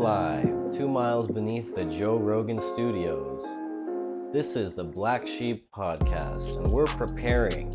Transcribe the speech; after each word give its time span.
live, 0.00 0.74
two 0.74 0.88
miles 0.88 1.28
beneath 1.28 1.74
the 1.74 1.84
Joe 1.84 2.16
Rogan 2.16 2.58
studios. 2.58 3.42
This 4.32 4.56
is 4.56 4.72
the 4.72 4.82
Black 4.82 5.28
Sheep 5.28 5.68
Podcast, 5.76 6.56
and 6.56 6.72
we're 6.72 6.86
preparing 6.86 7.70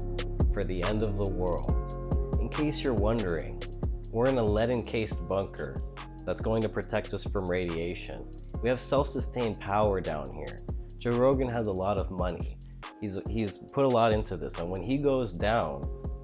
for 0.51 0.63
the 0.63 0.83
end 0.85 1.03
of 1.03 1.17
the 1.17 1.31
world. 1.33 2.39
In 2.41 2.49
case 2.49 2.83
you're 2.83 2.95
wondering, 2.95 3.61
we're 4.11 4.27
in 4.27 4.39
a 4.39 4.43
lead 4.43 4.71
encased 4.71 5.27
bunker 5.27 5.79
that's 6.25 6.41
going 6.41 6.63
to 6.63 6.67
protect 6.67 7.13
us 7.13 7.23
from 7.25 7.45
radiation. 7.45 8.25
We 8.63 8.69
have 8.69 8.81
self 8.81 9.07
sustained 9.07 9.59
power 9.59 10.01
down 10.01 10.25
here. 10.33 10.61
Joe 10.97 11.11
Rogan 11.11 11.49
has 11.49 11.67
a 11.67 11.71
lot 11.71 11.99
of 11.99 12.09
money. 12.09 12.57
He's, 13.01 13.19
he's 13.29 13.59
put 13.59 13.85
a 13.85 13.87
lot 13.87 14.11
into 14.11 14.35
this, 14.35 14.57
and 14.57 14.67
when 14.67 14.81
he 14.81 14.97
goes 14.97 15.31
down, 15.31 15.83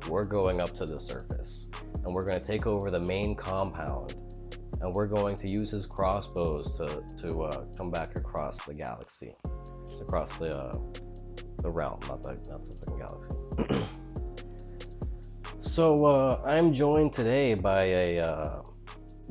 we're 0.10 0.26
going 0.26 0.62
up 0.62 0.76
to 0.78 0.86
the 0.88 1.00
surface. 1.00 1.70
And 2.04 2.12
we're 2.12 2.26
going 2.26 2.40
to 2.40 2.48
take 2.48 2.66
over 2.66 2.90
the 2.90 3.02
main 3.02 3.36
compound 3.36 4.11
and 4.82 4.94
we're 4.96 5.08
going 5.08 5.36
to 5.38 5.48
use 5.48 5.72
his 5.72 5.86
crossbows 5.86 6.78
to 6.78 7.04
to 7.28 7.44
uh, 7.44 7.66
come 7.78 7.92
back 7.92 8.16
across 8.16 8.64
the 8.66 8.74
galaxy, 8.74 9.36
across 10.02 10.36
the 10.38 10.56
uh, 10.58 10.78
the 11.60 11.70
realm, 11.70 12.00
not 12.08 12.24
the 12.24 12.34
not 12.50 12.66
the 12.66 12.76
fucking 12.78 12.98
galaxy. 12.98 13.86
so 15.60 16.06
uh, 16.06 16.42
I'm 16.46 16.74
joined 16.74 17.14
today 17.14 17.54
by 17.54 17.84
a 17.84 18.20
uh, 18.20 18.62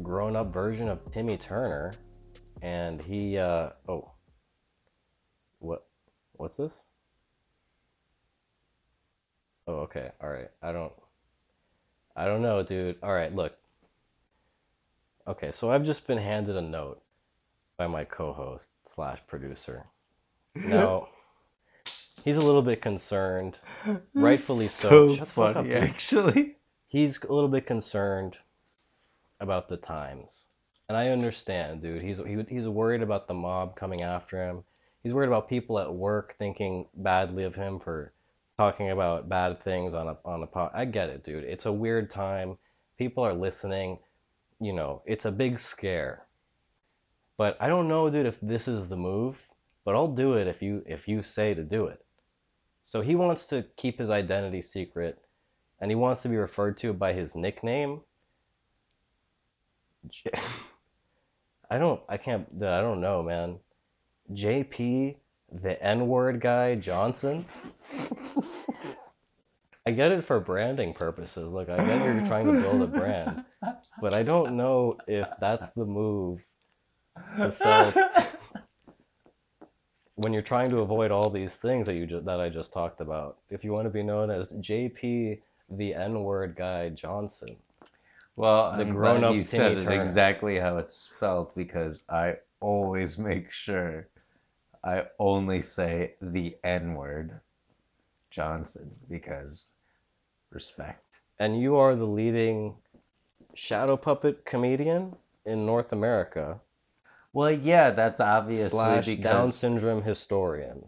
grown-up 0.03 0.53
version 0.53 0.89
of 0.89 1.05
Timmy 1.13 1.37
Turner, 1.37 1.93
and 2.63 3.03
he 3.03 3.37
uh, 3.37 3.71
oh, 3.89 4.13
what 5.59 5.87
what's 6.33 6.57
this? 6.57 6.87
Oh, 9.67 9.81
okay, 9.81 10.11
all 10.21 10.31
right. 10.31 10.51
I 10.63 10.73
don't 10.73 10.93
I 12.17 12.27
don't 12.27 12.43
know, 12.43 12.63
dude. 12.63 12.97
All 13.03 13.13
right, 13.13 13.35
look. 13.35 13.57
Okay, 15.31 15.53
so 15.53 15.71
I've 15.71 15.85
just 15.85 16.09
been 16.09 16.19
handed 16.19 16.57
a 16.57 16.61
note 16.61 17.01
by 17.79 17.87
my 17.87 18.05
co-host 18.05 18.73
slash 18.85 19.21
producer. 19.29 19.87
Now, 20.57 21.07
he's 22.25 22.37
a 22.37 22.43
little 22.43 22.63
bit 22.63 22.83
concerned, 22.83 23.57
rightfully 24.13 24.67
so. 24.67 25.15
Shut 25.15 25.21
the 25.21 25.27
fuck 25.27 25.47
up, 25.51 25.55
funny, 25.55 25.69
dude. 25.69 25.79
actually. 25.85 26.57
He's 26.89 27.23
a 27.23 27.33
little 27.33 27.49
bit 27.49 27.67
concerned 27.67 28.37
about 29.39 29.69
the 29.69 29.77
times, 29.77 30.47
and 30.89 30.99
I 30.99 31.11
understand, 31.13 31.83
dude. 31.83 32.03
He's 32.03 32.19
he, 32.19 32.45
he's 32.49 32.67
worried 32.67 33.03
about 33.03 33.29
the 33.29 33.35
mob 33.35 33.77
coming 33.77 34.03
after 34.03 34.43
him. 34.45 34.65
He's 35.05 35.15
worried 35.15 35.29
about 35.29 35.49
people 35.49 35.79
at 35.79 35.95
work 35.95 36.35
thinking 36.37 36.87
badly 36.93 37.45
of 37.45 37.55
him 37.55 37.79
for 37.79 38.13
talking 38.59 38.91
about 38.91 39.29
bad 39.29 39.63
things 39.63 39.95
on 39.95 40.09
a 40.09 40.17
on 40.25 40.43
a 40.43 40.49
pod. 40.49 40.73
I 40.75 40.87
get 40.87 41.11
it, 41.11 41.23
dude. 41.23 41.45
It's 41.45 41.67
a 41.67 41.73
weird 41.73 42.11
time. 42.11 42.59
People 42.99 43.25
are 43.25 43.35
listening. 43.35 44.01
You 44.61 44.73
know, 44.75 45.03
it's 45.07 45.25
a 45.25 45.33
big 45.33 45.59
scare. 45.61 46.27
But 47.37 47.57
I 47.61 47.69
don't 47.69 47.89
know, 47.89 48.11
dude, 48.11 48.27
if 48.27 48.39
this 48.41 48.69
is 48.69 48.89
the 48.89 48.97
move. 48.97 49.39
But 49.85 49.97
I'll 49.97 50.15
do 50.15 50.35
it 50.35 50.47
if 50.47 50.63
you 50.63 50.85
if 50.87 51.09
you 51.09 51.23
say 51.23 51.55
to 51.55 51.65
do 51.65 51.87
it. 51.87 52.05
So 52.85 53.01
he 53.03 53.15
wants 53.17 53.47
to 53.49 53.65
keep 53.77 53.99
his 53.99 54.11
identity 54.11 54.63
secret, 54.63 55.19
and 55.81 55.91
he 55.91 55.95
wants 55.95 56.23
to 56.23 56.29
be 56.29 56.37
referred 56.37 56.79
to 56.79 56.93
by 56.93 57.13
his 57.15 57.37
nickname. 57.37 58.03
J- 60.09 60.31
I 61.71 61.79
don't. 61.79 62.01
I 62.09 62.17
can't. 62.19 62.49
I 62.63 62.81
don't 62.81 63.01
know, 63.01 63.23
man. 63.23 63.59
JP, 64.33 65.17
the 65.53 65.83
N-word 65.83 66.41
guy 66.41 66.77
Johnson. 66.77 67.45
I 69.91 69.95
get 69.95 70.13
it 70.13 70.25
for 70.25 70.41
branding 70.41 70.95
purposes. 70.95 71.53
Look, 71.53 71.69
I 71.71 71.81
get 71.81 72.03
you're 72.03 72.23
trying 72.23 72.47
to 72.49 72.55
build 72.55 72.83
a 72.83 72.89
brand, 72.89 73.45
but 74.01 74.15
I 74.15 74.23
don't 74.25 74.57
know 74.57 74.99
if 75.07 75.29
that's 75.41 75.73
the 75.73 75.87
move 75.87 76.41
to 77.43 77.53
sell 77.53 77.99
when 80.17 80.33
you're 80.33 80.43
trying 80.43 80.71
to 80.71 80.79
avoid 80.81 81.11
all 81.13 81.31
these 81.31 81.57
things 81.57 81.87
that 81.87 81.97
you 81.97 82.07
just 82.07 82.27
that 82.27 82.41
I 82.41 82.51
just 82.51 82.73
talked 82.73 83.01
about. 83.01 83.39
If 83.51 83.65
you 83.65 83.73
want 83.73 83.87
to 83.87 83.91
be 83.91 84.03
known 84.05 84.31
as 84.31 84.53
JP, 84.55 85.41
the 85.71 85.95
N-word 85.95 86.57
guy 86.57 86.91
Johnson. 86.91 87.57
Well, 88.37 88.73
The 88.73 88.85
I'm 88.85 88.93
grown-up 88.93 89.33
glad 89.33 89.35
you 89.37 89.45
said 89.45 89.73
Timmy 89.73 89.77
it 89.79 89.85
Turner. 89.85 89.93
exactly 89.93 90.59
how 90.59 90.79
it's 90.79 90.97
spelled 90.97 91.55
because 91.57 92.07
I 92.11 92.37
always 92.61 93.19
make 93.19 93.53
sure 93.53 94.09
I 94.85 95.07
only 95.19 95.63
say 95.63 96.15
the 96.23 96.57
N 96.65 96.95
word, 96.95 97.41
Johnson, 98.31 98.99
because 99.11 99.75
respect. 100.51 101.21
and 101.39 101.61
you 101.61 101.77
are 101.77 101.97
the 101.97 102.07
leading 102.07 102.75
shadow 103.55 103.97
puppet 103.97 104.45
comedian 104.45 105.17
in 105.47 105.67
North 105.67 105.93
America 105.93 106.61
Well, 107.33 107.53
yeah, 107.53 107.91
that's 107.91 108.21
obviously 108.21 108.71
slash 108.71 109.07
because 109.07 109.23
Down 109.25 109.53
syndrome 109.53 110.03
historian. 110.03 110.85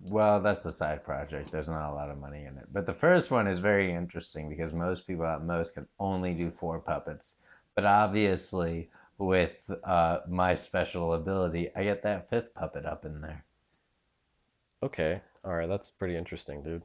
Well, 0.00 0.40
that's 0.40 0.62
the 0.64 0.72
side 0.72 1.04
project. 1.04 1.52
There's 1.52 1.68
not 1.68 1.90
a 1.90 1.94
lot 1.94 2.10
of 2.10 2.18
money 2.18 2.44
in 2.44 2.58
it. 2.58 2.66
But 2.72 2.86
the 2.86 2.94
first 2.94 3.30
one 3.30 3.46
is 3.46 3.58
very 3.60 3.92
interesting 3.92 4.48
because 4.48 4.72
most 4.72 5.06
people 5.06 5.26
at 5.26 5.44
most 5.44 5.74
can 5.74 5.86
only 5.98 6.34
do 6.34 6.50
four 6.50 6.80
puppets. 6.80 7.36
But 7.74 7.84
obviously, 7.84 8.90
with 9.18 9.70
uh, 9.84 10.20
my 10.28 10.54
special 10.54 11.14
ability, 11.14 11.70
I 11.76 11.84
get 11.84 12.02
that 12.02 12.30
fifth 12.30 12.54
puppet 12.54 12.84
up 12.86 13.04
in 13.04 13.20
there. 13.20 13.44
Okay, 14.82 15.20
all 15.44 15.54
right, 15.54 15.68
that's 15.68 15.90
pretty 15.90 16.16
interesting, 16.16 16.62
dude. 16.62 16.82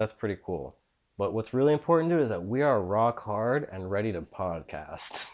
That's 0.00 0.14
pretty 0.14 0.38
cool. 0.46 0.74
But 1.18 1.34
what's 1.34 1.52
really 1.52 1.74
important, 1.74 2.08
dude, 2.08 2.22
is 2.22 2.28
that 2.30 2.42
we 2.42 2.62
are 2.62 2.80
rock 2.80 3.22
hard 3.22 3.68
and 3.70 3.90
ready 3.90 4.12
to 4.12 4.22
podcast. 4.22 5.26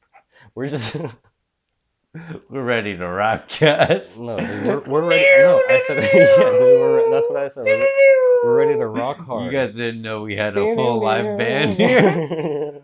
We're 0.54 0.68
just 0.68 0.96
We're 2.48 2.62
ready 2.62 2.96
to 2.96 3.08
rock, 3.08 3.50
guys. 3.58 4.20
no, 4.20 4.38
dude, 4.38 4.66
we're, 4.66 4.80
we're 4.80 5.08
ready. 5.08 5.24
No, 5.38 5.62
I 5.68 5.82
said 5.86 5.96
yeah, 6.14 6.36
dude, 6.36 6.94
re- 6.94 7.10
that's 7.10 7.28
what 7.30 7.38
I 7.38 7.48
said. 7.48 7.64
We're, 7.64 8.44
we're 8.44 8.56
ready 8.58 8.78
to 8.78 8.86
rock 8.86 9.16
hard. 9.18 9.46
You 9.46 9.50
guys 9.50 9.74
didn't 9.76 10.02
know 10.02 10.22
we 10.22 10.36
had 10.36 10.56
a 10.56 10.74
full 10.74 11.02
live 11.02 11.38
band 11.38 11.74
here. 11.74 12.82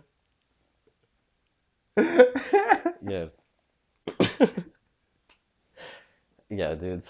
yeah. 3.07 3.25
yeah, 6.49 6.75
dude. 6.75 7.03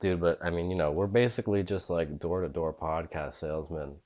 Dude, 0.00 0.20
but 0.20 0.38
I 0.44 0.50
mean, 0.50 0.70
you 0.70 0.76
know, 0.76 0.92
we're 0.92 1.06
basically 1.06 1.62
just 1.62 1.90
like 1.90 2.18
door 2.18 2.42
to 2.42 2.48
door 2.48 2.72
podcast 2.72 3.34
salesmen 3.34 3.96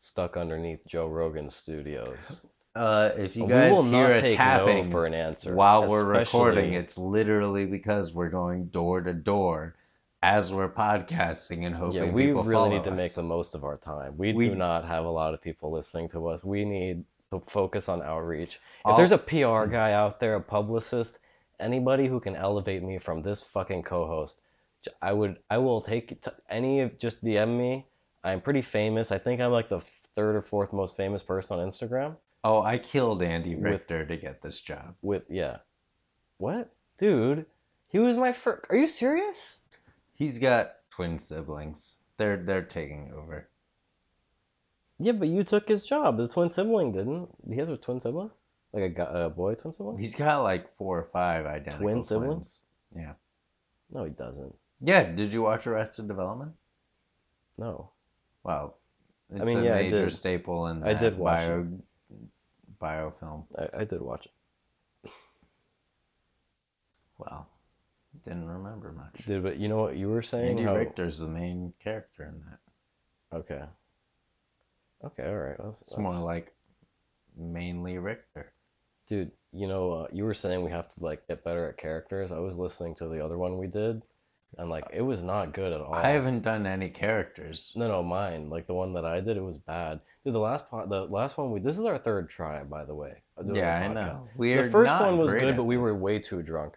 stuck 0.00 0.36
underneath 0.36 0.86
Joe 0.86 1.06
Rogan's 1.08 1.54
studios. 1.54 2.40
Uh, 2.74 3.10
if 3.16 3.36
you 3.36 3.44
we 3.44 3.50
guys 3.50 3.72
will 3.72 3.82
hear 3.84 4.08
not 4.14 4.24
a 4.24 4.30
tapping 4.30 4.86
no 4.86 4.90
for 4.90 5.04
an 5.06 5.12
answer. 5.14 5.54
while 5.54 5.88
we're 5.88 6.04
recording, 6.04 6.74
it's 6.74 6.96
literally 6.96 7.66
because 7.66 8.14
we're 8.14 8.30
going 8.30 8.66
door 8.66 9.00
to 9.00 9.12
door 9.12 9.74
as 10.22 10.52
we're 10.52 10.68
podcasting 10.68 11.66
and 11.66 11.74
hoping 11.74 12.02
Yeah, 12.04 12.10
we 12.10 12.26
people 12.26 12.44
really 12.44 12.54
follow 12.62 12.76
need 12.76 12.84
to 12.84 12.90
make 12.92 13.14
the 13.14 13.22
most 13.22 13.54
of 13.54 13.64
our 13.64 13.76
time. 13.76 14.16
We, 14.16 14.32
We- 14.32 14.48
do 14.50 14.54
not 14.54 14.84
have 14.86 15.04
a 15.04 15.10
lot 15.10 15.34
of 15.34 15.42
people 15.42 15.72
listening 15.72 16.08
to 16.10 16.28
us. 16.28 16.44
We 16.44 16.64
need 16.64 17.04
to 17.30 17.42
focus 17.48 17.88
on 17.88 18.02
outreach. 18.02 18.60
If 18.86 18.96
there's 18.96 19.12
a 19.12 19.18
PR 19.18 19.66
guy 19.66 19.92
out 19.92 20.20
there, 20.20 20.34
a 20.36 20.40
publicist, 20.40 21.18
anybody 21.58 22.06
who 22.06 22.20
can 22.20 22.36
elevate 22.36 22.82
me 22.82 22.98
from 22.98 23.22
this 23.22 23.42
fucking 23.42 23.82
co-host, 23.82 24.40
I 25.02 25.12
would, 25.12 25.38
I 25.50 25.58
will 25.58 25.80
take 25.80 26.20
to 26.22 26.34
any 26.48 26.80
of 26.80 26.98
just 26.98 27.22
DM 27.24 27.56
me. 27.58 27.86
I'm 28.24 28.40
pretty 28.40 28.62
famous. 28.62 29.12
I 29.12 29.18
think 29.18 29.40
I'm 29.40 29.50
like 29.52 29.68
the 29.68 29.80
third 30.14 30.36
or 30.36 30.42
fourth 30.42 30.72
most 30.72 30.96
famous 30.96 31.22
person 31.22 31.58
on 31.58 31.68
Instagram. 31.68 32.16
Oh, 32.44 32.62
I 32.62 32.78
killed 32.78 33.22
Andy 33.22 33.54
With- 33.54 33.64
Richter 33.64 34.06
to 34.06 34.16
get 34.16 34.40
this 34.42 34.60
job. 34.60 34.94
With 35.02 35.24
yeah, 35.28 35.58
what, 36.38 36.72
dude? 36.98 37.46
He 37.88 37.98
was 37.98 38.16
my 38.16 38.32
first. 38.32 38.66
Are 38.70 38.76
you 38.76 38.88
serious? 38.88 39.58
He's 40.14 40.38
got 40.38 40.72
twin 40.90 41.18
siblings. 41.18 41.96
They're 42.16 42.36
they're 42.36 42.62
taking 42.62 43.12
over. 43.16 43.48
Yeah, 44.98 45.12
but 45.12 45.28
you 45.28 45.44
took 45.44 45.66
his 45.68 45.86
job. 45.86 46.18
The 46.18 46.28
twin 46.28 46.50
sibling 46.50 46.92
didn't. 46.92 47.28
He 47.48 47.56
has 47.56 47.68
a 47.68 47.76
twin 47.76 48.00
sibling, 48.00 48.30
like 48.72 48.98
a, 48.98 49.24
a 49.26 49.30
boy 49.30 49.54
twin 49.54 49.72
sibling. 49.72 49.98
He's 49.98 50.14
got 50.14 50.42
like 50.42 50.74
four 50.76 50.98
or 50.98 51.08
five 51.12 51.46
identical 51.46 51.84
Twin 51.84 51.94
twins. 51.96 52.08
siblings? 52.08 52.62
Yeah. 52.94 53.12
No, 53.92 54.04
he 54.04 54.10
doesn't. 54.10 54.54
Yeah. 54.80 55.04
Did 55.04 55.32
you 55.32 55.42
watch 55.42 55.66
Arrested 55.66 56.08
Development? 56.08 56.52
No. 57.58 57.90
Well, 58.42 58.76
it's 59.30 59.44
mean, 59.44 59.58
a 59.58 59.64
yeah, 59.64 59.74
I 59.76 59.82
major 59.82 60.04
did. 60.04 60.12
staple 60.12 60.66
in 60.68 60.82
I 60.82 60.94
did 60.94 61.18
watch 61.18 61.46
bio 61.46 61.66
biofilm. 62.80 63.44
I, 63.58 63.80
I 63.80 63.84
did 63.84 64.00
watch 64.00 64.26
it. 64.26 64.32
Well, 67.18 67.46
didn't 68.24 68.48
remember 68.48 68.92
much. 68.92 69.26
Dude, 69.26 69.42
but 69.42 69.58
you 69.58 69.68
know 69.68 69.76
what 69.76 69.96
you 69.96 70.08
were 70.08 70.22
saying? 70.22 70.50
Andy 70.50 70.62
How- 70.62 70.76
Richter's 70.76 71.18
the 71.18 71.26
main 71.28 71.72
character 71.80 72.24
in 72.24 72.42
that. 72.48 73.36
Okay. 73.36 73.62
Okay, 75.04 75.26
all 75.26 75.36
right. 75.36 75.56
That's, 75.62 75.82
It's 75.82 75.96
more 75.96 76.14
like 76.14 76.52
mainly 77.36 77.98
Richter. 77.98 78.52
Dude, 79.06 79.32
you 79.52 79.66
know, 79.66 79.92
uh, 79.92 80.06
you 80.12 80.24
were 80.24 80.34
saying 80.34 80.62
we 80.64 80.70
have 80.70 80.88
to 80.90 81.04
like 81.04 81.26
get 81.28 81.44
better 81.44 81.68
at 81.68 81.76
characters. 81.78 82.32
I 82.32 82.38
was 82.38 82.56
listening 82.56 82.94
to 82.96 83.08
the 83.08 83.24
other 83.24 83.38
one 83.38 83.58
we 83.58 83.66
did, 83.66 84.02
and 84.58 84.68
like 84.68 84.84
it 84.92 85.02
was 85.02 85.22
not 85.22 85.52
good 85.52 85.72
at 85.72 85.80
all. 85.80 85.94
I 85.94 86.10
haven't 86.10 86.42
done 86.42 86.66
any 86.66 86.90
characters. 86.90 87.72
No, 87.76 87.88
no, 87.88 88.02
mine. 88.02 88.50
Like 88.50 88.66
the 88.66 88.74
one 88.74 88.92
that 88.94 89.04
I 89.04 89.20
did, 89.20 89.36
it 89.36 89.42
was 89.42 89.58
bad. 89.58 90.00
Dude, 90.24 90.34
the 90.34 90.38
last 90.38 90.68
part, 90.70 90.88
the 90.88 91.04
last 91.04 91.38
one 91.38 91.50
we. 91.50 91.60
This 91.60 91.78
is 91.78 91.84
our 91.84 91.98
third 91.98 92.28
try, 92.28 92.62
by 92.64 92.84
the 92.84 92.94
way. 92.94 93.22
Yeah, 93.52 93.80
I 93.80 93.88
know. 93.88 94.28
We're 94.36 94.64
the 94.64 94.70
first 94.70 95.00
one 95.00 95.18
was 95.18 95.32
good, 95.32 95.56
but 95.56 95.64
we 95.64 95.78
were 95.78 95.96
way 95.96 96.18
too 96.18 96.42
drunk. 96.42 96.74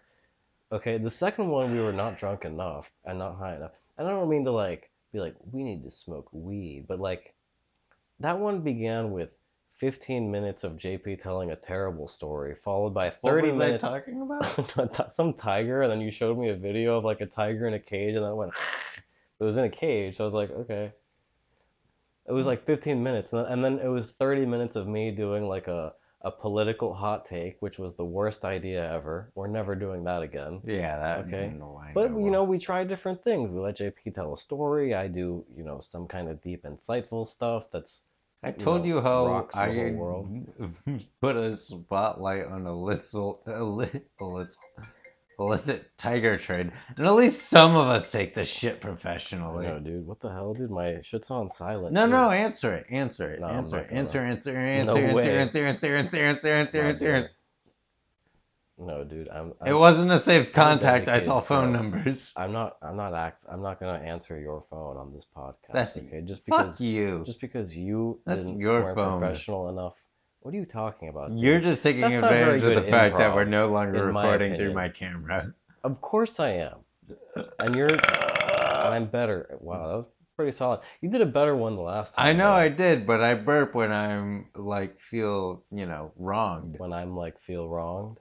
Okay, 0.72 0.98
the 0.98 1.10
second 1.10 1.48
one 1.48 1.72
we 1.72 1.82
were 1.82 1.92
not 1.92 2.18
drunk 2.18 2.44
enough 2.44 2.90
and 3.04 3.18
not 3.18 3.36
high 3.36 3.56
enough. 3.56 3.72
And 3.98 4.08
I 4.08 4.10
don't 4.10 4.28
mean 4.28 4.44
to 4.44 4.52
like 4.52 4.90
be 5.12 5.20
like 5.20 5.36
we 5.52 5.62
need 5.62 5.84
to 5.84 5.90
smoke 5.90 6.28
weed, 6.32 6.86
but 6.88 6.98
like 6.98 7.34
that 8.20 8.38
one 8.38 8.60
began 8.60 9.10
with 9.12 9.30
15 9.84 10.30
minutes 10.30 10.64
of 10.64 10.78
JP 10.78 11.20
telling 11.20 11.50
a 11.50 11.56
terrible 11.56 12.08
story, 12.08 12.54
followed 12.64 12.94
by 12.94 13.10
30 13.10 13.20
What 13.20 13.42
was 13.42 13.56
minutes 13.56 13.84
I 13.84 13.90
talking 13.90 14.22
about? 14.22 15.10
some 15.12 15.34
tiger, 15.34 15.82
and 15.82 15.90
then 15.92 16.00
you 16.00 16.10
showed 16.10 16.38
me 16.38 16.48
a 16.48 16.56
video 16.56 16.96
of 16.96 17.04
like 17.04 17.20
a 17.20 17.26
tiger 17.26 17.66
in 17.68 17.74
a 17.74 17.78
cage, 17.78 18.14
and 18.14 18.24
then 18.24 18.32
it 18.32 18.34
went. 18.34 18.52
it 19.40 19.44
was 19.44 19.58
in 19.58 19.64
a 19.64 19.68
cage, 19.68 20.16
so 20.16 20.24
I 20.24 20.26
was 20.26 20.32
like, 20.32 20.50
okay. 20.50 20.90
It 22.26 22.32
was 22.32 22.46
like 22.46 22.64
15 22.64 23.02
minutes, 23.02 23.30
and 23.34 23.44
then- 23.44 23.52
and 23.52 23.62
then 23.62 23.78
it 23.78 23.88
was 23.88 24.10
30 24.12 24.46
minutes 24.46 24.74
of 24.74 24.88
me 24.88 25.10
doing 25.10 25.46
like 25.46 25.68
a 25.68 25.92
a 26.22 26.30
political 26.30 26.94
hot 26.94 27.26
take, 27.26 27.60
which 27.60 27.78
was 27.78 27.96
the 27.96 28.04
worst 28.06 28.46
idea 28.46 28.90
ever. 28.90 29.30
We're 29.34 29.46
never 29.48 29.74
doing 29.74 30.04
that 30.04 30.22
again. 30.22 30.62
yeah, 30.64 30.96
that. 30.96 31.26
Okay. 31.26 31.52
no, 31.58 31.76
I 31.76 31.92
But 31.92 32.12
you 32.12 32.30
know, 32.30 32.42
we 32.44 32.58
try 32.58 32.82
different 32.84 33.22
things. 33.22 33.50
We 33.50 33.60
let 33.60 33.76
JP 33.76 34.14
tell 34.14 34.32
a 34.32 34.38
story. 34.38 34.94
I 34.94 35.06
do, 35.08 35.44
you 35.54 35.62
know, 35.62 35.80
some 35.80 36.08
kind 36.08 36.30
of 36.30 36.40
deep, 36.40 36.62
insightful 36.64 37.28
stuff. 37.28 37.64
That's 37.70 38.04
I 38.44 38.48
you 38.48 38.52
told 38.52 38.80
know, 38.80 38.86
you 38.88 39.00
how 39.00 39.48
I 39.54 39.68
put 41.20 41.36
a 41.36 41.56
spotlight 41.56 42.46
on 42.46 42.66
illicit, 42.66 43.36
illicit, 43.46 44.06
illicit, 44.20 44.58
illicit 45.38 45.96
tiger 45.98 46.36
trade, 46.36 46.72
and 46.96 47.06
at 47.06 47.14
least 47.14 47.48
some 47.48 47.76
of 47.76 47.88
us 47.88 48.12
take 48.12 48.34
the 48.34 48.44
shit 48.44 48.80
professionally. 48.80 49.66
know, 49.66 49.78
dude. 49.80 50.06
What 50.06 50.20
the 50.20 50.30
hell, 50.30 50.54
dude? 50.54 50.70
My 50.70 51.00
shit's 51.02 51.30
on 51.30 51.50
silent. 51.50 51.92
No, 51.92 52.06
too. 52.06 52.12
no, 52.12 52.30
answer 52.30 52.74
it, 52.74 52.86
answer 52.90 53.30
it, 53.32 53.40
No, 53.40 53.46
answer 53.46 53.78
it, 53.78 53.88
gonna. 53.88 54.00
answer, 54.00 54.20
answer, 54.20 54.56
No 54.72 54.96
answer, 54.96 54.98
answer, 54.98 55.16
way. 55.16 55.38
answer, 55.38 55.66
answer, 55.66 55.96
answer, 55.96 56.18
answer, 56.24 56.48
answer, 56.54 56.82
No, 56.82 56.88
answer. 56.88 57.30
No, 58.86 59.02
dude. 59.04 59.28
I'm. 59.28 59.50
It 59.64 59.70
I'm 59.70 59.78
wasn't 59.78 60.12
a 60.12 60.18
safe 60.18 60.52
contact. 60.52 61.08
I 61.08 61.18
saw 61.18 61.40
phone 61.40 61.72
numbers. 61.72 62.34
I'm 62.36 62.52
not. 62.52 62.76
I'm 62.82 62.96
not 62.96 63.14
act. 63.14 63.46
I'm 63.50 63.62
not 63.62 63.80
gonna 63.80 63.98
answer 63.98 64.38
your 64.38 64.64
phone 64.70 64.96
on 64.96 65.12
this 65.14 65.26
podcast. 65.36 65.72
That's 65.72 65.98
okay. 66.02 66.22
Just 66.26 66.44
Fuck 66.44 66.66
because. 66.66 66.80
you. 66.80 67.22
Just 67.24 67.40
because 67.40 67.74
you 67.74 68.20
That's 68.26 68.50
your 68.50 68.94
phone. 68.94 69.20
professional 69.20 69.68
enough. 69.68 69.94
What 70.40 70.52
are 70.54 70.58
you 70.58 70.66
talking 70.66 71.08
about? 71.08 71.30
dude? 71.30 71.40
You're 71.40 71.60
just 71.60 71.82
taking 71.82 72.02
That's 72.02 72.22
advantage 72.22 72.64
of 72.64 72.84
the 72.84 72.90
fact 72.90 73.16
that 73.18 73.34
we're 73.34 73.44
no 73.44 73.68
longer 73.68 74.04
recording 74.06 74.56
through 74.56 74.74
my 74.74 74.90
camera. 74.90 75.54
Of 75.82 76.00
course 76.02 76.38
I 76.40 76.50
am. 76.50 76.76
And 77.58 77.74
you're. 77.74 77.88
and 77.88 78.00
I'm 78.94 79.06
better. 79.06 79.56
Wow, 79.60 79.88
that 79.88 79.96
was 79.96 80.06
pretty 80.36 80.52
solid. 80.52 80.80
You 81.00 81.10
did 81.10 81.22
a 81.22 81.26
better 81.26 81.56
one 81.56 81.76
the 81.76 81.82
last 81.82 82.14
time. 82.14 82.26
I 82.26 82.32
know 82.32 82.50
though, 82.50 82.52
I 82.56 82.68
did, 82.68 83.06
but 83.06 83.22
I 83.22 83.34
burp 83.34 83.74
when 83.74 83.92
I'm 83.92 84.48
like 84.54 85.00
feel 85.00 85.62
you 85.70 85.86
know 85.86 86.12
wronged. 86.16 86.78
When 86.78 86.92
I'm 86.92 87.16
like 87.16 87.40
feel 87.40 87.68
wronged. 87.68 88.18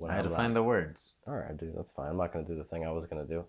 When 0.00 0.10
I 0.10 0.14
had 0.14 0.22
to 0.22 0.30
not- 0.30 0.36
find 0.36 0.56
the 0.56 0.62
words. 0.62 1.14
All 1.26 1.34
right, 1.34 1.56
dude. 1.56 1.76
That's 1.76 1.92
fine. 1.92 2.08
I'm 2.08 2.16
not 2.16 2.32
gonna 2.32 2.46
do 2.46 2.56
the 2.56 2.64
thing 2.64 2.86
I 2.86 2.90
was 2.90 3.06
gonna 3.06 3.26
do. 3.26 3.44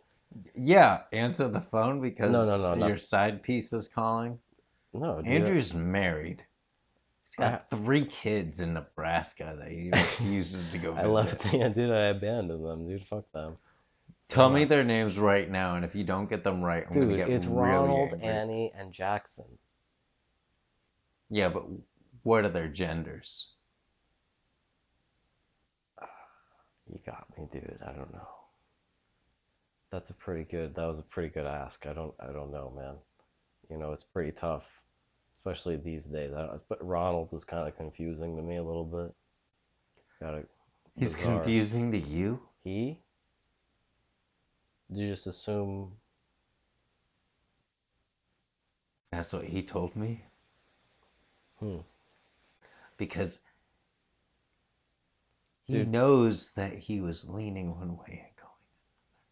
Yeah, 0.56 1.04
answer 1.12 1.48
the 1.48 1.62
phone 1.62 2.02
because 2.02 2.32
No, 2.32 2.46
no, 2.46 2.58
no, 2.62 2.76
not- 2.76 2.88
your 2.90 2.98
side 2.98 3.42
piece 3.44 3.72
is 3.74 3.88
calling. 3.88 4.38
No, 4.94 5.18
dude. 5.18 5.28
Andrew's 5.28 5.74
married. 5.74 6.44
He's 7.24 7.36
got 7.36 7.54
I- 7.54 7.76
three 7.78 8.04
kids 8.06 8.60
in 8.60 8.74
Nebraska 8.74 9.56
that 9.60 9.70
he 9.70 9.90
refuses 9.94 10.72
to 10.72 10.78
go 10.78 10.92
I 10.94 11.04
visit. 11.04 11.10
left. 11.12 11.54
Yeah, 11.54 11.70
dude. 11.70 11.90
I 11.92 12.06
abandoned 12.08 12.66
them, 12.66 12.88
dude. 12.88 13.06
Fuck 13.08 13.32
them. 13.32 13.58
Tell 14.28 14.50
me 14.50 14.64
their 14.66 14.84
names 14.86 15.20
right 15.20 15.50
now, 15.50 15.76
and 15.76 15.84
if 15.86 15.94
you 15.96 16.04
don't 16.06 16.30
get 16.30 16.44
them 16.44 16.62
right, 16.62 16.86
I'm 16.88 16.94
gonna 16.94 17.06
Dude, 17.08 17.18
get 17.18 17.30
it's 17.30 17.46
really 17.46 17.62
Ronald, 17.70 18.14
angry. 18.14 18.28
Annie, 18.28 18.72
and 18.76 18.94
Jackson. 18.94 19.58
Yeah, 21.30 21.50
but 21.50 21.66
what 22.24 22.46
are 22.46 22.50
their 22.50 22.68
genders? 22.70 23.51
You 26.92 27.00
got 27.06 27.26
me, 27.38 27.48
dude. 27.52 27.80
I 27.82 27.94
don't 27.94 28.14
know. 28.14 28.28
That's 29.92 30.10
a 30.10 30.14
pretty 30.14 30.44
good. 30.44 30.76
That 30.76 30.88
was 30.88 31.00
a 31.00 31.04
pretty 31.04 31.30
good 31.30 31.46
ask. 31.46 31.86
I 31.88 31.94
don't. 31.94 32.14
I 32.20 32.32
don't 32.32 32.52
know, 32.52 32.72
man. 32.76 32.96
You 33.70 33.78
know, 33.78 33.94
it's 33.94 34.04
pretty 34.04 34.32
tough, 34.32 34.64
especially 35.36 35.78
these 35.78 36.06
days. 36.06 36.34
I 36.34 36.46
don't, 36.46 36.62
but 36.68 36.86
Ronald 36.86 37.34
is 37.34 37.46
kind 37.46 37.68
of 37.68 37.78
confusing 37.78 38.36
to 38.36 38.42
me 38.42 38.58
a 38.58 38.64
little 38.64 38.86
bit. 38.86 39.14
Got 40.20 40.36
it. 40.36 40.50
He's 40.98 41.16
Bizarre. 41.16 41.36
confusing 41.38 41.92
to 41.94 41.98
you. 41.98 42.42
He? 42.64 43.00
Did 44.90 45.00
you 45.00 45.10
just 45.10 45.28
assume? 45.28 45.94
That's 49.12 49.34
what 49.34 49.46
he 49.46 49.64
told 49.64 49.96
me. 49.96 50.24
Hmm. 51.60 51.78
Because 52.98 53.40
he 55.66 55.74
Dude. 55.74 55.88
knows 55.88 56.52
that 56.54 56.74
he 56.74 57.02
was 57.02 57.30
leaning 57.30 57.76
one 57.78 57.98
way 57.98 58.24
and 58.28 58.36
going. 58.38 58.50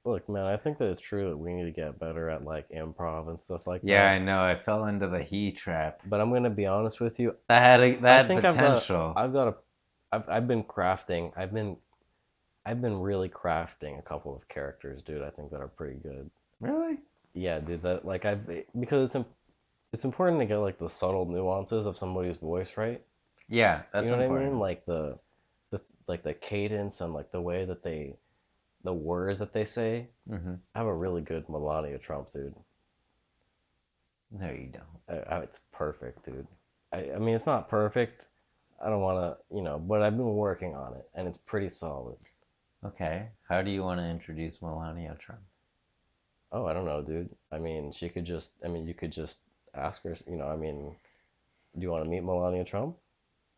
Look, 0.05 0.29
man. 0.29 0.45
I 0.45 0.57
think 0.57 0.77
that 0.77 0.89
it's 0.89 1.01
true 1.01 1.29
that 1.29 1.37
we 1.37 1.53
need 1.53 1.65
to 1.65 1.71
get 1.71 1.99
better 1.99 2.29
at 2.29 2.43
like 2.45 2.69
improv 2.69 3.29
and 3.29 3.39
stuff 3.41 3.67
like 3.67 3.81
Yeah, 3.83 4.03
that. 4.03 4.15
Yeah, 4.15 4.15
I 4.15 4.19
know. 4.25 4.41
I 4.41 4.55
fell 4.55 4.85
into 4.85 5.07
the 5.07 5.21
he 5.21 5.51
trap. 5.51 6.01
But 6.05 6.21
I'm 6.21 6.31
gonna 6.31 6.49
be 6.49 6.65
honest 6.65 6.99
with 7.01 7.19
you. 7.19 7.35
That 7.47 7.61
had 7.61 7.81
a, 7.81 7.95
that 7.97 8.27
think 8.27 8.43
had 8.43 8.53
I've 8.53 8.59
got 8.59 8.69
a- 8.69 8.73
potential. 8.75 9.13
I've 9.15 9.33
got 9.33 9.47
a, 9.49 9.55
I've, 10.11 10.29
I've 10.29 10.47
been 10.47 10.63
crafting. 10.63 11.31
I've 11.37 11.53
been, 11.53 11.77
I've 12.65 12.81
been 12.81 12.99
really 12.99 13.29
crafting 13.29 13.99
a 13.99 14.01
couple 14.01 14.35
of 14.35 14.47
characters, 14.47 15.01
dude. 15.03 15.21
I 15.21 15.29
think 15.31 15.51
that 15.51 15.61
are 15.61 15.67
pretty 15.67 15.99
good. 15.99 16.29
really? 16.59 16.97
Yeah, 17.33 17.59
dude. 17.59 17.83
That 17.83 18.05
like 18.05 18.25
I've 18.25 18.47
because 18.79 19.13
it's 19.15 19.25
it's 19.93 20.05
important 20.05 20.39
to 20.39 20.45
get 20.45 20.57
like 20.57 20.79
the 20.79 20.89
subtle 20.89 21.25
nuances 21.25 21.85
of 21.85 21.97
somebody's 21.97 22.37
voice 22.37 22.77
right. 22.77 23.01
Yeah, 23.47 23.81
that's 23.91 24.09
you 24.11 24.15
know 24.17 24.23
important. 24.23 24.31
what 24.33 24.47
I 24.47 24.49
mean? 24.51 24.59
Like 24.59 24.85
the 24.85 25.19
like 26.09 26.23
the 26.23 26.33
cadence 26.33 27.01
and 27.01 27.13
like 27.13 27.31
the 27.31 27.41
way 27.41 27.65
that 27.65 27.83
they, 27.83 28.17
the 28.83 28.93
words 28.93 29.39
that 29.39 29.53
they 29.53 29.65
say. 29.65 30.09
hmm 30.27 30.55
I 30.75 30.79
have 30.79 30.87
a 30.87 30.93
really 30.93 31.21
good 31.21 31.49
Melania 31.49 31.99
Trump, 31.99 32.31
dude. 32.31 32.55
No, 34.31 34.49
you 34.51 34.67
don't. 34.73 34.83
I, 35.29 35.35
I, 35.35 35.39
it's 35.41 35.59
perfect, 35.71 36.25
dude. 36.25 36.47
I, 36.91 37.11
I 37.13 37.19
mean, 37.19 37.35
it's 37.35 37.45
not 37.47 37.69
perfect. 37.69 38.27
I 38.83 38.89
don't 38.89 39.01
want 39.01 39.19
to, 39.19 39.55
you 39.55 39.61
know, 39.61 39.79
but 39.79 40.01
I've 40.01 40.17
been 40.17 40.35
working 40.35 40.75
on 40.75 40.95
it, 40.95 41.09
and 41.15 41.27
it's 41.27 41.37
pretty 41.37 41.69
solid. 41.69 42.17
Okay. 42.85 43.29
How 43.49 43.61
do 43.61 43.71
you 43.71 43.83
want 43.83 43.99
to 43.99 44.05
introduce 44.05 44.61
Melania 44.61 45.15
Trump? 45.19 45.41
Oh, 46.51 46.65
I 46.67 46.73
don't 46.73 46.85
know, 46.85 47.01
dude. 47.01 47.35
I 47.51 47.59
mean, 47.59 47.91
she 47.91 48.09
could 48.09 48.25
just, 48.25 48.53
I 48.63 48.67
mean, 48.67 48.85
you 48.85 48.93
could 48.93 49.11
just 49.11 49.39
ask 49.73 50.03
her, 50.03 50.15
you 50.27 50.37
know, 50.37 50.47
I 50.47 50.55
mean, 50.55 50.95
do 51.75 51.81
you 51.81 51.91
want 51.91 52.05
to 52.05 52.09
meet 52.09 52.23
Melania 52.23 52.65
Trump? 52.65 52.97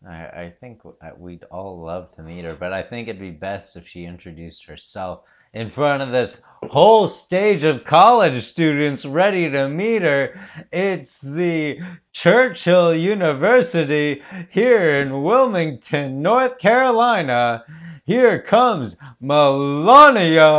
I, 0.07 0.25
I 0.25 0.53
think 0.59 0.81
uh, 0.85 1.11
we'd 1.15 1.43
all 1.45 1.79
love 1.79 2.11
to 2.11 2.23
meet 2.23 2.45
her, 2.45 2.55
but 2.55 2.73
I 2.73 2.81
think 2.81 3.07
it'd 3.07 3.21
be 3.21 3.29
best 3.29 3.75
if 3.75 3.87
she 3.87 4.05
introduced 4.05 4.65
herself 4.65 5.21
in 5.53 5.69
front 5.69 6.01
of 6.01 6.11
this 6.11 6.41
whole 6.69 7.07
stage 7.07 7.65
of 7.65 7.83
college 7.83 8.41
students 8.41 9.05
ready 9.05 9.51
to 9.51 9.69
meet 9.69 10.01
her. 10.01 10.39
It's 10.71 11.19
the 11.19 11.81
Churchill 12.13 12.95
University 12.95 14.23
here 14.49 14.95
in 14.97 15.21
Wilmington, 15.21 16.21
North 16.21 16.57
Carolina. 16.57 17.63
Here 18.05 18.41
comes 18.41 18.97
Melania 19.19 20.49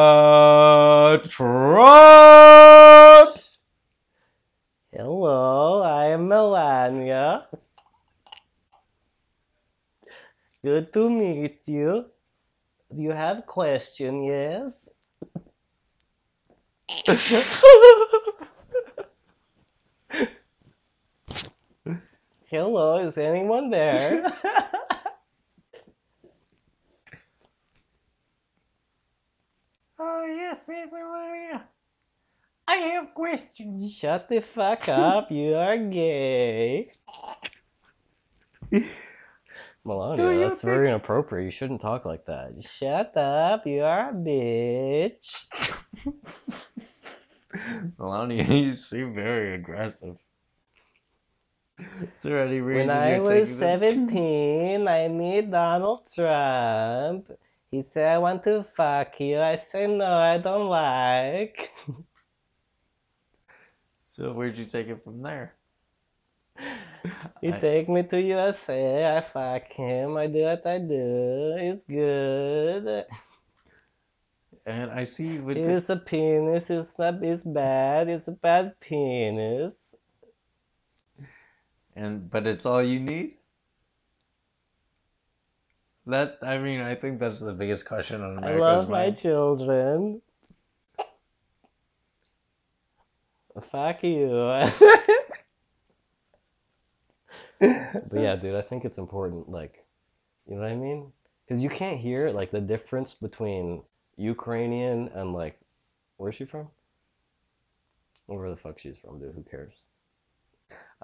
Trump. 1.28 1.92
Hello, 4.92 5.82
I 5.82 6.06
am 6.08 6.28
Melania. 6.28 7.46
Good 10.64 10.92
to 10.92 11.11
meet 11.11 11.62
you. 11.66 12.07
Do 12.95 13.02
you 13.02 13.11
have 13.11 13.38
a 13.38 13.42
question, 13.42 14.23
yes? 14.23 14.95
Hello, 22.47 22.99
is 22.99 23.19
anyone 23.19 23.71
there? 23.71 24.25
oh 29.99 30.25
yes, 30.26 30.62
Melania. 30.69 31.64
I 32.69 32.76
have 32.76 33.14
questions. 33.14 33.92
Shut 33.92 34.28
the 34.28 34.40
fuck 34.40 34.88
up, 34.88 35.33
you 35.33 35.57
are 35.57 35.76
gay. 35.76 36.92
Melania, 39.85 40.49
that's 40.49 40.62
very 40.62 40.89
inappropriate. 40.89 41.45
You 41.47 41.51
shouldn't 41.51 41.81
talk 41.81 42.05
like 42.05 42.27
that. 42.27 42.53
Shut 42.65 43.17
up, 43.17 43.67
you 43.67 43.83
are 43.83 44.11
a 44.11 44.12
bitch. 44.12 45.45
Melania, 47.99 48.45
you 48.45 48.75
seem 48.75 49.15
very 49.15 49.55
aggressive. 49.55 50.17
Is 51.79 52.23
there 52.23 52.45
any 52.47 52.61
When 52.61 52.75
reason 52.75 52.97
I 52.97 53.11
you're 53.11 53.21
was 53.21 53.29
taking 53.29 53.59
this 53.59 53.81
too- 53.81 53.87
17, 53.87 54.89
I 54.89 55.09
met 55.09 55.51
Donald 55.51 56.03
Trump. 56.15 57.31
He 57.71 57.83
said, 57.83 58.07
I 58.15 58.19
want 58.19 58.45
to 58.45 58.65
fuck 58.77 59.19
you. 59.19 59.41
I 59.41 59.57
said, 59.57 59.91
no, 59.91 60.05
I 60.05 60.39
don't 60.39 60.69
like. 60.69 61.73
So 64.03 64.33
where'd 64.33 64.59
you 64.59 64.67
take 64.67 64.89
it 64.89 65.03
from 65.03 65.23
there? 65.23 65.55
He 67.40 67.52
I- 67.52 67.59
take 67.59 67.88
me 67.88 68.02
to 68.04 68.21
USA. 68.21 69.16
I 69.16 69.21
fuck 69.21 69.66
him. 69.73 70.16
I 70.16 70.26
do 70.28 70.42
what 70.42 70.66
I 70.66 70.78
do. 70.78 71.54
It's 71.59 71.85
good. 71.88 73.04
And 74.64 74.90
I 74.92 75.04
see 75.04 75.26
you 75.35 75.49
It's 75.50 75.90
a 75.90 75.97
penis. 75.97 76.71
It's 76.71 76.90
not. 76.97 77.23
It's 77.23 77.42
bad. 77.42 78.09
It's 78.09 78.28
a 78.28 78.33
bad 78.33 78.78
penis. 78.78 79.75
and 81.97 82.31
but 82.31 82.47
it's 82.47 82.64
all 82.64 82.83
you 82.83 83.00
need. 83.00 83.35
That 86.07 86.38
I 86.42 86.59
mean, 86.59 86.81
I 86.81 86.95
think 86.95 87.19
that's 87.19 87.40
the 87.40 87.52
biggest 87.52 87.87
question 87.87 88.23
on 88.23 88.38
America's 88.38 88.61
I 88.61 88.64
America's 88.64 88.81
love 88.83 88.90
my 88.90 89.11
children. 89.11 90.23
Fuck 93.71 94.02
you. 94.04 94.31
but 97.62 98.21
yeah, 98.21 98.37
dude, 98.37 98.57
I 98.57 98.61
think 98.69 98.85
it's 98.85 98.99
important. 98.99 99.49
Like, 99.49 99.85
you 100.47 100.57
know 100.57 100.62
what 100.62 100.71
I 100.71 100.76
mean? 100.76 101.12
Because 101.47 101.62
you 101.62 101.71
can't 101.71 101.99
hear 101.99 102.31
like 102.31 102.50
the 102.50 102.61
difference 102.61 103.14
between 103.14 103.83
Ukrainian 104.16 105.09
and 105.14 105.33
like, 105.33 105.59
where's 106.16 106.35
she 106.35 106.45
from? 106.45 106.69
Where 108.26 108.50
the 108.50 108.57
fuck 108.57 108.78
she's 108.78 108.97
from, 108.97 109.19
dude? 109.21 109.35
Who 109.35 109.42
cares? 109.42 109.75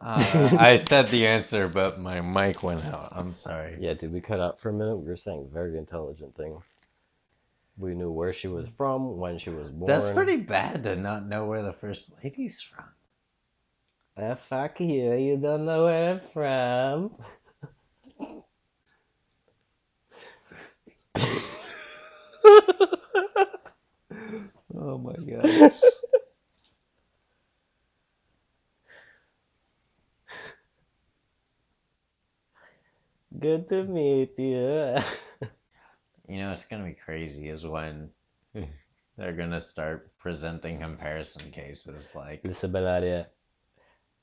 Uh, 0.00 0.56
I 0.58 0.76
said 0.90 1.08
the 1.08 1.26
answer, 1.26 1.68
but 1.68 2.00
my 2.00 2.20
mic 2.20 2.62
went 2.62 2.84
out. 2.86 3.08
I'm 3.12 3.34
sorry. 3.34 3.76
Yeah, 3.80 3.94
dude, 3.94 4.12
we 4.12 4.20
cut 4.20 4.40
out 4.40 4.60
for 4.60 4.70
a 4.70 4.72
minute. 4.72 4.96
We 4.96 5.08
were 5.08 5.16
saying 5.16 5.50
very 5.52 5.76
intelligent 5.76 6.36
things. 6.36 6.64
We 7.76 7.94
knew 7.94 8.10
where 8.10 8.32
she 8.32 8.48
was 8.48 8.66
from, 8.76 9.18
when 9.18 9.38
she 9.38 9.50
was 9.50 9.70
born. 9.70 9.86
That's 9.86 10.10
pretty 10.10 10.38
bad 10.38 10.84
to 10.84 10.96
not 10.96 11.26
know 11.26 11.46
where 11.46 11.62
the 11.62 11.72
first 11.72 12.12
lady's 12.22 12.60
from. 12.60 12.84
Ah, 14.18 14.34
fuck 14.34 14.80
you. 14.80 15.14
You 15.14 15.38
don't 15.38 15.64
know 15.64 15.84
where 15.86 16.10
I'm 16.12 16.20
from. 16.32 17.16
Oh 24.74 24.98
my 24.98 25.14
gosh. 25.16 25.80
Good 33.38 33.68
to 33.70 33.84
meet 33.84 34.38
you. 34.38 34.96
You 36.28 36.38
know, 36.38 36.52
it's 36.52 36.66
gonna 36.66 36.84
be 36.84 36.94
crazy 36.94 37.48
is 37.48 37.66
when 37.66 38.10
they're 39.16 39.32
gonna 39.32 39.60
start 39.60 40.16
presenting 40.18 40.78
comparison 40.80 41.50
cases 41.50 42.14
like 42.14 42.42
Listen, 42.44 42.72
Melania. 42.72 43.28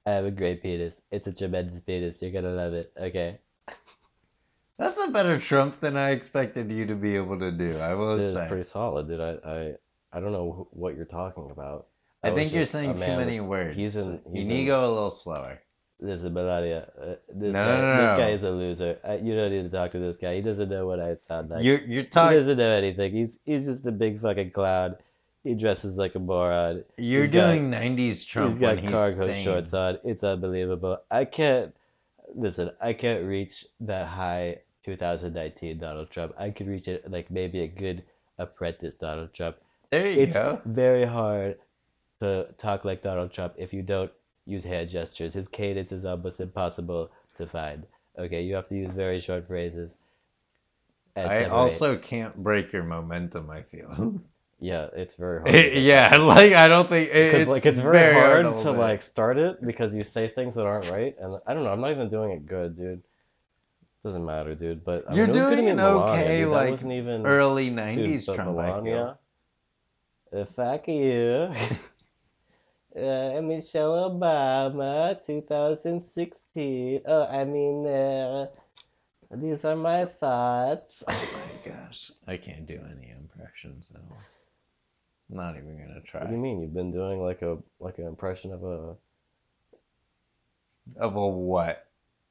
I 0.06 0.12
have 0.12 0.26
a 0.26 0.32
great 0.32 0.62
penis. 0.62 1.00
It's 1.12 1.28
a 1.28 1.32
tremendous 1.34 1.82
penis. 1.82 2.22
You're 2.22 2.32
gonna 2.32 2.54
love 2.54 2.74
it. 2.74 2.92
Okay. 3.00 3.40
that's 4.78 5.00
a 5.00 5.10
better 5.12 5.40
Trump 5.40 5.80
than 5.80 5.98
I 5.98 6.12
expected 6.12 6.72
you 6.72 6.88
to 6.88 6.96
be 6.96 7.16
able 7.16 7.40
to 7.40 7.52
do. 7.52 7.78
I 7.78 7.94
will 7.96 8.18
This 8.18 8.26
is 8.28 8.34
say. 8.34 8.48
pretty 8.48 8.66
solid, 8.66 9.08
dude. 9.08 9.20
I, 9.22 9.38
I, 9.44 9.74
I 10.14 10.20
don't 10.20 10.32
know 10.32 10.68
what 10.72 10.96
you're 10.96 11.06
talking 11.06 11.50
about. 11.52 11.88
I 12.24 12.30
That 12.30 12.36
think 12.36 12.54
you're 12.54 12.66
saying 12.66 12.96
too 12.98 13.08
many 13.18 13.40
was- 13.40 13.50
words. 13.50 13.76
He's 13.78 13.96
in. 13.96 14.22
you 14.32 14.46
need 14.46 14.62
to 14.62 14.66
go 14.66 14.88
a 14.88 14.92
little 14.94 15.12
slower. 15.12 15.60
Listen, 16.00 16.34
Melania. 16.34 16.90
Uh, 17.02 17.06
this 17.34 17.54
No, 17.54 17.60
guy, 17.66 17.82
no, 17.82 17.96
no, 17.96 18.02
this 18.02 18.20
guy 18.26 18.30
is 18.32 18.44
a 18.44 18.52
loser. 18.52 19.00
I, 19.08 19.16
you 19.16 19.34
don't 19.34 19.50
need 19.50 19.64
to 19.64 19.70
talk 19.70 19.94
to 19.94 20.00
this 20.00 20.18
guy. 20.18 20.36
He 20.36 20.42
doesn't 20.42 20.68
know 20.68 20.86
what 20.86 21.00
I 21.00 21.16
sound 21.26 21.50
like. 21.50 21.64
You're 21.64 21.80
you're 21.86 22.04
talking. 22.04 22.34
He 22.34 22.40
doesn't 22.42 22.58
know 22.58 22.72
anything. 22.72 23.14
He's 23.14 23.40
he's 23.46 23.66
just 23.66 23.86
a 23.86 23.92
big 23.94 24.22
fucking 24.22 24.52
clown. 24.52 24.96
He 25.46 25.54
dresses 25.54 25.96
like 25.96 26.16
a 26.16 26.20
moron. 26.20 26.84
You're 26.98 27.26
he's 27.26 27.34
got- 27.34 27.52
doing 27.52 27.70
'90s 27.72 28.26
Trump 28.28 28.52
he's 28.54 28.60
got 28.60 28.76
when 28.76 28.84
he's 28.84 28.92
cargo 28.92 29.34
shorts 29.44 29.74
on. 29.76 30.00
It's 30.04 30.24
unbelievable. 30.24 30.98
I 31.12 31.24
can't 31.26 31.74
listen. 32.34 32.72
I 32.82 32.94
can't 32.94 33.24
reach 33.24 33.66
that 33.82 34.08
high 34.08 34.58
2019 34.84 35.78
Donald 35.78 36.10
Trump. 36.10 36.34
I 36.38 36.50
could 36.50 36.68
reach 36.68 36.88
it 36.88 37.10
like 37.12 37.30
maybe 37.30 37.62
a 37.62 37.68
good 37.68 38.04
apprentice 38.40 38.96
Donald 38.96 39.34
Trump. 39.34 39.58
There 39.92 40.10
you 40.12 40.22
It's 40.24 40.34
go. 40.34 40.60
very 40.66 41.06
hard 41.06 41.60
to 42.22 42.48
talk 42.58 42.84
like 42.84 43.04
Donald 43.04 43.32
Trump 43.32 43.54
if 43.58 43.72
you 43.72 43.84
don't 43.84 44.12
use 44.48 44.64
hand 44.64 44.90
gestures. 44.90 45.36
His 45.36 45.48
cadence 45.48 45.92
is 45.92 46.06
almost 46.06 46.40
impossible 46.40 47.12
to 47.38 47.46
find. 47.46 47.86
Okay, 48.18 48.42
you 48.42 48.56
have 48.56 48.68
to 48.70 48.76
use 48.76 48.92
very 48.94 49.20
short 49.22 49.46
phrases. 49.48 49.96
I 51.16 51.46
also 51.46 51.98
can't 51.98 52.36
break 52.36 52.74
your 52.74 52.84
momentum. 52.84 53.50
I 53.52 53.62
feel. 53.62 54.20
yeah, 54.66 54.88
it's 54.96 55.16
very 55.16 55.42
hard. 55.42 55.52
get 55.52 55.76
yeah, 55.76 56.16
like 56.20 56.54
I 56.54 56.68
don't 56.68 56.90
think 56.90 57.12
because 57.12 57.42
it's 57.42 57.50
like 57.50 57.66
it's 57.66 57.80
very, 57.80 58.14
hard, 58.14 58.46
hold 58.46 58.64
to 58.64 58.72
like 58.72 59.02
start 59.04 59.38
it 59.38 59.66
because 59.66 59.96
you 59.96 60.04
say 60.04 60.28
things 60.28 60.56
that 60.56 60.66
aren't 60.66 60.90
right 60.90 61.16
and 61.20 61.40
I 61.46 61.54
don't 61.54 61.64
know 61.64 61.72
I'm 61.72 61.82
not 61.82 61.92
even 61.92 62.10
doing 62.10 62.32
it 62.32 62.46
good 62.48 62.76
dude 62.78 63.04
doesn't 64.04 64.26
matter 64.26 64.56
dude 64.56 64.84
but 64.84 65.06
I 65.10 65.16
You're 65.16 65.28
mean, 65.28 65.36
it 65.36 65.40
doing 65.52 65.70
an 65.70 65.80
okay, 65.80 66.42
dude. 66.42 66.50
like, 66.52 66.84
even 66.84 67.26
early 67.26 67.70
'90s 67.70 68.26
but 68.28 68.36
Trump. 68.36 68.56
Melania 68.58 69.18
uh, 70.36 70.46
fuck 70.56 70.88
you 70.88 71.54
uh, 72.98 73.42
Michelle 73.42 74.10
Obama 74.10 75.18
2016 75.26 77.02
oh 77.06 77.26
I 77.26 77.44
mean 77.46 77.88
uh, 77.88 78.48
these 79.32 79.66
are 79.66 79.76
my 79.76 80.06
thoughts 80.06 81.04
Oh 81.08 81.30
my 81.34 81.72
gosh, 81.72 82.12
I 82.28 82.38
can't 82.38 82.66
do 82.66 82.80
any 82.92 83.10
impressions 83.12 83.92
at 83.96 84.02
all. 84.12 84.18
Not 85.30 85.56
even 85.58 85.78
gonna 85.78 86.02
try. 86.02 86.22
what 86.22 86.28
do 86.30 86.34
you 86.36 86.40
mean 86.42 86.62
you've 86.62 86.74
been 86.74 86.92
doing 86.92 87.22
like 87.22 87.42
a 87.42 87.58
like 87.80 87.98
an 88.00 88.08
impression 88.08 88.52
of 88.54 88.64
a 88.64 88.96
Of 90.98 91.16
a 91.16 91.28
what? 91.28 91.88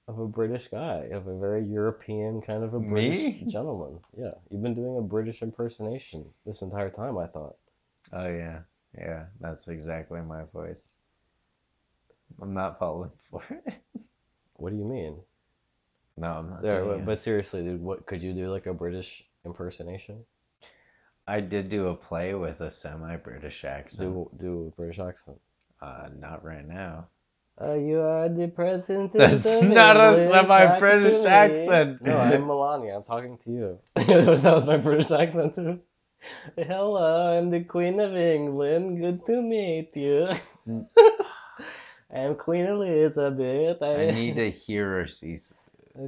of 0.09 0.19
a 0.19 0.27
British 0.27 0.69
guy, 0.69 1.09
of 1.13 1.27
a 1.27 1.39
very 1.39 1.63
European 1.65 2.41
kind 2.41 2.65
of 2.65 2.73
a 2.75 2.81
Me? 2.81 3.33
British 3.41 3.53
gentleman. 3.53 4.01
Yeah, 4.17 4.33
you've 4.51 4.63
been 4.63 4.75
doing 4.75 4.97
a 4.97 5.03
British 5.03 5.43
impersonation 5.43 6.33
this 6.47 6.63
entire 6.63 6.91
time. 6.91 7.19
I 7.19 7.27
thought. 7.27 7.57
Oh 8.13 8.29
yeah, 8.29 8.61
yeah, 8.97 9.27
that's 9.41 9.69
exactly 9.69 10.21
my 10.23 10.45
voice. 10.45 10.97
I'm 12.41 12.55
not 12.55 12.79
falling 12.79 13.11
for 13.31 13.43
it. 13.67 13.75
What 14.55 14.71
do 14.71 14.77
you 14.77 14.85
mean? 14.85 15.23
No, 16.17 16.33
I'm 16.33 16.51
not. 16.51 16.63
There, 16.63 16.85
doing 16.85 16.99
but, 16.99 17.07
but 17.07 17.21
seriously, 17.21 17.63
dude, 17.63 17.81
what 17.81 18.07
could 18.07 18.23
you 18.23 18.33
do 18.35 18.51
like 18.51 18.67
a 18.67 18.75
British 18.75 19.25
impersonation? 19.45 20.25
I 21.27 21.41
did 21.41 21.69
do 21.69 21.89
a 21.89 21.95
play 21.95 22.35
with 22.35 22.61
a 22.61 22.71
semi-British 22.71 23.65
accent. 23.65 24.11
Do 24.11 24.31
do 24.37 24.67
a 24.73 24.77
British 24.77 24.99
accent. 24.99 25.41
Uh, 25.81 26.09
not 26.19 26.45
right 26.45 26.67
now. 26.67 27.09
Oh, 27.57 27.75
you 27.79 28.01
are 28.01 28.29
the 28.29 28.49
president. 28.49 29.13
That's 29.13 29.45
not 29.63 29.97
a 29.97 30.15
to 30.17 31.25
me. 31.25 31.27
accent. 31.27 32.03
No, 32.03 32.19
I'm 32.19 32.47
Melania. 32.47 32.97
I'm 32.97 33.05
talking 33.05 33.39
to 33.45 33.51
you. 33.51 33.79
that 33.95 34.43
was 34.43 34.67
my 34.67 34.77
British 34.77 35.11
accent 35.11 35.55
too. 35.55 35.81
Hello, 36.57 37.39
I'm 37.39 37.51
the 37.51 37.63
Queen 37.65 38.01
of 38.01 38.17
England. 38.17 39.01
Good 39.01 39.25
to 39.27 39.43
meet 39.43 39.95
you. 39.95 40.29
I'm 42.15 42.35
Queen 42.37 42.67
Elizabeth. 42.67 43.83
I 43.83 44.11
need 44.11 44.37
to 44.37 44.51
hear 44.51 45.01
or 45.01 45.07
see. 45.07 45.37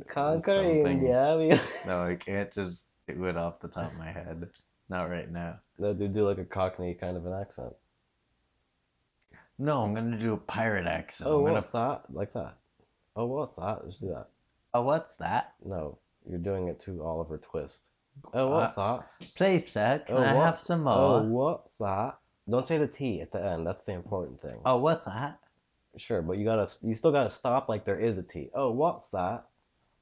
conquer. 0.09 0.63
India. 0.63 1.37
We... 1.39 1.61
No, 1.87 2.03
I 2.03 2.17
can't 2.17 2.53
just 2.53 2.89
do 3.07 3.25
it 3.25 3.37
off 3.37 3.61
the 3.61 3.69
top 3.69 3.93
of 3.93 3.99
my 3.99 4.11
head. 4.11 4.49
Not 4.88 5.11
right 5.11 5.31
now. 5.31 5.61
no, 5.78 5.93
dude, 5.93 6.14
do 6.14 6.26
like 6.26 6.38
a 6.38 6.45
Cockney 6.45 6.95
kind 6.95 7.16
of 7.16 7.26
an 7.26 7.33
accent. 7.33 7.75
No, 9.59 9.83
I'm 9.83 9.95
gonna 9.95 10.19
do 10.19 10.35
a 10.35 10.37
pirate 10.37 10.87
accent. 10.87 11.31
Oh, 11.31 11.38
I'm 11.38 11.45
gonna. 11.45 11.55
what's 11.55 11.71
that? 11.73 12.02
Like 12.11 12.33
that. 12.35 12.57
Oh, 13.16 13.26
what's 13.26 13.57
that? 13.57 13.87
Just 13.87 14.02
do 14.02 14.09
that. 14.09 14.28
Oh, 14.75 14.83
what's 14.83 15.14
that? 15.16 15.55
No, 15.64 15.99
you're 16.28 16.38
doing 16.38 16.69
it 16.69 16.81
to 16.81 17.02
Oliver 17.02 17.38
Twist. 17.38 17.88
Oh, 18.35 18.40
oh 18.40 18.50
what's 18.50 18.76
uh, 18.76 18.99
that? 18.99 19.35
Please, 19.35 19.66
sir, 19.66 20.02
can 20.07 20.16
Oh, 20.16 20.21
I 20.21 20.35
what- 20.35 20.45
have 20.45 20.59
some 20.59 20.87
Oh, 20.87 21.23
what's 21.23 21.71
that? 21.81 22.19
Don't 22.49 22.66
say 22.66 22.78
the 22.78 22.87
T 22.87 23.21
at 23.23 23.33
the 23.33 23.43
end. 23.45 23.66
That's 23.66 23.85
the 23.85 23.93
important 23.93 24.40
thing. 24.40 24.61
Oh, 24.64 24.76
what's 24.76 25.05
that? 25.05 25.40
Sure, 25.97 26.23
but 26.23 26.37
you 26.37 26.45
gotta, 26.45 26.71
you 26.87 26.95
still 26.95 27.11
gotta 27.11 27.31
stop 27.31 27.69
like 27.69 27.85
there 27.85 27.99
is 27.99 28.19
a 28.19 28.23
T. 28.23 28.50
Oh, 28.55 28.71
what's 28.71 29.09
that? 29.11 29.47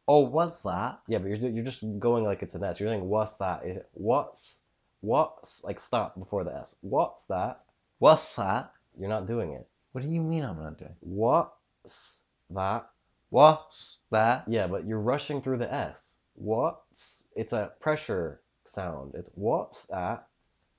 Oh, 0.07 0.21
what's 0.21 0.61
that? 0.63 1.01
Yeah, 1.07 1.19
but 1.19 1.29
you're 1.29 1.51
you're 1.51 1.65
just 1.65 1.83
going 1.99 2.25
like 2.25 2.43
it's 2.43 2.55
an 2.55 2.65
S. 2.65 2.79
You're 2.81 2.91
saying 2.91 3.09
what's 3.09 3.35
that? 3.35 3.87
What's 3.93 4.63
what's 5.05 5.63
like 5.65 5.81
stop 5.81 6.19
before 6.19 6.45
the 6.45 6.55
S. 6.55 6.75
What's 6.81 7.27
that? 7.27 7.61
What's 7.99 8.37
that? 8.37 8.73
You're 8.99 9.11
not 9.11 9.27
doing 9.27 9.53
it. 9.53 9.67
What 9.93 10.03
do 10.03 10.11
you 10.11 10.21
mean 10.21 10.45
I'm 10.45 10.59
not 10.59 10.79
doing? 10.79 10.95
What's 11.01 12.23
that? 12.51 12.89
What's 13.31 13.99
that? 14.11 14.45
Yeah, 14.49 14.67
but 14.67 14.87
you're 14.87 15.01
rushing 15.01 15.43
through 15.43 15.59
the 15.59 15.73
S. 15.73 16.17
What's? 16.35 17.29
It's 17.37 17.53
a 17.53 17.73
pressure 17.81 18.41
sound. 18.67 19.15
It's 19.15 19.31
what's 19.35 19.87
that? 19.87 20.27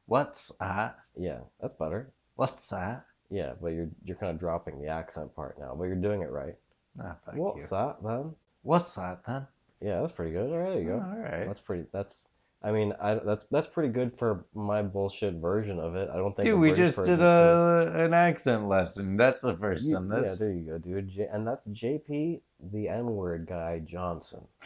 What's 0.08 0.50
that? 0.60 0.98
Yeah, 1.17 1.39
that's 1.62 1.75
better. 1.75 2.12
What's 2.36 2.70
that? 2.70 3.05
Yeah, 3.29 3.53
but 3.62 3.70
you're 3.70 3.89
you're 4.03 4.17
kind 4.17 4.32
of 4.32 4.39
dropping 4.39 4.82
the 4.82 4.88
accent 4.88 5.36
part 5.36 5.60
now, 5.60 5.75
but 5.77 5.86
you're 5.86 5.96
doing 5.96 6.22
it 6.22 6.29
right. 6.29 6.55
Ah, 7.01 7.15
fuck 7.25 7.36
What's 7.36 7.72
you. 7.72 7.77
that 7.77 7.98
then? 8.03 8.36
What's 8.63 8.96
that 8.96 9.25
then? 9.25 9.48
Yeah, 9.82 10.01
that's 10.01 10.13
pretty 10.13 10.32
good. 10.32 10.51
All 10.51 10.58
right, 10.58 10.70
there 10.72 10.82
you 10.82 10.88
go. 10.88 10.96
All 10.96 11.20
right. 11.20 11.46
That's 11.48 11.60
pretty. 11.60 11.86
That's 11.91 12.29
I 12.65 12.72
mean, 12.72 12.93
I, 13.00 13.13
that's 13.13 13.45
that's 13.51 13.67
pretty 13.67 13.89
good 13.89 14.17
for 14.17 14.43
my 14.55 14.81
bullshit 14.81 15.36
version 15.36 15.79
of 15.79 15.95
it. 15.95 16.10
I 16.12 16.17
don't 16.17 16.36
think. 16.36 16.48
Dude, 16.48 16.60
we 16.60 16.72
just 16.72 16.98
did 17.05 17.22
a 17.22 17.91
an 17.93 18.15
accent 18.15 18.65
lesson. 18.65 19.17
That's 19.17 19.43
the 19.43 19.55
first 19.55 19.88
You- 19.88 19.98
on 19.98 20.10
this. 20.10 20.39
Yeah, 20.41 20.48
there 20.48 20.55
you 20.55 20.62
go, 20.63 20.77
dude. 20.79 21.10
J- 21.10 21.29
and 21.31 21.45
that's 21.48 21.63
JP, 21.67 22.41
the 22.72 22.88
N-word 22.89 23.45
guy 23.48 23.84
Johnson, 23.86 24.48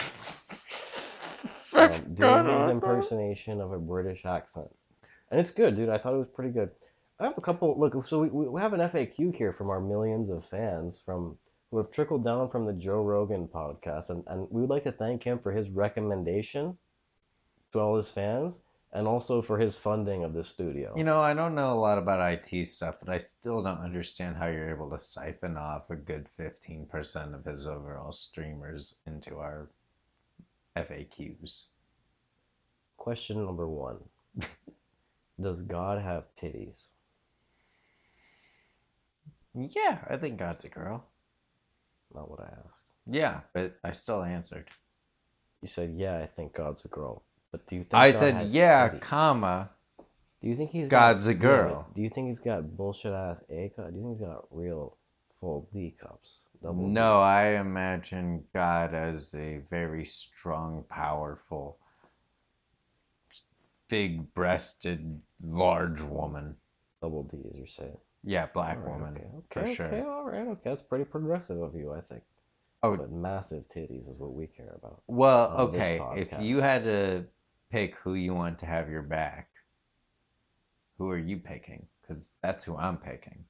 um, 1.74 1.92
doing 2.14 2.62
his 2.62 2.70
impersonation 2.70 3.60
of 3.60 3.74
a 3.74 3.78
British 3.78 4.26
accent, 4.26 4.70
and 5.30 5.42
it's 5.42 5.52
good, 5.52 5.76
dude. 5.76 5.90
I 5.90 5.98
thought 5.98 6.14
it 6.14 6.20
was 6.20 6.30
pretty 6.34 6.52
good. 6.52 6.70
I 7.20 7.26
have 7.26 7.38
a 7.38 7.42
couple. 7.42 7.78
Look, 7.78 8.08
so 8.08 8.20
we, 8.22 8.30
we 8.30 8.62
have 8.62 8.72
an 8.72 8.80
FAQ 8.80 9.36
here 9.36 9.52
from 9.52 9.70
our 9.70 9.82
millions 9.82 10.30
of 10.30 10.46
fans 10.46 11.02
from 11.06 11.38
who 11.70 11.78
have 11.80 11.92
trickled 11.92 12.24
down 12.24 12.50
from 12.50 12.66
the 12.66 12.72
Joe 12.72 13.04
Rogan 13.04 13.50
podcast, 13.50 14.10
and, 14.10 14.24
and 14.28 14.48
we 14.50 14.62
would 14.62 14.70
like 14.70 14.86
to 14.86 14.94
thank 14.94 15.22
him 15.22 15.38
for 15.40 15.52
his 15.52 15.70
recommendation 15.70 16.78
to 17.72 17.80
all 17.80 17.98
his 17.98 18.10
fans, 18.10 18.60
and 18.92 19.08
also 19.08 19.42
for 19.42 19.58
his 19.58 19.78
funding 19.78 20.24
of 20.24 20.34
this 20.34 20.48
studio. 20.48 20.94
You 20.96 21.04
know, 21.04 21.20
I 21.20 21.34
don't 21.34 21.56
know 21.56 21.74
a 21.74 21.80
lot 21.80 21.98
about 21.98 22.34
IT 22.34 22.68
stuff, 22.68 22.96
but 23.00 23.10
I 23.10 23.18
still 23.18 23.62
don't 23.62 23.80
understand 23.80 24.36
how 24.36 24.48
you're 24.48 24.72
able 24.72 24.90
to 24.90 25.00
siphon 25.00 25.58
off 25.58 25.90
a 25.90 25.96
good 25.96 26.28
15% 26.40 27.36
of 27.36 27.46
his 27.46 27.68
overall 27.68 28.12
streamers 28.12 29.00
into 29.06 29.38
our 29.38 29.70
FAQs. 30.76 31.68
Question 32.98 33.46
number 33.46 33.68
one: 33.68 33.98
Does 35.42 35.62
God 35.62 36.02
have 36.02 36.26
titties? 36.42 36.88
Yeah, 39.56 40.00
I 40.08 40.18
think 40.18 40.38
God's 40.38 40.66
a 40.66 40.70
girl. 40.70 41.06
Not 42.14 42.30
what 42.30 42.42
I 42.42 42.54
asked. 42.68 42.86
Yeah, 43.08 43.42
but 43.54 43.78
I 43.84 43.92
still 43.92 44.24
answered. 44.24 44.70
You 45.62 45.68
said, 45.68 45.96
"Yeah, 45.96 46.18
I 46.18 46.28
think 46.28 46.54
God's 46.54 46.86
a 46.86 46.88
girl." 46.88 47.24
But 47.52 47.68
do 47.68 47.76
you 47.76 47.84
think 47.84 47.96
I 47.96 48.12
God 48.12 48.18
said, 48.18 48.34
has 48.36 48.54
yeah, 48.54 48.90
titties? 48.90 49.02
comma. 49.02 49.70
Do 50.42 50.48
you 50.48 50.56
think 50.56 50.72
he's 50.72 50.88
God's 50.88 51.26
got, 51.26 51.32
a 51.32 51.34
girl. 51.36 51.88
Do 51.96 52.02
you 52.02 52.10
think 52.10 52.28
he's 52.28 52.40
got 52.40 52.78
bullshit 52.78 53.14
ass 53.14 53.44
A 53.50 53.72
cup? 53.76 53.92
Do 53.92 53.98
you 53.98 54.04
think 54.04 54.20
he's 54.20 54.28
got 54.28 54.46
real 54.52 54.96
full 55.40 55.68
D 55.74 55.96
cups? 56.00 56.44
Double 56.62 56.88
No, 56.88 57.20
I 57.20 57.60
imagine 57.60 58.44
God 58.54 58.94
as 58.94 59.34
a 59.34 59.62
very 59.70 60.06
strong, 60.06 60.86
powerful, 60.90 61.78
big 63.88 64.34
breasted, 64.34 65.20
large 65.44 66.02
woman. 66.02 66.56
double 67.02 67.24
D, 67.24 67.38
as 67.50 67.58
you're 67.58 67.68
saying. 67.68 67.98
Yeah, 68.24 68.48
black 68.54 68.78
right, 68.78 68.88
woman. 68.88 69.16
Okay, 69.16 69.26
for 69.52 69.60
okay, 69.62 69.74
sure. 69.74 69.86
okay, 69.88 70.02
all 70.02 70.26
right, 70.26 70.48
okay. 70.48 70.62
That's 70.70 70.82
pretty 70.82 71.06
progressive 71.06 71.62
of 71.62 71.76
you, 71.76 71.94
I 71.94 72.02
think. 72.02 72.22
Oh. 72.82 72.96
but 72.96 73.12
massive 73.12 73.68
titties 73.68 74.10
is 74.10 74.18
what 74.18 74.34
we 74.34 74.48
care 74.48 74.74
about. 74.78 75.02
Well, 75.08 75.52
okay, 75.58 76.02
if 76.16 76.42
you 76.42 76.60
had 76.60 76.84
to 76.86 77.26
pick 77.72 77.96
who 78.04 78.14
you 78.14 78.34
want 78.34 78.60
to 78.60 78.66
have 78.66 78.90
your 78.90 79.02
back, 79.02 79.50
who 80.98 81.10
are 81.10 81.18
you 81.18 81.38
picking? 81.38 81.86
Because 82.02 82.32
that's 82.42 82.64
who 82.64 82.76
I'm 82.76 82.98
picking. 82.98 83.46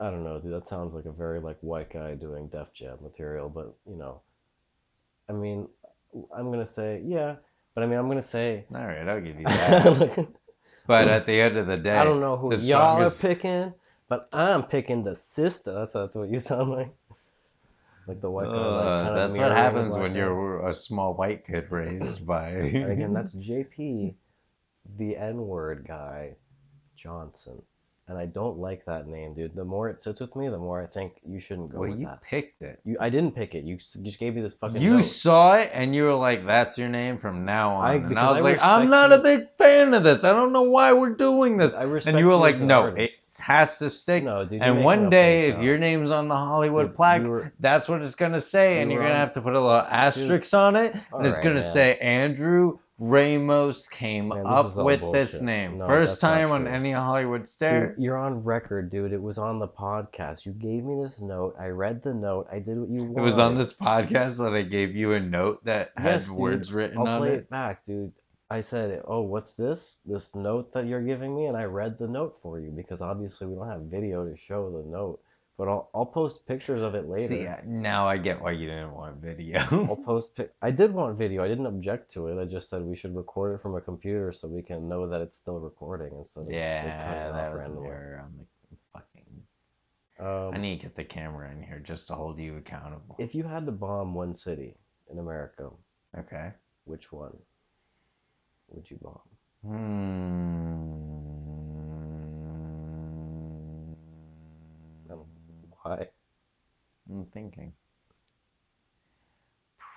I 0.00 0.10
don't 0.10 0.22
know, 0.24 0.38
dude. 0.40 0.52
That 0.52 0.66
sounds 0.66 0.94
like 0.94 1.06
a 1.06 1.12
very 1.12 1.40
like 1.40 1.58
white 1.60 1.92
guy 1.92 2.14
doing 2.14 2.48
Def 2.48 2.72
Jam 2.72 2.98
material, 3.02 3.48
but 3.48 3.74
you 3.88 3.96
know, 3.96 4.20
I 5.28 5.32
mean, 5.32 5.68
I'm 6.34 6.50
gonna 6.50 6.66
say 6.66 7.02
yeah, 7.04 7.36
but 7.74 7.82
I 7.82 7.86
mean, 7.86 7.98
I'm 7.98 8.08
gonna 8.08 8.22
say. 8.22 8.64
All 8.72 8.86
right, 8.86 9.08
I'll 9.08 9.20
give 9.20 9.38
you 9.38 9.44
that. 9.44 10.28
but 10.86 11.08
at 11.08 11.26
the 11.26 11.40
end 11.40 11.56
of 11.56 11.66
the 11.66 11.76
day, 11.76 11.96
I 11.96 12.04
don't 12.04 12.20
know 12.20 12.36
who 12.36 12.50
y'all 12.50 12.58
strongest- 12.58 13.24
are 13.24 13.28
picking, 13.28 13.74
but 14.08 14.28
I'm 14.32 14.62
picking 14.64 15.02
the 15.02 15.16
sister. 15.16 15.72
That's 15.72 15.94
that's 15.94 16.16
what 16.16 16.28
you 16.28 16.38
sound 16.38 16.70
like. 16.70 16.94
Like 18.08 18.22
the 18.22 18.30
white 18.30 18.46
guy. 18.46 18.52
Uh, 18.52 18.70
like, 18.70 19.04
kinda 19.06 19.20
that's 19.20 19.38
what 19.38 19.52
happens 19.52 19.94
when 19.94 20.14
you're 20.14 20.66
a 20.66 20.72
small 20.72 21.14
white 21.14 21.44
kid 21.44 21.70
raised 21.70 22.26
by. 22.26 22.48
And 22.48 22.90
again, 22.90 23.12
that's 23.12 23.34
JP, 23.36 24.14
the 24.96 25.16
N-word 25.16 25.84
guy, 25.86 26.36
Johnson. 26.96 27.62
And 28.10 28.16
I 28.16 28.24
don't 28.24 28.56
like 28.58 28.86
that 28.86 29.06
name, 29.06 29.34
dude. 29.34 29.54
The 29.54 29.66
more 29.66 29.90
it 29.90 30.02
sits 30.02 30.20
with 30.20 30.34
me, 30.34 30.48
the 30.48 30.56
more 30.56 30.82
I 30.82 30.86
think 30.86 31.12
you 31.28 31.40
shouldn't 31.40 31.70
go 31.70 31.80
well, 31.80 31.90
you 31.90 32.06
that. 32.06 32.22
picked 32.22 32.62
it. 32.62 32.80
You, 32.82 32.96
I 32.98 33.10
didn't 33.10 33.32
pick 33.34 33.54
it. 33.54 33.64
You 33.64 33.74
s- 33.76 33.98
just 34.02 34.18
gave 34.18 34.34
me 34.34 34.40
this 34.40 34.54
fucking. 34.54 34.80
You 34.80 34.94
note. 34.96 35.04
saw 35.04 35.56
it 35.58 35.70
and 35.74 35.94
you 35.94 36.04
were 36.04 36.14
like, 36.14 36.46
"That's 36.46 36.78
your 36.78 36.88
name 36.88 37.18
from 37.18 37.44
now 37.44 37.74
on." 37.74 37.84
I, 37.84 37.94
and 37.96 38.18
I 38.18 38.30
was 38.30 38.38
I 38.38 38.40
like, 38.40 38.58
"I'm 38.62 38.88
not 38.88 39.10
you- 39.10 39.16
a 39.16 39.18
big 39.22 39.48
fan 39.58 39.92
of 39.92 40.04
this. 40.04 40.24
I 40.24 40.30
don't 40.30 40.54
know 40.54 40.62
why 40.62 40.94
we're 40.94 41.10
doing 41.16 41.58
this." 41.58 41.74
I 41.74 41.82
respect 41.82 42.14
And 42.14 42.18
you 42.18 42.28
were 42.28 42.36
like, 42.36 42.54
an 42.56 42.66
"No, 42.66 42.86
it 42.86 43.10
has 43.40 43.78
to 43.80 43.90
stick." 43.90 44.24
No, 44.24 44.42
dude. 44.46 44.62
and 44.62 44.82
one 44.82 45.10
day, 45.10 45.50
if 45.50 45.60
your 45.62 45.76
name's 45.76 46.10
on 46.10 46.28
the 46.28 46.36
Hollywood 46.36 46.86
Dude, 46.86 46.96
plaque, 46.96 47.22
were- 47.24 47.52
that's 47.60 47.90
what 47.90 48.00
it's 48.00 48.14
gonna 48.14 48.40
say, 48.40 48.76
you 48.76 48.80
and 48.82 48.90
you're 48.90 49.02
gonna 49.02 49.12
on- 49.12 49.20
have 49.20 49.34
to 49.34 49.42
put 49.42 49.52
a 49.52 49.60
little 49.60 49.70
asterisk 49.76 50.54
on 50.54 50.76
it, 50.76 50.94
and 50.94 50.94
it's 50.94 51.12
Alright, 51.12 51.42
gonna 51.42 51.54
man. 51.60 51.70
say 51.72 51.98
Andrew 51.98 52.78
Ramos 52.98 53.86
came 53.88 54.28
Man, 54.28 54.44
up 54.44 54.74
with 54.76 55.00
this 55.12 55.40
name. 55.40 55.78
No, 55.78 55.86
First 55.86 56.20
time 56.20 56.50
on 56.50 56.66
any 56.66 56.90
Hollywood 56.90 57.48
stare. 57.48 57.94
Dude, 57.94 58.02
you're 58.02 58.18
on 58.18 58.42
record, 58.42 58.90
dude. 58.90 59.12
It 59.12 59.22
was 59.22 59.38
on 59.38 59.60
the 59.60 59.68
podcast. 59.68 60.44
You 60.44 60.52
gave 60.52 60.82
me 60.84 61.00
this 61.04 61.20
note. 61.20 61.54
I 61.60 61.68
read 61.68 62.02
the 62.02 62.12
note. 62.12 62.48
I 62.50 62.58
did 62.58 62.78
what 62.78 62.88
you 62.88 63.04
wanted. 63.04 63.18
It 63.20 63.24
was 63.24 63.38
on 63.38 63.54
this 63.54 63.72
podcast 63.72 64.38
that 64.38 64.52
I 64.52 64.62
gave 64.62 64.96
you 64.96 65.12
a 65.12 65.20
note 65.20 65.64
that 65.64 65.92
had 65.96 66.14
Yes, 66.14 66.26
dude. 66.28 66.36
words 66.38 66.72
written 66.72 66.98
I'll 66.98 67.06
on 67.06 67.20
play 67.20 67.30
it. 67.34 67.34
it 67.34 67.50
back, 67.50 67.84
dude. 67.86 68.12
I 68.50 68.62
said, 68.62 69.02
"Oh, 69.06 69.20
what's 69.20 69.52
this? 69.52 70.00
This 70.04 70.34
note 70.34 70.72
that 70.72 70.86
you're 70.86 71.02
giving 71.02 71.36
me?" 71.36 71.46
And 71.46 71.56
I 71.56 71.64
read 71.64 71.98
the 71.98 72.08
note 72.08 72.38
for 72.42 72.58
you 72.58 72.70
because 72.70 73.00
obviously 73.00 73.46
we 73.46 73.54
don't 73.54 73.68
have 73.68 73.82
video 73.82 74.24
to 74.28 74.36
show 74.36 74.70
the 74.70 74.88
note. 74.88 75.20
But 75.58 75.66
I'll 75.68 75.90
I'll 75.92 76.06
post 76.06 76.46
pictures 76.46 76.82
of 76.82 76.94
it 76.94 77.08
later. 77.08 77.26
See, 77.34 77.48
now 77.66 78.06
I 78.06 78.16
get 78.16 78.40
why 78.40 78.52
you 78.52 78.66
didn't 78.68 78.92
want 78.94 79.16
video. 79.16 79.58
I'll 79.72 79.96
post. 79.96 80.36
Pic- 80.36 80.54
I 80.62 80.70
did 80.70 80.94
want 80.94 81.18
video. 81.18 81.42
I 81.42 81.48
didn't 81.48 81.66
object 81.66 82.12
to 82.12 82.28
it. 82.28 82.40
I 82.40 82.44
just 82.44 82.70
said 82.70 82.82
we 82.82 82.94
should 82.96 83.16
record 83.16 83.56
it 83.56 83.62
from 83.62 83.74
a 83.74 83.80
computer 83.80 84.30
so 84.30 84.46
we 84.46 84.62
can 84.62 84.88
know 84.88 85.08
that 85.08 85.20
it's 85.20 85.36
still 85.36 85.58
recording 85.58 86.12
instead 86.16 86.46
of 86.46 86.52
yeah, 86.52 86.82
cutting 86.82 87.32
that 87.34 87.48
off 87.48 87.54
was 87.56 87.64
an 87.66 87.70
randomly. 87.72 87.90
error 87.90 88.24
on 88.24 88.38
the 88.70 88.76
fucking. 88.92 89.42
Um, 90.20 90.54
I 90.54 90.58
need 90.58 90.76
to 90.80 90.86
get 90.86 90.94
the 90.94 91.02
camera 91.04 91.50
in 91.50 91.60
here 91.62 91.80
just 91.80 92.06
to 92.06 92.14
hold 92.14 92.38
you 92.38 92.56
accountable. 92.56 93.16
if 93.18 93.34
you 93.34 93.42
had 93.42 93.66
to 93.66 93.72
bomb 93.72 94.14
one 94.14 94.36
city 94.36 94.76
in 95.10 95.18
America, 95.18 95.70
Okay. 96.16 96.52
which 96.84 97.10
one 97.12 97.36
would 98.68 98.88
you 98.88 98.98
bomb? 99.02 99.20
Hmm. 99.64 101.47
Why? 105.88 106.08
I'm 107.08 107.24
thinking. 107.32 107.72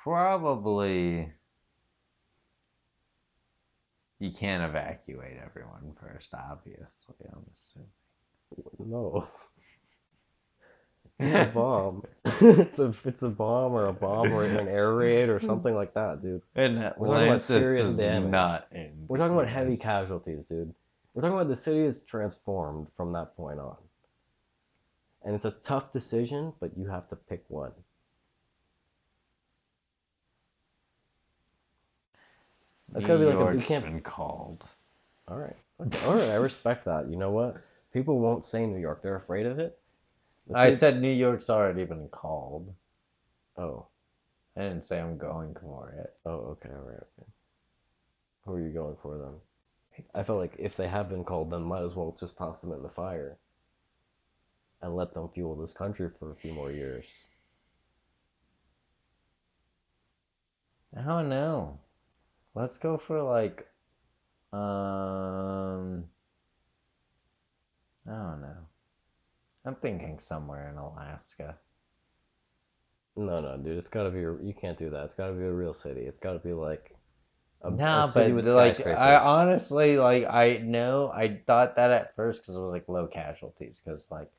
Probably. 0.04 1.34
You 4.19 4.32
can't 4.32 4.63
evacuate 4.63 5.38
everyone 5.43 5.93
first, 5.99 6.34
obviously. 6.34 7.15
I'm 7.25 7.45
assuming. 7.54 7.89
No. 8.80 9.27
It's 11.23 11.51
a 11.51 11.54
bomb. 11.54 12.04
it's 12.25 12.80
a 12.80 12.95
it's 13.06 13.21
a 13.21 13.30
bomb 13.30 13.73
or 13.73 13.86
a 13.86 13.93
bomb 13.93 14.34
or 14.34 14.43
an 14.43 14.67
air 14.67 14.91
raid 14.95 15.30
or 15.30 15.39
something 15.39 15.75
like 15.75 15.93
that, 15.93 16.23
dude. 16.23 16.41
And 16.56 16.80
Atlantis 16.80 17.45
serious 17.45 17.89
is 17.89 17.97
damage. 17.97 18.32
not 18.32 18.65
in. 18.71 19.06
We're 19.08 19.19
talking 19.19 19.36
about 19.36 19.47
heavy 19.47 19.77
casualties, 19.77 20.47
dude. 20.47 20.73
We're 21.13 21.21
talking 21.21 21.36
about 21.36 21.47
the 21.47 21.56
city 21.56 21.82
is 21.82 22.01
transformed 22.06 22.88
from 22.97 23.13
that 23.13 23.38
point 23.38 23.60
on. 23.60 23.77
And 25.24 25.36
it's 25.36 25.46
a 25.46 25.52
tough 25.52 25.94
decision, 25.94 26.54
but 26.60 26.72
you 26.78 26.88
have 26.88 27.08
to 27.10 27.16
pick 27.16 27.44
one. 27.48 27.72
That's 32.90 33.06
gotta 33.06 33.20
be 33.20 33.26
New 33.26 33.32
like 33.32 33.36
a- 33.38 33.40
you 33.40 33.52
York's 33.54 33.68
can't- 33.68 33.86
been 33.86 34.02
called. 34.02 34.66
All 35.28 35.38
right. 35.38 35.56
Okay. 35.80 36.08
All 36.08 36.16
right. 36.16 36.30
I 36.32 36.36
respect 36.36 36.86
that. 36.86 37.08
You 37.08 37.18
know 37.18 37.32
what? 37.32 37.58
People 37.94 38.20
won't 38.20 38.46
say 38.46 38.66
New 38.66 38.80
York. 38.80 39.02
They're 39.02 39.16
afraid 39.16 39.46
of 39.46 39.60
it. 39.60 39.80
The 40.48 40.58
I 40.58 40.70
peop- 40.70 40.80
said 40.80 41.02
New 41.02 41.12
York's 41.12 41.50
already 41.50 41.86
been 41.86 42.10
called. 42.10 42.74
Oh. 43.58 43.86
I 44.58 44.62
didn't 44.62 44.84
say 44.84 45.00
I'm 45.00 45.18
going 45.18 45.56
for 45.56 45.90
it. 45.92 46.14
Oh. 46.26 46.58
Okay. 46.58 46.70
All 46.70 46.82
right. 46.82 46.98
Okay. 46.98 47.30
Who 48.46 48.54
are 48.56 48.60
you 48.62 48.70
going 48.72 48.98
for 48.98 49.18
then? 49.18 50.06
I 50.14 50.24
felt 50.24 50.40
like 50.40 50.56
if 50.58 50.76
they 50.76 50.88
have 50.88 51.10
been 51.10 51.24
called, 51.24 51.52
then 51.52 51.64
might 51.64 51.84
as 51.84 51.96
well 51.96 52.16
just 52.20 52.38
toss 52.38 52.60
them 52.60 52.72
in 52.72 52.82
the 52.82 52.90
fire 52.90 53.38
and 54.82 54.96
let 54.96 55.13
them 55.13 55.30
fuel 55.30 55.56
this 55.56 55.74
country 55.74 56.10
for 56.20 56.32
a 56.32 56.36
few 56.36 56.54
more 56.54 56.72
years. 56.72 57.06
I 60.96 61.02
don't 61.04 61.28
know. 61.30 61.80
Let's 62.56 62.78
go 62.78 62.98
for 62.98 63.22
like, 63.22 63.67
um, 64.54 66.10
I 68.08 68.12
don't 68.12 68.41
know. 68.41 68.67
I'm 69.65 69.76
thinking 69.76 70.20
somewhere 70.20 70.70
in 70.70 70.78
Alaska. 70.78 71.60
No, 73.15 73.39
no, 73.41 73.58
dude. 73.58 73.78
It's 73.78 73.89
got 73.89 74.04
to 74.04 74.12
be. 74.12 74.24
a- 74.24 74.41
You 74.44 74.54
can't 74.54 74.78
do 74.78 74.89
that. 74.91 75.06
It's 75.06 75.15
got 75.15 75.28
to 75.28 75.34
be 75.34 75.44
a 75.44 75.52
real 75.52 75.74
city. 75.74 76.02
It's 76.02 76.20
got 76.20 76.34
to 76.34 76.39
be 76.39 76.54
like. 76.54 76.96
A, 77.63 77.70
a 77.70 77.78
No, 77.78 78.08
city 78.08 78.32
but 78.32 78.34
with 78.34 78.48
like 78.48 78.86
I 78.88 79.15
honestly 79.17 79.98
like 79.98 80.26
I 80.28 80.58
know 80.58 81.12
I 81.13 81.41
thought 81.46 81.76
that 81.76 81.91
at 81.91 82.15
first 82.15 82.41
because 82.41 82.56
it 82.56 82.62
was 82.62 82.74
like 82.74 82.89
low 82.89 83.08
casualties 83.08 83.80
because 83.80 84.10
like 84.12 84.32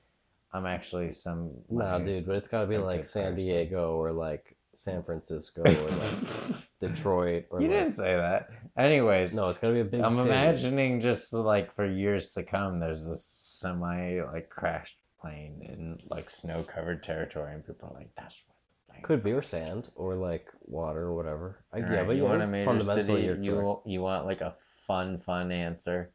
I'm 0.53 0.67
actually 0.67 1.11
some 1.11 1.53
Nah, 1.71 1.99
dude, 1.99 2.27
but 2.27 2.37
it's 2.37 2.49
gotta 2.49 2.67
be 2.67 2.79
like 2.79 3.05
San 3.05 3.35
person. 3.35 3.49
Diego 3.49 3.97
or 3.97 4.13
like 4.13 4.57
San 4.77 5.03
Francisco 5.03 5.63
or 5.63 5.67
like 5.67 6.59
Detroit 6.81 7.47
or 7.51 7.61
you 7.61 7.69
like, 7.69 7.77
didn't 7.79 7.93
say 7.93 8.17
that. 8.17 8.51
Anyways, 8.77 9.37
no, 9.37 9.49
it's 9.49 9.59
gotta 9.59 9.75
be 9.75 9.81
a 9.81 9.85
big. 9.85 10.01
I'm 10.01 10.17
city. 10.17 10.29
imagining 10.29 11.01
just 11.01 11.33
like 11.33 11.73
for 11.73 11.87
years 11.87 12.35
to 12.35 12.43
come, 12.43 12.81
there's 12.81 13.07
this 13.07 13.25
semi 13.25 14.21
like 14.21 14.51
crashed 14.51 14.99
plane 15.21 15.63
in 15.63 15.99
like 16.11 16.29
snow 16.29 16.63
covered 16.63 17.03
territory, 17.03 17.55
and 17.55 17.67
people 17.67 17.89
are 17.91 17.99
like, 17.99 18.11
"That's 18.17 18.45
what. 18.47 18.57
Could 19.03 19.25
be 19.25 19.33
or 19.33 19.43
sand 19.43 19.89
or 19.95 20.15
like 20.15 20.47
water 20.61 21.01
or 21.01 21.15
whatever. 21.15 21.65
I, 21.73 21.79
yeah, 21.79 22.05
but 22.05 22.15
you 22.15 22.25
yeah, 22.25 22.29
want 22.29 22.43
a 22.43 22.47
major 22.47 22.81
city? 22.81 23.15
You 23.41 23.81
you 23.87 24.03
want 24.03 24.27
like 24.27 24.43
a 24.43 24.55
fun 24.87 25.19
fun 25.19 25.51
answer? 25.51 26.13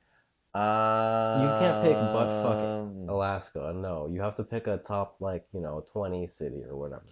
Um, 0.58 1.42
You 1.44 1.50
can't 1.60 1.84
pick 1.84 1.94
but 1.94 2.44
fuck 2.44 3.10
Alaska. 3.10 3.74
No, 3.76 4.08
you 4.08 4.22
have 4.22 4.38
to 4.38 4.44
pick 4.44 4.68
a 4.68 4.78
top 4.78 5.18
like 5.20 5.46
you 5.54 5.62
know 5.62 5.86
twenty 5.92 6.28
city 6.28 6.64
or 6.64 6.76
whatever. 6.76 7.06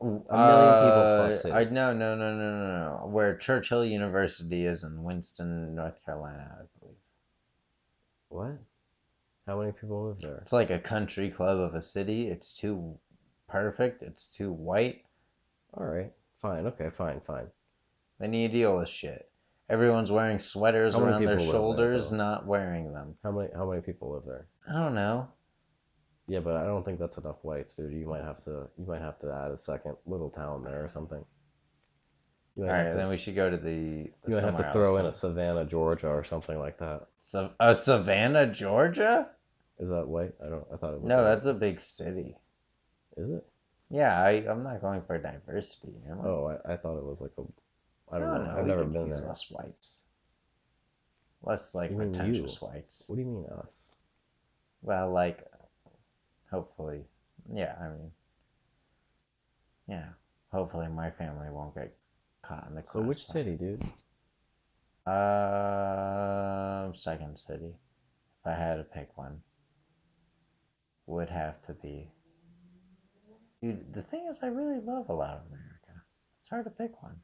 A 0.00 0.04
million 0.04 0.74
people 0.84 1.02
plus 1.16 1.42
city. 1.42 1.54
I 1.54 1.64
no 1.64 1.92
no 1.92 2.14
no 2.16 2.36
no 2.36 2.50
no 2.58 2.78
no. 2.78 3.06
Where 3.08 3.36
Churchill 3.36 3.84
University 3.84 4.64
is 4.66 4.84
in 4.84 5.02
Winston, 5.02 5.74
North 5.74 6.04
Carolina, 6.04 6.58
I 6.60 6.64
believe. 6.78 6.96
What? 8.28 8.58
How 9.46 9.60
many 9.60 9.72
people 9.72 10.08
live 10.08 10.20
there? 10.20 10.38
It's 10.42 10.52
like 10.52 10.70
a 10.70 10.78
country 10.78 11.30
club 11.30 11.58
of 11.58 11.74
a 11.74 11.82
city. 11.82 12.28
It's 12.28 12.52
too 12.52 12.98
perfect. 13.48 14.02
It's 14.02 14.30
too 14.30 14.52
white. 14.52 15.02
All 15.74 15.86
right, 15.86 16.12
fine, 16.40 16.66
okay, 16.66 16.90
fine, 16.90 17.20
fine. 17.26 17.46
Need 18.20 18.52
to 18.52 18.52
deal 18.52 18.78
with 18.78 18.88
shit. 18.88 19.28
Everyone's 19.68 20.12
wearing 20.12 20.38
sweaters 20.38 20.96
around 20.96 21.24
their 21.24 21.36
live 21.36 21.38
there, 21.38 21.50
shoulders, 21.50 22.12
not 22.12 22.46
wearing 22.46 22.92
them. 22.92 23.16
How 23.24 23.32
many 23.32 23.48
how 23.54 23.68
many 23.68 23.82
people 23.82 24.12
live 24.12 24.24
there? 24.26 24.46
I 24.68 24.74
don't 24.74 24.94
know. 24.94 25.28
Yeah, 26.26 26.40
but 26.40 26.56
I 26.56 26.64
don't 26.64 26.84
think 26.84 26.98
that's 26.98 27.18
enough 27.18 27.36
whites, 27.42 27.76
dude. 27.76 27.92
You 27.92 28.06
might 28.06 28.22
have 28.22 28.44
to 28.44 28.68
you 28.78 28.86
might 28.86 29.00
have 29.00 29.18
to 29.20 29.32
add 29.32 29.50
a 29.50 29.58
second 29.58 29.96
little 30.06 30.30
town 30.30 30.62
there 30.64 30.84
or 30.84 30.88
something. 30.88 31.24
You 32.56 32.64
All 32.64 32.70
right, 32.70 32.90
to, 32.90 32.96
then 32.96 33.08
we 33.08 33.16
should 33.16 33.34
go 33.34 33.50
to 33.50 33.56
the. 33.56 33.72
you 33.72 34.12
might 34.28 34.44
have 34.44 34.56
to 34.56 34.72
throw 34.72 34.96
in 34.98 35.06
a. 35.06 35.12
Savannah, 35.12 35.64
Georgia, 35.64 36.08
or 36.08 36.22
something 36.22 36.56
like 36.58 36.78
that. 36.78 37.06
Sa- 37.20 37.50
a 37.58 37.74
Savannah, 37.74 38.46
Georgia? 38.46 39.28
Is 39.78 39.88
that 39.88 40.06
white? 40.06 40.34
I 40.44 40.50
don't. 40.50 40.64
I 40.72 40.76
thought 40.76 40.94
it 40.94 41.00
was. 41.00 41.08
No, 41.08 41.16
white. 41.16 41.24
that's 41.24 41.46
a 41.46 41.54
big 41.54 41.80
city. 41.80 42.36
Is 43.16 43.30
it? 43.30 43.44
Yeah, 43.90 44.16
I, 44.16 44.44
I'm 44.48 44.62
not 44.62 44.80
going 44.80 45.02
for 45.02 45.18
diversity. 45.18 45.94
Am 46.08 46.20
I? 46.20 46.24
Oh, 46.24 46.58
I, 46.64 46.74
I 46.74 46.76
thought 46.76 46.96
it 46.96 47.04
was 47.04 47.20
like 47.20 47.32
a. 47.38 47.42
I 48.14 48.18
don't 48.18 48.28
No, 48.28 48.38
know. 48.38 48.44
no, 48.46 48.58
I've 48.58 48.66
never 48.66 48.84
been 48.84 49.08
there. 49.08 49.26
Less 49.26 49.50
whites. 49.50 50.04
Less 51.42 51.74
like 51.74 51.94
pretentious 51.94 52.58
you? 52.60 52.66
whites. 52.68 53.04
What 53.08 53.16
do 53.16 53.22
you 53.22 53.28
mean 53.28 53.46
us? 53.46 53.94
Well, 54.82 55.10
like, 55.12 55.42
hopefully, 56.50 57.04
yeah. 57.52 57.74
I 57.80 57.88
mean, 57.88 58.10
yeah. 59.88 60.08
Hopefully, 60.52 60.86
my 60.88 61.10
family 61.10 61.48
won't 61.50 61.74
get 61.74 61.94
caught 62.42 62.66
in 62.68 62.74
the. 62.76 62.84
So 62.90 63.00
which 63.02 63.24
city, 63.26 63.56
dude? 63.56 63.82
Um, 65.06 66.94
second 66.94 67.36
city. 67.38 67.74
If 68.40 68.46
I 68.46 68.52
had 68.54 68.76
to 68.76 68.84
pick 68.84 69.16
one, 69.18 69.42
would 71.06 71.28
have 71.30 71.60
to 71.62 71.72
be. 71.74 72.08
Dude, 73.62 73.92
the 73.92 74.02
thing 74.02 74.26
is, 74.30 74.42
I 74.42 74.48
really 74.48 74.80
love 74.80 75.08
a 75.08 75.14
lot 75.14 75.36
of 75.36 75.46
America. 75.48 76.02
It's 76.40 76.48
hard 76.48 76.64
to 76.64 76.70
pick 76.70 77.02
one. 77.02 77.16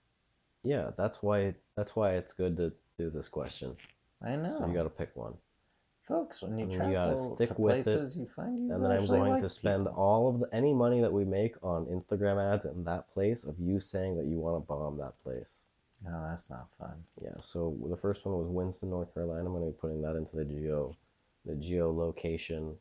Yeah, 0.62 0.90
that's 0.96 1.22
why. 1.22 1.54
That's 1.76 1.96
why 1.96 2.12
it's 2.12 2.34
good 2.34 2.56
to 2.58 2.72
do 2.98 3.10
this 3.10 3.28
question. 3.28 3.76
I 4.22 4.36
know. 4.36 4.52
So 4.58 4.66
you 4.66 4.74
got 4.74 4.82
to 4.82 4.90
pick 4.90 5.10
one, 5.14 5.34
Folks, 6.02 6.42
when 6.42 6.58
you 6.58 6.66
you 6.66 6.72
travel 6.76 7.34
stick 7.36 7.54
to 7.54 7.60
with 7.60 7.76
it, 7.76 7.84
places, 7.84 8.16
you 8.18 8.26
find 8.36 8.66
you 8.66 8.74
and 8.74 8.84
then 8.84 8.90
I'm 8.92 9.06
going 9.06 9.30
like 9.32 9.42
to 9.42 9.48
spend 9.48 9.86
people. 9.86 10.02
all 10.02 10.28
of 10.28 10.40
the, 10.40 10.54
any 10.54 10.74
money 10.74 11.00
that 11.00 11.12
we 11.12 11.24
make 11.24 11.54
on 11.62 11.86
Instagram 11.86 12.54
ads 12.54 12.66
in 12.66 12.84
that 12.84 13.12
place 13.14 13.44
of 13.44 13.54
you 13.58 13.80
saying 13.80 14.18
that 14.18 14.26
you 14.26 14.38
want 14.38 14.56
to 14.62 14.66
bomb 14.66 14.98
that 14.98 15.14
place. 15.22 15.62
No, 16.04 16.26
that's 16.28 16.50
not 16.50 16.66
fun. 16.78 17.04
Yeah. 17.22 17.40
So 17.42 17.76
the 17.88 17.96
first 17.96 18.24
one 18.26 18.36
was 18.38 18.48
Winston, 18.48 18.90
North 18.90 19.12
Carolina. 19.14 19.46
I'm 19.46 19.52
going 19.52 19.64
to 19.66 19.70
be 19.70 19.78
putting 19.80 20.02
that 20.02 20.16
into 20.16 20.34
the 20.36 20.44
geo, 20.44 20.96
the 21.44 21.52
geolocation, 21.54 22.74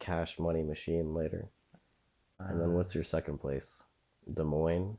cash 0.00 0.38
money 0.38 0.62
machine 0.62 1.14
later. 1.14 1.46
And 2.40 2.60
then 2.60 2.70
Uh, 2.70 2.72
what's 2.72 2.94
your 2.94 3.04
second 3.04 3.38
place? 3.38 3.82
Des 4.32 4.42
Moines. 4.42 4.96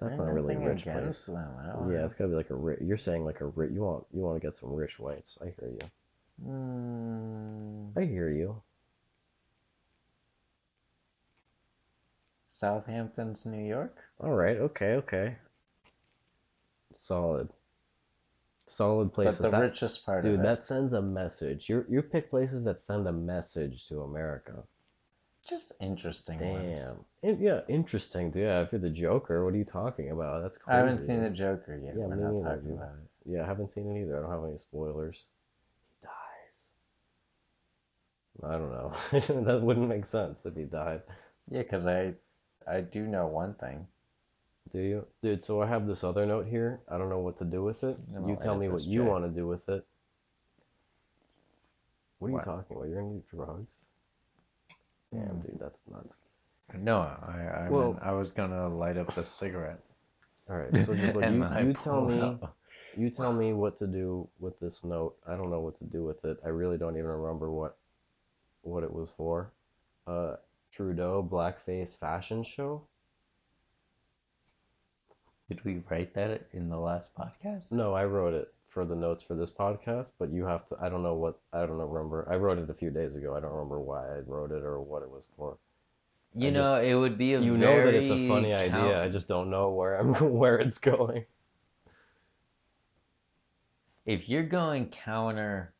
That's 0.00 0.16
not 0.16 0.32
really 0.32 0.54
nothing 0.54 0.68
rich 0.68 0.82
place. 0.84 1.20
them. 1.22 1.90
Yeah, 1.92 2.04
it's 2.06 2.14
gotta 2.14 2.28
be 2.30 2.36
like 2.36 2.50
a 2.50 2.54
rich. 2.54 2.78
You're 2.82 2.98
saying 2.98 3.24
like 3.24 3.40
a 3.40 3.46
rich. 3.46 3.72
You 3.72 3.82
want 3.82 4.06
you 4.12 4.22
want 4.22 4.40
to 4.40 4.46
get 4.46 4.56
some 4.56 4.72
rich 4.72 4.98
whites. 5.00 5.38
I 5.42 5.46
hear 5.58 5.70
you. 5.70 6.48
Mm, 6.48 7.96
I 8.00 8.04
hear 8.04 8.30
you. 8.30 8.62
Southampton's 12.48 13.46
New 13.46 13.64
York. 13.66 13.96
All 14.20 14.32
right. 14.32 14.56
Okay. 14.56 14.92
Okay. 14.94 15.36
Solid. 16.94 17.48
Solid 18.68 19.12
places. 19.12 19.36
but 19.38 19.42
the 19.42 19.50
That- 19.50 19.60
richest 19.62 20.04
part 20.04 20.22
dude, 20.22 20.34
of 20.34 20.40
it. 20.40 20.42
that 20.44 20.64
sends 20.64 20.92
a 20.92 21.02
message. 21.02 21.68
You 21.68 21.84
you 21.88 22.02
pick 22.02 22.30
places 22.30 22.64
that 22.64 22.82
send 22.82 23.06
a 23.08 23.12
message 23.12 23.86
to 23.88 24.02
America. 24.02 24.62
Just 25.48 25.72
interesting 25.80 26.40
ones. 26.40 26.94
Damn. 27.22 27.40
Yeah, 27.40 27.60
interesting. 27.68 28.30
dude. 28.30 28.42
Yeah, 28.42 28.60
if 28.62 28.72
you're 28.72 28.80
the 28.80 28.90
Joker, 28.90 29.44
what 29.44 29.54
are 29.54 29.56
you 29.56 29.64
talking 29.64 30.10
about? 30.10 30.42
That's 30.42 30.58
crazy. 30.58 30.74
I 30.74 30.78
haven't 30.80 30.98
seen 30.98 31.22
the 31.22 31.30
Joker 31.30 31.76
yet. 31.82 31.94
Yeah, 31.96 32.06
We're 32.06 32.16
not 32.16 32.32
neither, 32.32 32.44
talking 32.44 32.68
dude. 32.68 32.76
about 32.76 32.92
it. 32.94 33.30
Yeah, 33.32 33.44
I 33.44 33.46
haven't 33.46 33.72
seen 33.72 33.90
it 33.90 34.02
either. 34.02 34.18
I 34.18 34.22
don't 34.22 34.30
have 34.30 34.44
any 34.48 34.58
spoilers. 34.58 35.24
He 36.00 36.06
dies. 36.06 36.68
I 38.52 38.58
don't 38.58 38.70
know. 38.70 39.44
that 39.50 39.62
wouldn't 39.62 39.88
make 39.88 40.06
sense 40.06 40.44
if 40.44 40.54
he 40.54 40.64
died. 40.64 41.00
Yeah, 41.50 41.62
because 41.62 41.86
I, 41.86 42.14
I 42.66 42.82
do 42.82 43.06
know 43.06 43.26
one 43.26 43.54
thing. 43.54 43.86
Do 44.70 44.80
you? 44.80 45.06
Dude, 45.22 45.44
so 45.44 45.62
I 45.62 45.66
have 45.66 45.86
this 45.86 46.04
other 46.04 46.26
note 46.26 46.46
here. 46.46 46.80
I 46.90 46.98
don't 46.98 47.08
know 47.08 47.20
what 47.20 47.38
to 47.38 47.44
do 47.46 47.62
with 47.62 47.82
it. 47.84 47.98
You 48.26 48.38
tell 48.42 48.56
me 48.56 48.68
what 48.68 48.84
you 48.84 49.02
want 49.02 49.24
to 49.24 49.30
do 49.30 49.46
with 49.46 49.66
it. 49.70 49.86
What 52.18 52.28
are 52.28 52.32
What? 52.32 52.38
you 52.40 52.44
talking 52.44 52.76
about? 52.76 52.88
You're 52.88 53.00
gonna 53.00 53.14
do 53.14 53.22
drugs? 53.30 53.74
Damn, 55.12 55.40
dude, 55.40 55.58
that's 55.60 55.80
nuts. 55.90 56.22
No, 56.74 56.98
I, 56.98 57.64
I, 57.66 57.68
Well- 57.70 57.92
mean, 57.94 58.00
I 58.02 58.12
was 58.12 58.32
gonna 58.32 58.68
light 58.68 58.96
up 58.98 59.14
the 59.14 59.24
cigarette. 59.24 59.80
All 60.50 60.56
right, 60.56 60.74
so 60.86 60.94
just 60.94 61.14
look, 61.14 61.24
And 61.24 61.36
you, 61.36 61.44
I 61.44 61.60
you 61.60 61.72
tell 61.74 62.04
me, 62.04 62.20
out- 62.20 62.54
you 62.96 63.10
tell 63.10 63.32
me 63.32 63.52
what 63.52 63.76
to 63.78 63.86
do 63.86 64.28
with 64.38 64.58
this 64.60 64.84
note. 64.84 65.16
I 65.26 65.36
don't 65.36 65.50
know 65.50 65.60
what 65.60 65.76
to 65.76 65.84
do 65.84 66.04
with 66.04 66.24
it. 66.24 66.38
I 66.44 66.48
really 66.48 66.78
don't 66.78 66.94
even 66.96 67.06
remember 67.06 67.50
what, 67.50 67.76
what 68.62 68.82
it 68.82 68.92
was 68.92 69.08
for. 69.16 69.52
Uh, 70.06 70.36
Trudeau 70.72 71.26
blackface 71.30 71.98
fashion 71.98 72.44
show. 72.44 72.82
Did 75.48 75.64
we 75.64 75.82
write 75.88 76.14
that 76.14 76.42
in 76.52 76.68
the 76.68 76.78
last 76.78 77.14
podcast? 77.16 77.72
No, 77.72 77.94
I 77.94 78.04
wrote 78.04 78.34
it 78.34 78.52
for 78.78 78.84
the 78.84 78.94
notes 78.94 79.24
for 79.24 79.34
this 79.34 79.50
podcast, 79.50 80.12
but 80.20 80.32
you 80.32 80.44
have 80.44 80.64
to. 80.68 80.76
I 80.80 80.88
don't 80.88 81.02
know 81.02 81.14
what. 81.14 81.40
I 81.52 81.66
don't 81.66 81.78
know. 81.78 81.84
Remember, 81.84 82.28
I 82.30 82.36
wrote 82.36 82.58
it 82.58 82.70
a 82.70 82.74
few 82.74 82.90
days 82.90 83.16
ago. 83.16 83.34
I 83.34 83.40
don't 83.40 83.50
remember 83.50 83.80
why 83.80 84.06
I 84.06 84.20
wrote 84.24 84.52
it 84.52 84.62
or 84.62 84.80
what 84.80 85.02
it 85.02 85.10
was 85.10 85.24
for. 85.36 85.58
You 86.32 86.48
I 86.48 86.50
know, 86.50 86.80
it 86.80 86.94
would 86.94 87.18
be 87.18 87.34
a 87.34 87.40
you 87.40 87.56
know 87.56 87.74
that 87.86 87.94
it's 87.94 88.12
a 88.12 88.28
funny 88.28 88.54
idea. 88.54 89.02
I 89.02 89.08
just 89.08 89.26
don't 89.26 89.50
know 89.50 89.70
where 89.70 89.96
I'm 89.96 90.14
where 90.38 90.58
it's 90.58 90.78
going. 90.78 91.24
If 94.06 94.28
you're 94.28 94.44
going 94.44 94.90
counter 94.90 95.74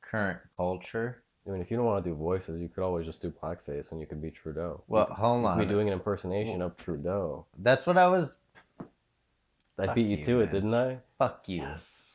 current 0.00 0.38
culture, 0.56 1.24
I 1.48 1.50
mean, 1.50 1.60
if 1.62 1.68
you 1.68 1.76
don't 1.78 1.86
want 1.86 2.04
to 2.04 2.10
do 2.10 2.14
voices, 2.14 2.60
you 2.60 2.68
could 2.68 2.84
always 2.84 3.06
just 3.06 3.22
do 3.22 3.32
blackface, 3.42 3.90
and 3.90 4.00
you 4.00 4.06
could 4.06 4.22
be 4.22 4.30
Trudeau. 4.30 4.84
well, 4.86 5.08
you 5.08 5.14
hold 5.16 5.42
could 5.42 5.48
on. 5.48 5.58
be 5.58 5.66
doing 5.66 5.88
an 5.88 5.94
impersonation 5.94 6.62
of 6.62 6.76
Trudeau. 6.76 7.44
That's 7.58 7.88
what 7.88 7.98
I 7.98 8.06
was. 8.06 8.38
I 9.80 9.86
Fuck 9.86 9.94
beat 9.96 10.06
you 10.06 10.16
you, 10.18 10.26
to 10.26 10.40
it, 10.42 10.52
didn't 10.52 10.74
I? 10.74 10.98
Fuck 11.18 11.48
you. 11.48 11.62
Yes. 11.62 12.09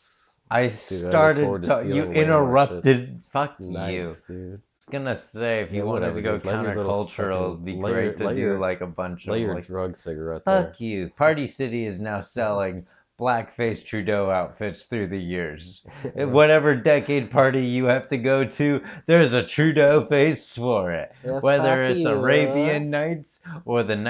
I 0.50 0.68
started. 0.68 1.64
to 1.64 1.84
you 1.86 1.94
stealing 1.94 1.96
way 1.96 2.06
more 2.06 2.14
shit. 2.14 2.24
interrupted. 2.24 3.22
Fuck 3.32 3.56
you. 3.60 3.68
Dude. 3.68 3.74
I 3.76 4.06
was 4.06 4.92
gonna 4.92 5.16
say 5.16 5.62
if 5.62 5.72
you 5.72 5.80
Yeah, 5.80 5.84
wanted 5.86 6.14
to 6.14 6.22
go 6.22 6.38
dude. 6.38 6.46
Light 6.46 6.76
little 6.78 7.06
countercultural, 7.08 7.46
it'd 7.54 7.66
be 7.66 7.76
great 7.76 8.18
to 8.18 8.36
do 8.36 8.58
like 8.60 8.82
a 8.82 8.88
bunch 8.88 9.28
of 9.28 9.36
like. 9.36 9.66
drug 9.66 9.98
cigarette 9.98 10.44
there. 10.46 10.64
Fuck 10.66 10.80
you. 10.80 11.10
Party 11.10 11.48
City 11.48 11.86
is 11.86 12.00
now 12.02 12.22
selling 12.22 12.86
blackface 13.20 13.86
Trudeau 13.86 14.30
outfits 14.30 14.84
through 14.86 15.08
the 15.08 15.18
years. 15.18 15.88
Whatever 16.16 16.76
decade 16.76 17.32
party 17.32 17.62
you 17.62 17.86
have 17.86 18.10
to 18.10 18.18
go 18.18 18.44
to, 18.44 18.84
there's 19.08 19.32
a 19.34 19.42
Trudeau 19.42 20.06
face 20.06 20.56
for 20.56 20.92
it. 20.92 21.14
Yeah, 21.26 21.40
Whether 21.40 21.84
it's 21.86 22.04
you, 22.06 22.12
Arabian 22.12 22.90
Nights 22.90 23.42
or 23.64 23.84
the 23.84 23.96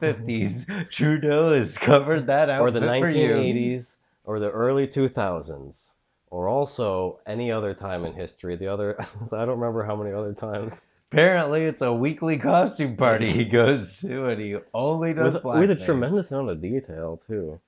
1950s, 0.00 0.90
Trudeau 0.90 1.50
has 1.50 1.76
covered 1.76 2.28
that 2.28 2.48
or 2.48 2.68
outfit 2.68 2.74
the 2.74 2.86
for 2.86 3.08
you. 3.08 3.28
1980s 3.30 3.95
or 4.26 4.38
the 4.38 4.50
early 4.50 4.86
2000s 4.86 5.94
or 6.28 6.48
also 6.48 7.20
any 7.26 7.50
other 7.50 7.72
time 7.72 8.04
in 8.04 8.12
history 8.12 8.56
the 8.56 8.66
other 8.68 9.00
i 9.32 9.44
don't 9.46 9.58
remember 9.60 9.84
how 9.84 9.96
many 9.96 10.12
other 10.12 10.34
times 10.34 10.78
Apparently, 11.12 11.62
it's 11.62 11.82
a 11.82 11.92
weekly 11.92 12.36
costume 12.36 12.96
party 12.96 13.30
he 13.30 13.44
goes 13.44 14.00
to, 14.00 14.26
and 14.26 14.40
he 14.40 14.56
only 14.74 15.14
does 15.14 15.34
with, 15.34 15.44
with 15.44 15.70
a 15.70 15.76
tremendous 15.76 16.32
amount 16.32 16.50
of 16.50 16.60
detail 16.60 17.22
too 17.28 17.60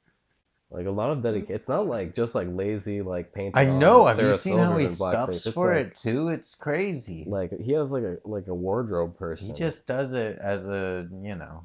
Like 0.70 0.86
a 0.86 0.90
lot 0.90 1.10
of 1.10 1.22
dedication. 1.22 1.54
It's 1.54 1.68
not 1.68 1.86
like 1.86 2.16
just 2.16 2.34
like 2.34 2.48
lazy 2.50 3.00
like 3.00 3.32
painting. 3.32 3.52
I 3.54 3.66
know. 3.66 4.06
Have 4.06 4.18
you 4.18 4.36
seen 4.36 4.58
how 4.58 4.76
he 4.76 4.88
stuffs 4.88 5.48
for 5.52 5.72
like- 5.72 5.86
it 5.86 5.94
too? 5.94 6.28
It's 6.28 6.56
crazy. 6.56 7.24
Like 7.26 7.56
he 7.58 7.72
has 7.72 7.90
like 7.90 8.02
a 8.02 8.18
like 8.24 8.48
a 8.48 8.54
wardrobe 8.54 9.16
person. 9.16 9.46
he 9.46 9.52
just 9.52 9.86
does 9.86 10.14
it 10.14 10.36
as 10.38 10.66
a 10.66 11.08
you 11.22 11.36
know. 11.36 11.64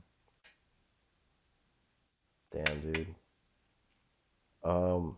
damn 2.52 2.80
dude. 2.82 3.08
Um, 4.64 5.18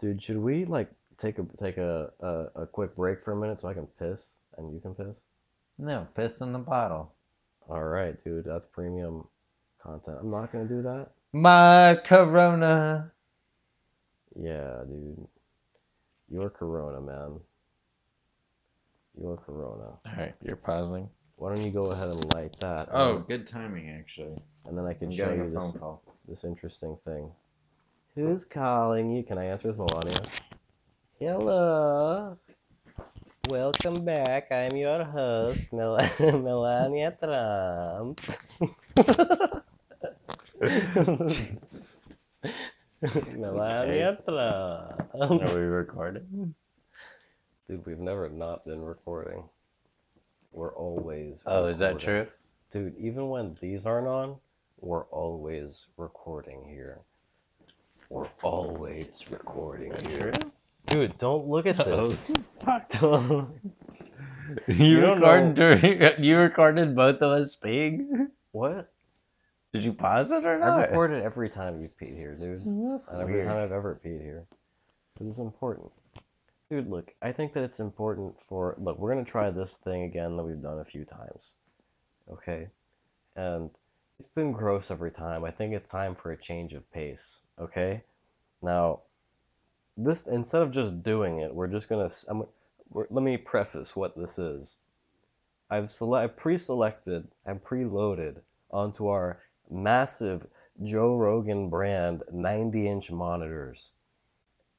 dude, 0.00 0.22
should 0.22 0.38
we 0.38 0.64
like 0.64 0.90
take 1.18 1.38
a 1.38 1.46
take 1.60 1.76
a, 1.78 2.10
a 2.20 2.62
a 2.62 2.66
quick 2.66 2.96
break 2.96 3.24
for 3.24 3.32
a 3.32 3.36
minute 3.36 3.60
so 3.60 3.68
I 3.68 3.74
can 3.74 3.86
piss 3.98 4.34
and 4.56 4.72
you 4.72 4.80
can 4.80 4.94
piss? 4.94 5.16
No, 5.78 6.06
piss 6.14 6.40
in 6.40 6.52
the 6.52 6.58
bottle. 6.58 7.12
All 7.68 7.82
right, 7.82 8.22
dude, 8.24 8.44
that's 8.44 8.66
premium 8.66 9.26
content. 9.82 10.18
I'm 10.20 10.30
not 10.30 10.52
gonna 10.52 10.66
do 10.66 10.82
that. 10.82 11.10
My 11.32 11.98
Corona. 12.04 13.12
Yeah, 14.36 14.82
dude. 14.86 15.26
Your 16.30 16.50
Corona, 16.50 17.00
man. 17.00 17.40
Your 19.20 19.36
Corona. 19.36 19.98
All 20.06 20.16
right, 20.16 20.34
you're 20.42 20.56
pausing. 20.56 21.08
Why 21.36 21.54
don't 21.54 21.64
you 21.64 21.70
go 21.70 21.86
ahead 21.86 22.08
and 22.08 22.32
light 22.34 22.56
that? 22.60 22.88
Oh, 22.92 23.16
and, 23.16 23.26
good 23.26 23.46
timing 23.46 23.90
actually. 23.90 24.40
and 24.66 24.78
then 24.78 24.86
I 24.86 24.94
can 24.94 25.08
I'm 25.08 25.16
show 25.16 25.32
you 25.32 25.50
this 25.50 25.74
this 26.28 26.44
interesting 26.44 26.96
thing. 27.04 27.30
Who's 28.16 28.44
calling 28.44 29.10
you? 29.10 29.24
Can 29.24 29.38
I 29.38 29.46
answer 29.46 29.72
with 29.72 29.78
Melania? 29.78 30.22
Hello. 31.18 32.38
Welcome 33.42 34.04
back. 34.04 34.52
I'm 34.52 34.76
your 34.76 35.02
host, 35.02 35.72
Mel- 35.72 35.96
Melania 36.20 37.16
Trump. 37.20 38.20
Melania 43.02 44.18
Trump. 44.24 45.14
Are 45.14 45.54
we 45.54 45.62
recording? 45.62 46.54
Dude, 47.66 47.84
we've 47.84 47.98
never 47.98 48.28
not 48.28 48.64
been 48.64 48.80
recording. 48.80 49.48
We're 50.52 50.72
always. 50.72 51.42
Oh, 51.46 51.66
is 51.66 51.80
that 51.80 51.98
true? 51.98 52.28
Dude, 52.70 52.94
even 52.96 53.28
when 53.28 53.56
these 53.60 53.86
aren't 53.86 54.06
on, 54.06 54.36
we're 54.78 55.04
always 55.06 55.88
recording 55.96 56.64
here. 56.68 57.00
We're 58.10 58.28
always 58.42 59.24
recording 59.30 59.92
here. 60.08 60.32
Dude, 60.86 61.16
don't 61.18 61.48
look 61.48 61.66
at 61.66 61.78
this. 61.78 62.30
Don't- 63.00 63.60
You, 64.68 64.74
You 64.74 65.00
don't 65.00 65.20
recorded 65.20 65.54
during, 65.54 66.00
you 66.24 66.36
recorded 66.36 66.94
both 66.94 67.16
of 67.22 67.32
us 67.32 67.56
peeing? 67.56 68.28
what? 68.52 68.92
Did 69.72 69.84
you 69.84 69.94
pause 69.94 70.30
it 70.30 70.44
or 70.44 70.58
not? 70.58 70.68
I've 70.82 70.90
recorded 70.90 71.22
every 71.24 71.48
time 71.48 71.80
you've 71.80 71.96
peed 71.96 72.16
here, 72.16 72.36
dude. 72.38 72.58
That's 72.58 73.08
And 73.08 73.22
every 73.22 73.42
time 73.42 73.58
I've 73.58 73.72
ever 73.72 73.98
peed 74.04 74.20
here. 74.22 74.44
This 75.18 75.34
is 75.34 75.38
important. 75.38 75.90
Dude, 76.70 76.88
look, 76.88 77.12
I 77.22 77.32
think 77.32 77.54
that 77.54 77.64
it's 77.64 77.80
important 77.80 78.40
for. 78.40 78.74
Look, 78.78 78.98
we're 78.98 79.12
going 79.12 79.24
to 79.24 79.30
try 79.30 79.50
this 79.50 79.76
thing 79.78 80.02
again 80.02 80.36
that 80.36 80.44
we've 80.44 80.62
done 80.62 80.78
a 80.78 80.84
few 80.84 81.04
times. 81.04 81.54
Okay? 82.30 82.68
And 83.34 83.70
it's 84.18 84.28
been 84.28 84.52
gross 84.52 84.90
every 84.90 85.10
time. 85.10 85.44
I 85.44 85.50
think 85.50 85.74
it's 85.74 85.90
time 85.90 86.14
for 86.14 86.32
a 86.32 86.36
change 86.40 86.74
of 86.74 86.90
pace. 86.92 87.40
Okay? 87.60 88.02
Now, 88.62 89.00
this, 89.96 90.26
instead 90.26 90.62
of 90.62 90.72
just 90.72 91.02
doing 91.02 91.40
it, 91.40 91.54
we're 91.54 91.68
just 91.68 91.88
going 91.88 92.08
to. 92.08 92.46
We're, 92.90 93.06
let 93.10 93.24
me 93.24 93.36
preface 93.36 93.96
what 93.96 94.16
this 94.16 94.38
is. 94.38 94.76
I've 95.70 95.90
sele- 95.90 96.14
I 96.14 96.26
pre-selected 96.28 97.28
and 97.44 97.62
preloaded 97.62 98.40
onto 98.70 99.08
our 99.08 99.40
massive 99.70 100.46
Joe 100.82 101.16
Rogan 101.16 101.70
brand 101.70 102.22
90-inch 102.32 103.10
monitors 103.10 103.92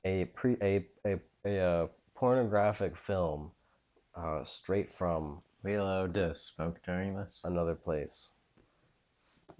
a 0.05 0.25
pre 0.25 0.57
a 0.61 0.85
a, 1.05 1.19
a, 1.45 1.59
uh 1.59 1.87
pornographic 2.15 2.95
film 2.95 3.51
uh, 4.15 4.43
straight 4.45 4.91
from 4.91 5.41
We 5.63 5.73
allowed 5.75 6.13
to 6.13 6.35
smoke 6.35 6.81
during 6.85 7.15
this? 7.17 7.41
another 7.43 7.75
place. 7.75 8.31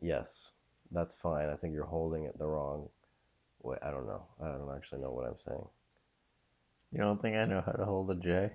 Yes, 0.01 0.51
that's 0.91 1.15
fine. 1.19 1.49
I 1.49 1.55
think 1.55 1.73
you're 1.73 1.85
holding 1.85 2.25
it 2.25 2.37
the 2.37 2.45
wrong 2.47 2.89
way. 3.61 3.77
I 3.81 3.91
don't 3.91 4.07
know. 4.07 4.23
I 4.41 4.47
don't 4.47 4.73
actually 4.75 5.01
know 5.01 5.11
what 5.11 5.25
I'm 5.27 5.35
saying. 5.47 5.67
You 6.91 6.99
don't 6.99 7.21
think 7.21 7.35
I 7.35 7.45
know 7.45 7.61
how 7.65 7.71
to 7.73 7.85
hold 7.85 8.09
a 8.11 8.15
J? 8.15 8.51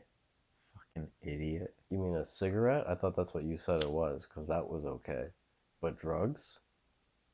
Fucking 0.75 1.09
idiot. 1.23 1.75
You 1.91 1.99
mean 1.99 2.17
a 2.17 2.25
cigarette? 2.25 2.85
I 2.89 2.95
thought 2.95 3.17
that's 3.17 3.35
what 3.35 3.45
you 3.45 3.59
said 3.59 3.83
it 3.83 3.91
was, 3.91 4.27
because 4.27 4.49
that 4.49 4.69
was 4.69 4.85
okay. 4.87 5.27
But 5.81 5.99
drugs? 5.99 6.61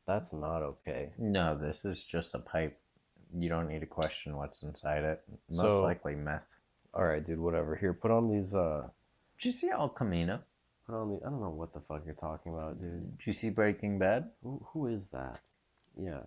That's 0.06 0.32
not 0.32 0.62
okay. 0.62 1.12
No, 1.18 1.56
this 1.56 1.84
is 1.84 2.02
just 2.02 2.34
a 2.34 2.38
pipe. 2.38 2.78
You 3.36 3.48
don't 3.48 3.68
need 3.68 3.80
to 3.80 3.86
question 3.86 4.36
what's 4.36 4.62
inside 4.62 5.04
it. 5.04 5.22
Most 5.50 5.72
So- 5.72 5.82
likely 5.82 6.14
meth. 6.14 6.56
All 6.94 7.04
right, 7.04 7.24
dude. 7.24 7.38
Whatever. 7.38 7.76
Here, 7.76 7.92
put 7.92 8.10
on 8.10 8.30
these. 8.30 8.54
Uh, 8.54 8.88
Did 9.38 9.44
you 9.46 9.52
see 9.52 9.68
El 9.68 9.90
Camino? 9.90 10.40
On 10.94 11.10
the. 11.10 11.26
I 11.26 11.30
don't 11.30 11.40
know 11.40 11.50
what 11.50 11.72
the 11.72 11.80
fuck 11.80 12.02
you're 12.04 12.14
talking 12.14 12.52
about, 12.52 12.80
dude. 12.80 13.18
Did 13.18 13.26
you 13.26 13.32
see 13.32 13.50
Breaking 13.50 13.98
Bad? 13.98 14.30
Who 14.42 14.64
who 14.72 14.86
is 14.86 15.10
that? 15.10 15.40
Yeah. 16.00 16.20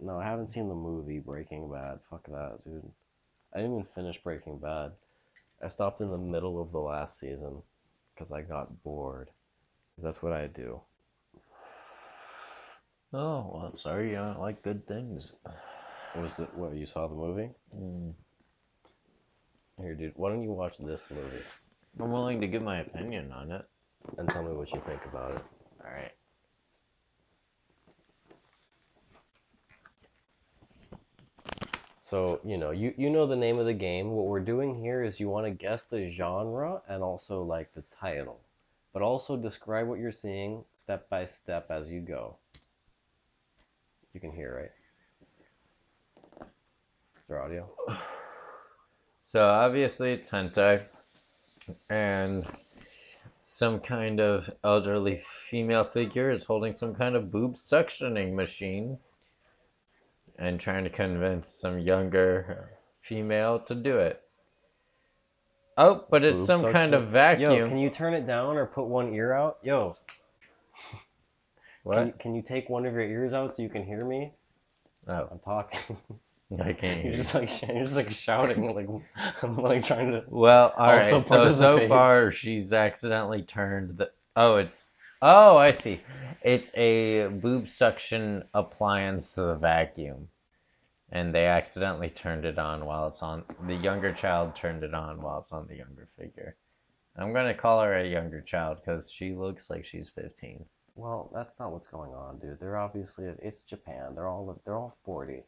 No, 0.00 0.18
I 0.18 0.24
haven't 0.24 0.50
seen 0.50 0.68
the 0.68 0.74
movie 0.74 1.18
Breaking 1.18 1.70
Bad. 1.70 2.00
Fuck 2.10 2.26
that, 2.26 2.58
dude. 2.64 2.90
I 3.52 3.58
didn't 3.58 3.74
even 3.74 3.84
finish 3.84 4.18
Breaking 4.22 4.58
Bad. 4.58 4.92
I 5.62 5.68
stopped 5.68 6.00
in 6.00 6.10
the 6.10 6.18
middle 6.18 6.60
of 6.60 6.72
the 6.72 6.80
last 6.80 7.18
season 7.18 7.62
because 8.14 8.32
I 8.32 8.42
got 8.42 8.82
bored. 8.82 9.30
Because 9.90 10.04
that's 10.04 10.22
what 10.22 10.32
I 10.32 10.48
do. 10.48 10.80
Oh, 13.12 13.50
well, 13.54 13.76
sorry 13.76 14.10
you 14.10 14.16
don't 14.16 14.40
like 14.40 14.62
good 14.62 14.88
things. 14.88 15.36
Was 16.16 16.40
it 16.40 16.52
what 16.54 16.74
you 16.74 16.86
saw 16.86 17.06
the 17.06 17.14
movie? 17.14 17.50
Mm. 17.74 18.12
Here, 19.80 19.94
dude. 19.94 20.12
Why 20.16 20.30
don't 20.30 20.42
you 20.42 20.52
watch 20.52 20.78
this 20.78 21.10
movie 21.10 21.44
I'm 22.00 22.10
willing 22.10 22.40
to 22.40 22.48
give 22.48 22.62
my 22.62 22.80
opinion 22.80 23.30
on 23.32 23.52
it. 23.52 23.64
And 24.18 24.28
tell 24.28 24.42
me 24.42 24.52
what 24.52 24.72
you 24.72 24.80
think 24.80 25.04
about 25.06 25.32
it? 25.32 25.42
Alright. 25.84 26.12
So, 32.00 32.40
you 32.44 32.58
know, 32.58 32.70
you, 32.70 32.94
you 32.96 33.10
know 33.10 33.26
the 33.26 33.36
name 33.36 33.58
of 33.58 33.66
the 33.66 33.74
game. 33.74 34.10
What 34.10 34.26
we're 34.26 34.40
doing 34.40 34.78
here 34.78 35.02
is 35.02 35.18
you 35.18 35.28
want 35.28 35.46
to 35.46 35.50
guess 35.50 35.86
the 35.86 36.06
genre 36.06 36.82
and 36.88 37.02
also 37.02 37.42
like 37.42 37.72
the 37.74 37.82
title, 38.00 38.40
but 38.92 39.02
also 39.02 39.36
describe 39.36 39.88
what 39.88 39.98
you're 39.98 40.12
seeing 40.12 40.64
step 40.76 41.08
by 41.08 41.24
step 41.24 41.70
as 41.70 41.90
you 41.90 42.00
go. 42.00 42.36
You 44.12 44.20
can 44.20 44.32
hear, 44.32 44.70
right? 46.40 46.48
Is 47.20 47.28
there 47.28 47.42
audio? 47.42 47.68
So 49.26 49.44
obviously 49.44 50.12
it's 50.12 50.30
hentai, 50.30 50.82
and 51.90 52.46
some 53.46 53.80
kind 53.80 54.20
of 54.20 54.50
elderly 54.62 55.18
female 55.18 55.84
figure 55.84 56.30
is 56.30 56.44
holding 56.44 56.74
some 56.74 56.94
kind 56.94 57.16
of 57.16 57.30
boob 57.30 57.54
suctioning 57.54 58.34
machine, 58.34 58.98
and 60.38 60.60
trying 60.60 60.84
to 60.84 60.90
convince 60.90 61.48
some 61.48 61.78
younger 61.78 62.70
female 62.98 63.60
to 63.60 63.74
do 63.74 63.98
it. 63.98 64.22
Oh, 65.76 66.06
but 66.10 66.24
it's 66.24 66.38
Boob 66.38 66.46
some 66.46 66.72
kind 66.72 66.94
of 66.94 67.08
vacuum. 67.08 67.52
Yo, 67.52 67.68
can 67.68 67.78
you 67.78 67.90
turn 67.90 68.14
it 68.14 68.26
down 68.26 68.56
or 68.56 68.66
put 68.66 68.86
one 68.86 69.12
ear 69.12 69.32
out? 69.32 69.58
Yo, 69.62 69.96
what? 71.82 71.96
Can 71.96 72.06
you, 72.06 72.12
can 72.18 72.34
you 72.34 72.42
take 72.42 72.68
one 72.68 72.86
of 72.86 72.92
your 72.92 73.02
ears 73.02 73.34
out 73.34 73.54
so 73.54 73.62
you 73.62 73.68
can 73.68 73.84
hear 73.84 74.04
me? 74.04 74.32
Oh, 75.08 75.28
I'm 75.30 75.38
talking. 75.38 75.96
I 76.52 76.72
can't 76.72 77.00
hear. 77.00 77.02
you're 77.02 77.12
you. 77.12 77.16
just 77.16 77.34
like 77.34 77.50
sh- 77.50 77.64
you're 77.68 77.84
just 77.84 77.96
like 77.96 78.12
shouting 78.12 78.74
like 78.74 78.88
I'm 79.42 79.56
like 79.62 79.84
trying 79.84 80.12
to. 80.12 80.24
Well, 80.28 80.72
all 80.76 80.86
right. 80.86 81.12
Also 81.12 81.18
So 81.18 81.50
so 81.50 81.88
far, 81.88 82.32
she's 82.32 82.72
accidentally 82.72 83.42
turned 83.42 83.98
the. 83.98 84.10
Oh, 84.36 84.56
it's. 84.56 84.90
Oh, 85.22 85.56
I 85.56 85.72
see. 85.72 86.00
It's 86.42 86.76
a 86.76 87.28
boob 87.28 87.66
suction 87.66 88.44
appliance 88.52 89.34
to 89.34 89.42
the 89.42 89.54
vacuum, 89.54 90.28
and 91.10 91.34
they 91.34 91.46
accidentally 91.46 92.10
turned 92.10 92.44
it 92.44 92.58
on 92.58 92.84
while 92.84 93.08
it's 93.08 93.22
on. 93.22 93.44
The 93.66 93.74
younger 93.74 94.12
child 94.12 94.54
turned 94.54 94.84
it 94.84 94.92
on 94.92 95.22
while 95.22 95.40
it's 95.40 95.52
on 95.52 95.66
the 95.66 95.76
younger 95.76 96.08
figure. 96.18 96.56
I'm 97.16 97.32
gonna 97.32 97.54
call 97.54 97.80
her 97.80 97.94
a 97.94 98.06
younger 98.06 98.40
child 98.40 98.78
because 98.84 99.10
she 99.10 99.34
looks 99.34 99.70
like 99.70 99.86
she's 99.86 100.10
15. 100.10 100.64
Well, 100.96 101.30
that's 101.32 101.58
not 101.58 101.72
what's 101.72 101.88
going 101.88 102.12
on, 102.12 102.38
dude. 102.38 102.58
They're 102.60 102.76
obviously 102.76 103.26
it's 103.40 103.62
Japan. 103.62 104.14
They're 104.14 104.28
all 104.28 104.60
they're 104.64 104.76
all 104.76 104.96
40. 105.04 105.42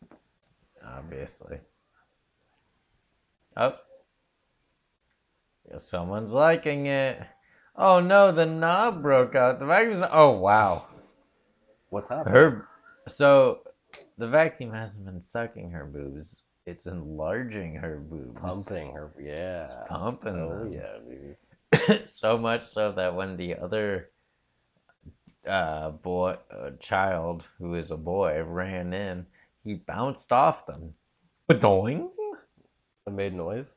Obviously. 0.84 1.58
Oh. 3.56 3.74
Someone's 5.78 6.32
liking 6.32 6.86
it. 6.86 7.20
Oh 7.74 8.00
no, 8.00 8.32
the 8.32 8.46
knob 8.46 9.02
broke 9.02 9.34
out. 9.34 9.58
The 9.58 9.66
vacuum's. 9.66 10.02
Oh 10.10 10.30
wow. 10.38 10.86
What's 11.90 12.10
up? 12.10 12.26
Her. 12.26 12.66
So, 13.08 13.60
the 14.18 14.28
vacuum 14.28 14.72
hasn't 14.72 15.06
been 15.06 15.22
sucking 15.22 15.70
her 15.70 15.84
boobs. 15.84 16.42
It's 16.66 16.86
enlarging 16.86 17.76
her 17.76 17.96
boobs. 17.98 18.40
pumping 18.40 18.92
her. 18.94 19.12
Yeah. 19.20 19.62
It's 19.62 19.74
pumping 19.88 20.34
Oh 20.40 20.64
them. 20.64 20.72
yeah, 20.72 20.98
dude. 21.08 22.08
so 22.10 22.38
much 22.38 22.64
so 22.64 22.92
that 22.92 23.14
when 23.14 23.36
the 23.36 23.56
other 23.56 24.08
uh, 25.46 25.90
boy, 25.90 26.36
uh, 26.50 26.70
child 26.80 27.46
who 27.58 27.74
is 27.74 27.90
a 27.92 27.96
boy, 27.96 28.42
ran 28.42 28.92
in, 28.94 29.26
He 29.66 29.74
bounced 29.74 30.32
off 30.32 30.64
them. 30.64 30.94
Badoing? 31.50 32.08
It 33.04 33.12
made 33.12 33.34
noise. 33.34 33.74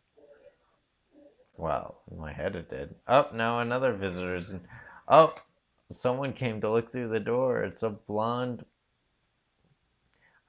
Well, 1.58 2.04
in 2.12 2.20
my 2.20 2.32
head 2.32 2.56
it 2.56 2.70
did. 2.70 2.94
Oh, 3.08 3.28
now 3.34 3.60
another 3.60 3.94
visitor's. 3.94 4.56
Oh, 5.08 5.34
someone 5.90 6.34
came 6.34 6.62
to 6.62 6.70
look 6.70 6.92
through 6.92 7.10
the 7.10 7.20
door. 7.20 7.64
It's 7.64 7.82
a 7.82 7.90
blonde. 7.90 8.64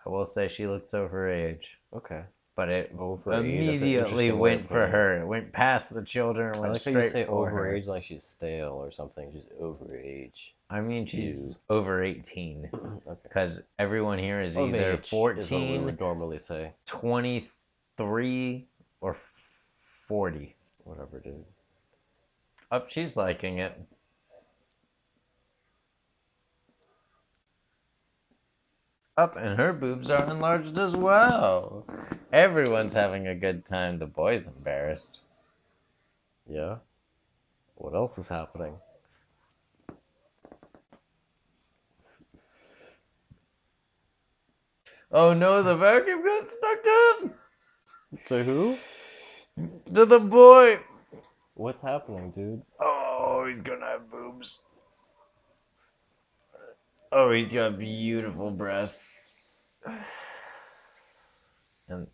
I 0.05 0.11
will 0.11 0.27
say 0.27 0.49
she 0.49 0.67
looks 0.67 0.93
over 0.93 1.31
age, 1.31 1.79
Okay. 1.97 2.25
But 2.61 2.69
it 2.69 2.93
Over 2.99 3.33
age, 3.33 3.41
that's 3.41 3.41
an 3.41 3.47
immediately 3.47 4.33
went 4.33 4.69
for 4.69 4.87
her. 4.87 5.23
It 5.23 5.27
went 5.27 5.51
past 5.51 5.95
the 5.95 6.05
children, 6.05 6.53
I 6.55 6.59
went 6.59 6.75
like 6.75 6.85
how 6.85 6.91
straight 6.91 7.05
you 7.05 7.11
say 7.11 7.25
for 7.25 7.49
her. 7.49 7.73
overage 7.73 7.87
like 7.87 8.05
she's 8.05 8.23
stale 8.23 8.73
or 8.73 8.91
something. 8.91 9.31
She's 9.33 9.47
overage. 9.59 10.51
I 10.69 10.83
mean, 10.83 11.07
she's 11.07 11.59
over 11.71 12.05
18 12.05 12.69
okay. 12.75 13.19
because 13.23 13.67
everyone 13.79 14.19
here 14.19 14.43
is 14.43 14.59
Of 14.59 14.75
either 14.75 14.93
age 14.93 15.05
is 15.05 15.11
what 15.11 15.51
we 15.51 15.79
would 15.79 15.99
normally 15.99 16.39
say. 16.39 16.75
23, 16.85 18.67
or 19.01 19.15
40. 19.15 20.55
Whatever, 20.85 21.19
dude. 21.19 21.47
Up, 22.71 22.91
she's 22.91 23.17
liking 23.17 23.61
it. 23.61 23.81
Up, 29.21 29.37
and 29.37 29.59
her 29.59 29.75
boobs 29.75 30.09
are 30.09 30.25
enlarged 30.31 30.79
as 30.79 30.97
well. 30.97 31.85
Everyone's 32.33 32.95
having 32.95 33.27
a 33.27 33.35
good 33.35 33.67
time. 33.67 33.99
The 33.99 34.07
boy's 34.07 34.47
embarrassed. 34.47 35.21
Yeah. 36.49 36.77
What 37.75 37.95
else 37.95 38.17
is 38.17 38.31
happening? 38.31 38.77
Oh 45.13 45.35
no, 45.35 45.63
the 45.65 45.77
vacuum 45.77 46.25
got 46.25 46.51
stuck 46.51 46.83
to 46.83 47.17
him! 47.21 47.35
To 48.29 48.43
who? 48.43 48.77
To 49.97 50.07
the 50.07 50.19
boy! 50.19 50.81
What's 51.53 51.83
happening, 51.83 52.31
dude? 52.31 52.63
Oh, 52.81 53.45
he's 53.47 53.61
gonna 53.61 53.85
have 53.85 54.11
boobs. 54.11 54.65
Oh, 57.13 57.33
he's 57.33 57.53
got 57.53 57.79
beautiful 57.79 58.51
breasts. 58.51 59.15
And 61.89 62.07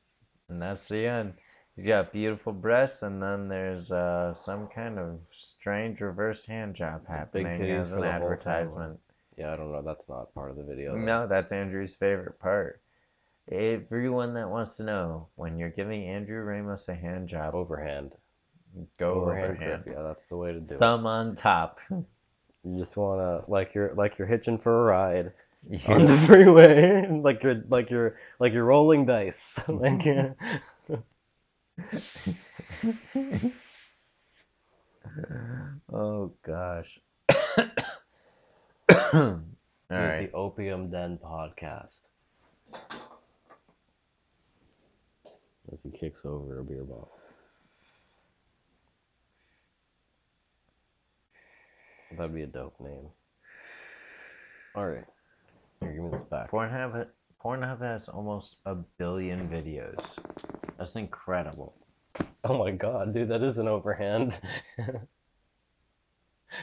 and 0.49 0.63
that's 0.63 0.89
the 0.89 1.07
end. 1.07 1.35
He's 1.75 1.87
got 1.87 2.13
beautiful 2.13 2.55
breasts, 2.55 3.03
and 3.03 3.23
then 3.23 3.49
there's 3.49 3.93
uh, 3.93 4.33
some 4.33 4.69
kind 4.69 4.99
of 4.99 5.21
strange 5.31 6.01
reverse 6.01 6.47
hand 6.47 6.75
job 6.75 7.03
big 7.03 7.17
happening 7.17 7.71
as 7.73 7.93
an 7.93 8.05
advertisement. 8.05 8.99
Yeah, 9.37 9.53
I 9.53 9.57
don't 9.57 9.73
know. 9.73 9.83
That's 9.83 10.09
not 10.09 10.33
part 10.33 10.51
of 10.51 10.57
the 10.57 10.63
video. 10.63 10.93
though. 10.93 11.01
No, 11.05 11.27
that's 11.27 11.53
Andrew's 11.53 11.97
favorite 11.97 12.39
part. 12.39 12.81
Everyone 13.53 14.35
that 14.35 14.49
wants 14.49 14.79
to 14.79 14.85
know 14.85 15.29
when 15.37 15.59
you're 15.59 15.69
giving 15.69 16.05
Andrew 16.05 16.41
Ramos 16.43 16.89
a 16.89 16.95
hand 16.95 17.29
job, 17.29 17.55
Overhand. 17.55 18.17
go 18.99 19.13
Overhand 19.21 19.57
overhand. 19.57 19.85
grip. 19.85 19.95
Yeah, 19.97 20.03
that's 20.03 20.29
the 20.29 20.37
way 20.39 20.53
to 20.53 20.61
do 20.61 20.77
it. 20.77 20.79
Thumb 20.79 21.07
on 21.07 21.37
top. 21.37 21.81
You 22.67 22.77
just 22.79 22.97
wanna 22.97 23.45
like 23.47 23.75
you're 23.75 23.95
like 23.95 24.19
you're 24.19 24.27
hitching 24.27 24.59
for 24.59 24.81
a 24.81 24.85
ride 24.91 25.33
You- 25.71 25.79
on 25.87 26.05
the 26.05 26.17
freeway, 26.27 27.07
like 27.23 27.45
you're 27.45 27.63
like 27.69 27.91
you're 27.91 28.17
like 28.41 28.53
you're 28.53 28.65
rolling 28.65 29.07
dice. 29.07 29.61
like 29.69 30.05
uh, 30.05 30.31
oh 35.93 36.33
gosh. 36.43 36.99
All 39.15 39.41
right. 39.91 40.27
the 40.27 40.37
Opium 40.37 40.91
Den 40.91 41.19
podcast. 41.19 42.01
As 45.73 45.83
he 45.85 45.91
kicks 45.91 46.25
over 46.25 46.59
a 46.59 46.65
beer 46.65 46.83
bottle. 46.83 47.11
That'd 52.17 52.35
be 52.35 52.43
a 52.43 52.47
dope 52.47 52.81
name. 52.81 53.09
All 54.75 54.87
right, 54.87 55.05
here, 55.81 55.93
give 55.93 56.03
me 56.03 56.11
this 56.11 56.23
back. 56.23 56.51
Pornhub 56.51 57.07
Pornhub 57.43 57.81
has 57.81 58.09
almost 58.09 58.57
a 58.65 58.75
billion 58.75 59.49
videos. 59.49 60.19
That's 60.79 60.97
incredible. 60.97 61.75
Oh 62.45 62.59
my 62.59 62.71
god, 62.71 63.13
dude, 63.13 63.29
that 63.29 63.43
is 63.43 63.59
an 63.59 63.69
overhand. 63.69 64.39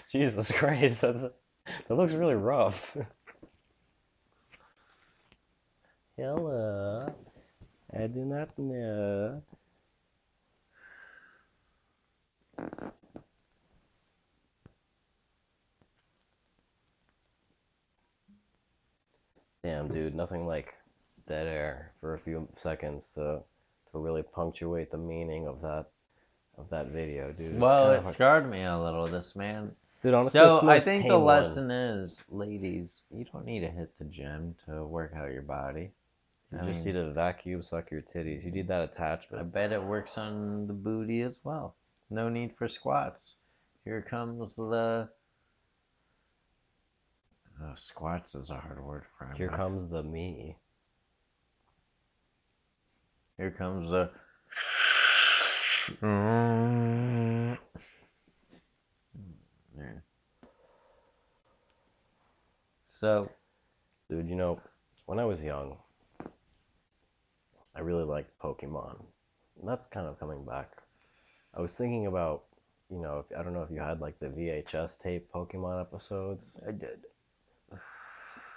Jesus 0.10 0.52
Christ, 0.52 1.02
that's 1.02 1.24
that 1.24 1.96
looks 1.96 2.14
really 2.14 2.36
rough. 2.36 2.98
Hello, 6.18 7.06
I 7.96 8.08
do 8.08 8.26
not 8.26 8.58
know. 8.58 9.44
Damn, 19.64 19.88
dude, 19.88 20.14
nothing 20.16 20.46
like 20.46 20.74
dead 21.28 21.48
air 21.48 21.92
for 22.02 22.14
a 22.16 22.20
few 22.20 22.48
seconds 22.56 23.14
to 23.16 23.42
to 23.92 24.00
really 24.00 24.24
punctuate 24.24 24.92
the 24.92 24.98
meaning 24.98 25.48
of 25.48 25.62
that 25.62 25.86
of 26.58 26.70
that 26.70 26.88
video, 26.88 27.32
dude. 27.32 27.52
It's 27.54 27.60
well, 27.60 27.92
it 27.92 28.04
hard- 28.04 28.14
scarred 28.14 28.50
me 28.50 28.64
a 28.64 28.78
little, 28.78 29.08
this 29.08 29.36
man. 29.36 29.72
dude. 30.02 30.14
Honestly, 30.14 30.40
so 30.40 30.68
I 30.70 30.80
think 30.82 31.04
the 31.04 31.10
tame 31.10 31.18
one. 31.22 31.26
lesson 31.26 31.72
is, 31.72 32.24
ladies, 32.30 33.06
you 33.10 33.26
don't 33.32 33.46
need 33.46 33.62
to 33.62 33.70
hit 33.70 33.98
the 33.98 34.06
gym 34.06 34.56
to 34.66 34.84
work 34.84 35.14
out 35.16 35.32
your 35.32 35.42
body. 35.44 35.92
You 36.52 36.60
I 36.60 36.66
just 36.66 36.86
mean- 36.86 36.96
need 36.96 37.02
to 37.02 37.14
vacuum 37.14 37.64
suck 37.64 37.90
your 37.90 38.02
titties. 38.02 38.44
You 38.44 38.52
need 38.52 38.68
that 38.68 38.84
attachment. 38.92 39.42
I 39.42 39.46
bet 39.46 39.72
it 39.72 39.82
works 39.84 40.18
on 40.18 40.68
the 40.68 40.74
booty 40.74 41.22
as 41.22 41.40
well. 41.44 41.76
No 42.10 42.30
need 42.30 42.56
for 42.58 42.68
squats. 42.68 43.38
Here 43.86 44.02
comes 44.02 44.56
the. 44.58 45.10
Oh, 47.62 47.74
squats 47.76 48.36
is 48.36 48.50
a 48.50 48.56
hard 48.56 48.84
word 48.84 49.04
for 49.18 49.32
Here 49.36 49.50
comes 49.50 49.88
the 49.88 50.04
me. 50.04 50.58
Here 53.38 53.52
comes 53.52 53.90
the. 53.90 54.10
Yeah. 59.78 60.00
So, 62.86 63.30
Dude, 64.14 64.30
you 64.30 64.36
know, 64.36 64.62
when 65.08 65.18
I 65.18 65.26
was 65.26 65.44
young, 65.44 65.78
I 67.76 67.80
really 67.80 68.04
liked 68.04 68.38
Pokemon. 68.40 69.04
And 69.60 69.68
that's 69.68 69.88
kind 69.88 70.06
of 70.06 70.20
coming 70.20 70.46
back. 70.46 70.70
I 71.56 71.62
was 71.62 71.76
thinking 71.76 72.06
about, 72.06 72.44
you 72.92 73.00
know, 73.00 73.20
if, 73.26 73.36
I 73.36 73.42
don't 73.42 73.54
know 73.54 73.64
if 73.64 73.72
you 73.72 73.80
had 73.80 74.02
like 74.02 74.20
the 74.20 74.28
VHS 74.28 75.02
tape 75.02 75.32
Pokemon 75.34 75.82
episodes. 75.82 76.60
I 76.68 76.72
did. 76.72 77.06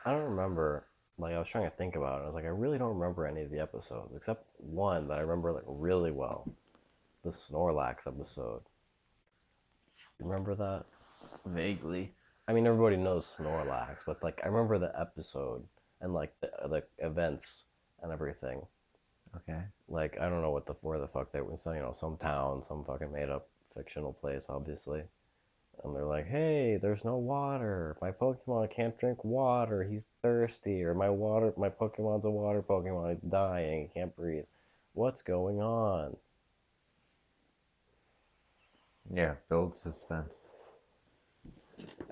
I 0.07 0.13
don't 0.13 0.31
remember. 0.37 0.87
Like 1.19 1.35
I 1.35 1.39
was 1.39 1.49
trying 1.49 1.65
to 1.69 1.77
think 1.77 1.97
about 1.97 2.21
it. 2.21 2.25
I 2.25 2.27
was 2.27 2.35
like, 2.35 2.45
I 2.45 2.49
really 2.49 2.79
don't 2.79 2.95
remember 2.95 3.27
any 3.27 3.43
of 3.43 3.51
the 3.51 3.59
episodes 3.59 4.15
except 4.15 4.45
one 4.59 5.09
that 5.09 5.19
I 5.19 5.23
remember 5.23 5.53
like 5.53 5.65
really 5.67 6.13
well, 6.13 6.49
the 7.25 7.31
Snorlax 7.31 8.07
episode. 8.07 8.63
You 10.21 10.27
remember 10.27 10.55
that? 10.55 10.85
Vaguely. 11.45 12.13
I 12.47 12.53
mean, 12.53 12.67
everybody 12.67 12.97
knows 12.97 13.35
Snorlax, 13.37 13.97
but 14.07 14.23
like 14.23 14.41
I 14.45 14.47
remember 14.47 14.79
the 14.79 14.93
episode 14.99 15.65
and 16.01 16.15
like 16.15 16.33
the 16.41 16.51
the 16.69 16.83
events 17.05 17.65
and 18.03 18.13
everything. 18.13 18.65
Okay. 19.37 19.61
Like 19.89 20.19
I 20.21 20.29
don't 20.29 20.43
know 20.43 20.53
what 20.53 20.67
the 20.67 20.75
where 20.83 21.01
the 21.01 21.09
fuck 21.09 21.33
they 21.33 21.41
were 21.41 21.57
saying. 21.57 21.79
You 21.79 21.83
know, 21.83 21.93
some 21.93 22.17
town, 22.19 22.63
some 22.63 22.85
fucking 22.85 23.13
made 23.13 23.31
up 23.31 23.49
fictional 23.75 24.13
place, 24.13 24.47
obviously. 24.49 25.03
And 25.85 25.95
they're 25.95 26.05
like, 26.05 26.27
"Hey, 26.27 26.79
there's 26.81 27.05
no 27.05 27.17
water. 27.17 27.97
My 28.01 28.11
Pokemon 28.11 28.75
can't 28.75 28.99
drink 28.99 29.25
water. 29.25 29.85
He's 29.85 30.09
thirsty. 30.23 30.83
Or 30.83 30.95
my 30.95 31.11
water, 31.11 31.53
my 31.57 31.69
Pokemon's 31.69 32.25
a 32.25 32.31
water 32.31 32.63
Pokemon. 32.63 33.15
He's 33.15 33.31
dying. 33.31 33.83
He 33.83 34.01
can't 34.01 34.17
breathe. 34.17 34.47
What's 34.95 35.23
going 35.23 35.61
on?" 35.61 36.17
Yeah, 39.13 39.35
build 39.49 39.77
suspense. 39.77 40.49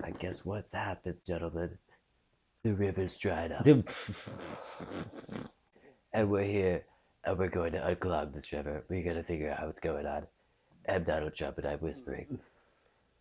I 0.01 0.11
guess 0.11 0.45
what's 0.45 0.73
happened, 0.73 1.17
gentlemen. 1.27 1.77
The 2.63 2.73
river's 2.73 3.17
dried 3.17 3.51
up. 3.51 3.65
And 6.13 6.29
we're 6.29 6.43
here, 6.43 6.85
and 7.25 7.37
we're 7.37 7.49
going 7.49 7.73
to 7.73 7.79
unclog 7.79 8.33
this 8.33 8.51
river. 8.53 8.85
We're 8.89 9.03
going 9.03 9.17
to 9.17 9.23
figure 9.23 9.51
out 9.51 9.65
what's 9.65 9.81
going 9.81 10.05
on. 10.05 10.27
I'm 10.87 11.03
Donald 11.03 11.35
Trump, 11.35 11.57
and 11.57 11.67
I'm 11.67 11.79
whispering. 11.79 12.39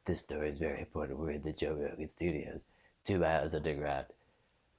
This 0.07 0.21
story 0.21 0.51
is 0.51 0.59
very 0.59 0.81
important. 0.81 1.19
We're 1.19 1.31
in 1.31 1.43
the 1.43 1.53
Joe 1.53 1.75
Rogan 1.75 2.09
Studios, 2.09 2.61
two 3.07 3.19
miles 3.19 3.55
underground. 3.55 4.07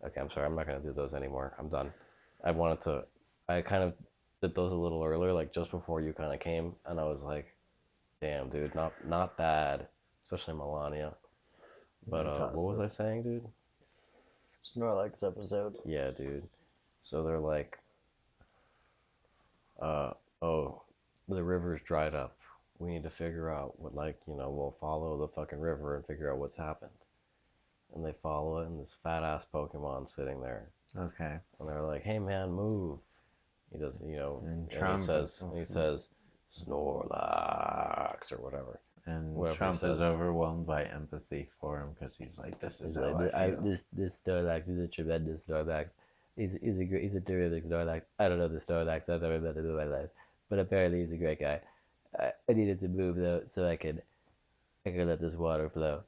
Okay, 0.06 0.22
I'm 0.22 0.30
sorry. 0.32 0.46
I'm 0.46 0.56
not 0.56 0.68
going 0.68 0.82
to 0.82 0.88
do 0.88 0.94
those 0.94 1.14
anymore. 1.14 1.56
I'm 1.58 1.70
done. 1.70 1.92
I 2.44 2.52
wanted 2.52 2.82
to. 2.82 3.06
I 3.50 3.62
kind 3.62 3.84
of 3.84 3.94
did 4.42 4.54
those 4.54 4.72
a 4.72 4.76
little 4.76 5.04
earlier, 5.04 5.34
like 5.34 5.54
just 5.54 5.72
before 5.72 6.02
you 6.02 6.14
kind 6.14 6.34
of 6.34 6.40
came, 6.40 6.74
and 6.86 7.00
I 7.00 7.06
was 7.06 7.24
like, 7.24 7.48
"Damn, 8.22 8.50
dude, 8.50 8.76
not 8.76 8.94
not 9.08 9.38
bad." 9.38 9.88
Especially 10.26 10.56
Melania. 10.56 11.14
But 12.08 12.28
uh, 12.28 12.50
what 12.54 12.78
was 12.78 12.86
I 12.86 13.04
saying, 13.04 13.24
dude? 13.24 13.48
Snorlax 14.64 15.24
episode. 15.24 15.76
Yeah, 15.86 16.12
dude. 16.12 16.48
So 17.04 17.24
they're 17.24 17.40
like, 17.40 17.78
uh, 19.82 20.12
oh, 20.42 20.82
the 21.30 21.44
river's 21.44 21.82
dried 21.82 22.16
up. 22.16 22.35
We 22.80 22.90
need 22.92 23.04
to 23.04 23.10
figure 23.10 23.50
out 23.50 23.80
what, 23.80 23.96
like, 23.96 24.18
you 24.28 24.36
know, 24.36 24.50
we'll 24.50 24.76
follow 24.82 25.18
the 25.18 25.28
fucking 25.30 25.60
river 25.60 25.96
and 25.96 26.06
figure 26.06 26.32
out 26.32 26.40
what's 26.40 26.58
happened. 26.58 26.92
And 27.94 28.04
they 28.06 28.14
follow 28.22 28.60
it, 28.60 28.68
and 28.68 28.80
this 28.80 28.96
fat 29.02 29.24
ass 29.24 29.46
Pokemon 29.54 30.10
sitting 30.10 30.42
there, 30.42 30.68
Okay. 30.98 31.40
and 31.60 31.70
they're 31.70 31.84
like, 31.84 32.04
"Hey 32.04 32.20
man, 32.20 32.52
move." 32.52 33.00
He 33.72 33.78
does, 33.78 34.02
you 34.06 34.18
know, 34.18 34.42
And 34.46 34.62
and, 34.64 34.70
Trump- 34.72 35.02
he 35.02 35.06
says, 35.06 35.42
and 35.42 35.58
he 35.58 35.66
says, 35.66 36.10
Snorlax 36.54 38.32
or 38.32 38.38
whatever. 38.38 38.80
And 39.08 39.36
Whatever 39.36 39.58
Trump 39.58 39.84
is 39.84 40.02
overwhelmed 40.02 40.66
by 40.66 40.84
empathy 40.86 41.50
for 41.62 41.80
him 41.80 41.90
because 41.94 42.18
he's 42.18 42.40
like, 42.40 42.60
"This 42.60 42.82
is 42.82 42.96
how 42.98 43.14
like, 43.14 43.34
I 43.36 43.44
I, 43.46 43.52
feel." 43.52 43.62
this 43.62 43.86
this 43.94 44.22
Snorlax 44.26 44.68
is 44.68 44.80
a 44.80 44.88
tremendous 44.88 45.46
Snorlax. 45.46 45.94
He's 46.36 46.54
he's 46.62 46.80
a 46.80 46.86
great, 46.86 47.04
he's 47.04 47.14
a 47.16 47.22
terrific 47.22 47.66
Snorlax. 47.66 48.02
I 48.18 48.28
don't 48.28 48.40
know 48.40 48.48
the 48.48 48.58
Snorlax 48.58 49.08
I've 49.10 49.22
ever 49.24 49.40
met 49.40 49.58
in 49.58 49.76
my 49.76 49.84
life, 49.86 50.10
but 50.50 50.58
apparently 50.60 51.02
he's 51.02 51.12
a 51.12 51.18
great 51.18 51.40
guy. 51.40 51.62
I, 52.20 52.32
I 52.50 52.54
needed 52.54 52.80
to 52.82 52.88
move 52.88 53.18
though 53.18 53.44
so 53.46 53.68
I 53.68 53.76
could 53.76 54.02
I 54.86 54.92
could 54.92 55.08
let 55.08 55.22
this 55.22 55.36
water 55.36 55.70
flow. 55.70 56.04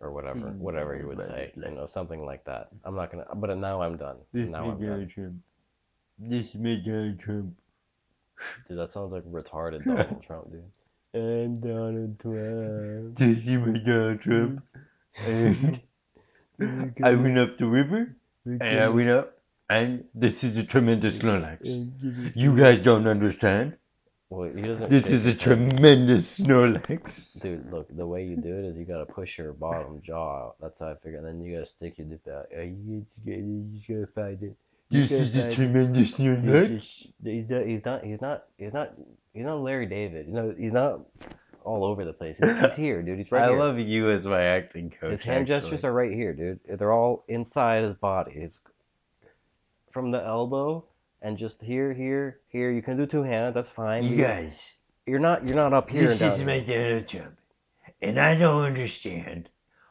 or 0.00 0.10
whatever, 0.12 0.50
Mm, 0.50 0.58
whatever 0.58 0.96
he 0.98 1.04
would 1.04 1.18
right, 1.18 1.26
say, 1.26 1.52
right. 1.56 1.70
you 1.70 1.76
know, 1.76 1.86
something 1.86 2.24
like 2.24 2.44
that. 2.46 2.70
I'm 2.84 2.96
not 2.96 3.10
gonna, 3.12 3.26
but 3.34 3.56
now 3.56 3.82
I'm 3.82 3.96
done. 3.96 4.16
This 4.32 4.50
now 4.50 4.64
may 4.64 4.70
I'm 4.72 4.80
done. 4.80 5.08
Trump. 5.08 5.34
This 6.18 6.54
may 6.54 6.76
Donald 6.80 7.18
Trump. 7.20 7.54
Dude, 8.68 8.78
that 8.78 8.90
sounds 8.90 9.12
like 9.12 9.24
retarded 9.24 9.84
Donald 9.86 10.22
Trump, 10.26 10.50
dude. 10.50 10.64
I'm 11.14 11.60
Donald 11.60 12.18
Trump. 12.20 13.16
This 13.18 13.46
is 13.46 13.58
my 13.58 13.78
Donald 13.78 14.20
Trump, 14.20 14.62
and 15.24 15.80
I 17.04 17.14
went 17.14 17.38
up 17.38 17.58
the 17.58 17.66
river, 17.66 18.16
and 18.44 18.80
I 18.80 18.88
went 18.88 19.10
up, 19.10 19.38
and 19.70 20.04
this 20.14 20.42
is 20.44 20.56
a 20.58 20.64
tremendous 20.64 21.18
Snorlax. 21.20 22.34
You 22.34 22.56
guys 22.56 22.80
don't 22.80 23.06
understand. 23.06 23.76
Well, 24.32 24.50
he 24.50 24.62
doesn't. 24.62 24.88
This 24.88 25.10
is 25.10 25.26
a 25.26 25.36
tremendous 25.36 26.40
Snorlax. 26.40 27.42
Dude, 27.42 27.70
look, 27.70 27.94
the 27.94 28.06
way 28.06 28.24
you 28.24 28.36
do 28.36 28.48
it 28.48 28.64
is 28.64 28.78
you 28.78 28.86
gotta 28.86 29.04
push 29.04 29.36
your 29.36 29.52
bottom 29.52 30.00
jaw 30.02 30.46
out. 30.46 30.56
That's 30.58 30.80
how 30.80 30.92
I 30.92 30.94
figure. 30.94 31.18
And 31.18 31.26
then 31.26 31.42
you 31.44 31.58
gotta 31.58 31.70
stick 31.70 31.98
your 31.98 32.06
lip 32.06 32.26
out. 32.32 32.46
You, 32.50 33.04
you, 33.26 33.68
you 33.86 33.94
gotta 33.94 34.10
find 34.12 34.42
it. 34.42 34.56
You 34.88 35.02
This 35.02 35.12
is 35.12 35.36
a 35.36 35.52
tremendous 35.52 36.16
He's 36.16 36.26
Snorlax. 36.26 37.08
He's 37.22 37.50
not. 37.50 37.66
He's 37.66 37.84
not. 37.84 38.04
He's 38.04 38.20
not. 38.22 38.44
He's 38.56 38.72
not. 38.72 38.94
He's 39.34 39.44
not 39.44 39.60
Larry 39.60 39.84
David. 39.84 40.28
You 40.28 40.32
know, 40.32 40.54
he's 40.56 40.72
not 40.72 41.00
all 41.62 41.84
over 41.84 42.06
the 42.06 42.14
place. 42.14 42.38
He's, 42.38 42.58
he's 42.58 42.74
here, 42.74 43.02
dude. 43.02 43.18
He's 43.18 43.30
right 43.32 43.42
I 43.44 43.50
here. 43.50 43.58
love 43.58 43.78
you 43.78 44.10
as 44.10 44.26
my 44.26 44.42
acting 44.42 44.88
coach. 44.88 45.10
his 45.10 45.22
hand 45.22 45.46
gestures 45.46 45.84
are 45.84 45.92
right 45.92 46.10
here, 46.10 46.32
dude. 46.32 46.60
They're 46.66 46.92
all 46.92 47.22
inside 47.28 47.84
his 47.84 47.96
body. 47.96 48.32
It's 48.36 48.60
from 49.90 50.10
the 50.10 50.24
elbow 50.24 50.86
and 51.22 51.38
just 51.38 51.62
here, 51.62 51.92
here, 51.92 52.40
here. 52.48 52.70
You 52.70 52.82
can 52.82 52.96
do 52.96 53.06
two 53.06 53.22
hands. 53.22 53.54
That's 53.54 53.70
fine. 53.70 54.04
You 54.04 54.16
guys, 54.16 54.76
You're 55.06 55.20
not. 55.20 55.46
You're 55.46 55.56
not 55.56 55.72
up 55.72 55.90
here. 55.90 56.02
this 56.02 56.20
and 56.20 56.32
is 56.32 56.44
my. 56.44 56.60
Donald 56.60 57.08
Trump, 57.08 57.38
and 58.02 58.18
I 58.20 58.36
don't 58.36 58.64
understand 58.64 59.48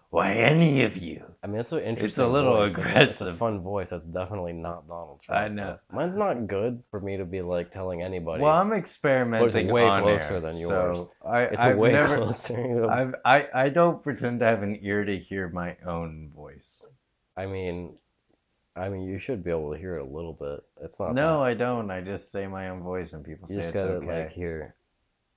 why 0.09 0.33
any 0.33 0.83
of 0.83 0.97
you. 0.97 1.25
I 1.41 1.47
mean, 1.47 1.61
it's 1.61 1.69
so 1.69 1.79
interesting. 1.79 2.31
little 2.31 2.53
voice. 2.53 2.71
It's 2.71 2.77
a- 2.77 2.81
It's 2.81 2.87
a, 2.87 2.91
aggressive. 2.91 3.37
fun 3.37 3.61
voice. 3.61 3.89
That's 3.89 4.05
definitely 4.05 4.53
not 4.53 4.87
Donald 4.87 5.21
Trump. 5.23 5.41
I 5.41 5.47
know. 5.47 5.79
Mine's 5.91 6.17
not 6.17 6.47
good 6.47 6.83
for 6.91 6.99
me 6.99 7.17
to 7.17 7.25
be 7.25 7.41
like 7.41 7.71
telling 7.71 8.01
anybody. 8.03 8.43
Well, 8.43 8.51
I'm 8.51 8.73
experimenting 8.73 9.69
way 9.69 9.83
on 9.83 10.03
closer 10.03 10.35
air, 10.35 10.39
than 10.41 10.57
yours. 10.57 10.97
So 10.97 11.11
I, 11.25 11.43
it's 11.43 11.63
I've 11.63 11.77
a 11.77 11.79
way 11.79 11.93
never, 11.93 12.17
closer. 12.17 12.89
I've, 12.91 13.15
I, 13.23 13.47
I 13.53 13.69
don't 13.69 14.03
pretend 14.03 14.41
to 14.41 14.45
have 14.47 14.63
an 14.63 14.77
ear 14.81 15.03
to 15.05 15.17
hear 15.17 15.47
my 15.49 15.77
own 15.85 16.31
voice. 16.35 16.85
I 17.37 17.45
mean, 17.45 17.95
I 18.75 18.89
mean, 18.89 19.03
you 19.03 19.19
should 19.19 19.43
be 19.43 19.51
able 19.51 19.73
to 19.73 19.79
hear 19.79 19.97
it 19.97 20.01
a 20.01 20.05
little 20.05 20.33
bit. 20.33 20.63
It's 20.81 20.99
not. 20.99 21.13
No, 21.13 21.39
that. 21.39 21.45
I 21.45 21.53
don't. 21.55 21.91
I 21.91 22.01
just 22.01 22.31
say 22.31 22.47
my 22.47 22.69
own 22.69 22.81
voice, 22.81 23.13
and 23.13 23.25
people 23.25 23.47
you 23.49 23.55
say 23.55 23.61
just 23.63 23.75
it's 23.75 23.83
gotta 23.83 23.95
okay. 23.95 24.23
like 24.23 24.31
hear, 24.31 24.75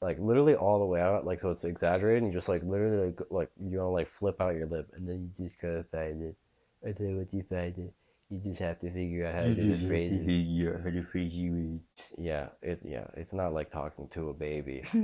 like 0.01 0.18
literally 0.20 0.55
all 0.55 0.78
the 0.78 0.87
way 0.87 1.01
out, 1.01 1.26
like 1.26 1.41
so 1.41 1.51
it's 1.51 1.64
exaggerated. 1.64 2.22
And 2.22 2.32
you 2.32 2.39
just 2.39 2.49
like 2.49 2.62
literally 2.62 3.07
like, 3.07 3.20
like 3.30 3.51
you 3.61 3.78
wanna 3.78 3.91
like 3.91 4.09
flip 4.09 4.41
out 4.41 4.55
your 4.55 4.66
lip, 4.66 4.91
and 4.95 5.09
then 5.09 5.32
you 5.39 5.49
just 5.49 5.61
gotta 5.61 5.85
find 5.91 6.22
it. 6.22 6.37
And 6.82 6.95
then 6.97 7.16
once 7.16 7.35
you 7.35 7.45
find 7.49 7.76
it, 7.76 7.93
you 8.30 8.39
just 8.39 8.61
have 8.61 8.78
to 8.80 8.91
figure 8.91 9.26
out 9.26 9.35
how 9.35 9.43
to 9.43 9.55
do 9.55 9.76
the 9.76 9.87
phrases. 9.89 10.26
figure 10.26 10.80
how 10.82 10.91
to 10.91 11.03
phrase 11.03 11.37
you 11.37 11.80
Yeah, 12.16 12.49
it's 12.62 12.85
yeah, 12.85 13.07
it's 13.16 13.32
not 13.32 13.53
like 13.53 13.70
talking 13.70 14.09
to 14.11 14.28
a 14.30 14.32
baby. 14.32 14.85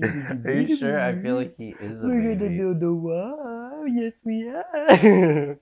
Are 0.44 0.52
you 0.52 0.76
sure? 0.76 1.00
I 1.00 1.20
feel 1.20 1.36
like 1.36 1.56
he 1.56 1.74
is 1.80 2.04
a 2.04 2.06
We're 2.06 2.22
gonna 2.22 2.36
baby. 2.36 2.58
build 2.58 2.82
a 2.82 2.92
wall. 2.92 3.69
Yes, 3.86 4.14
we 4.24 4.48
are. 4.48 5.58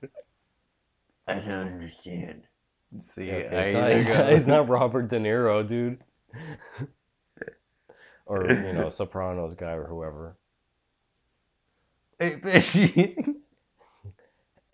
I 1.28 1.34
don't 1.34 1.68
understand. 1.74 2.44
See, 3.00 3.30
Yeah, 3.30 3.36
I 3.52 3.60
it's, 3.60 3.72
not, 3.72 3.92
either 3.92 3.94
he's, 3.94 4.08
not, 4.08 4.32
he's 4.32 4.46
not 4.46 4.68
Robert 4.68 5.08
De 5.08 5.18
Niro, 5.18 5.66
dude. 5.66 5.98
or 8.26 8.58
you 8.60 8.72
know, 8.72 8.90
Sopranos 8.90 9.54
guy 9.54 9.72
or 9.72 9.86
whoever. 9.86 10.36
Hey, 12.18 12.36
bitch. 12.42 13.34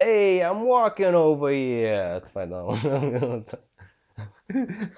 Hey, 0.00 0.42
I'm 0.42 0.62
walking 0.62 1.06
over 1.14 1.50
here. 1.50 2.14
That's 2.14 2.30
fine. 2.30 2.50
No. 2.50 3.44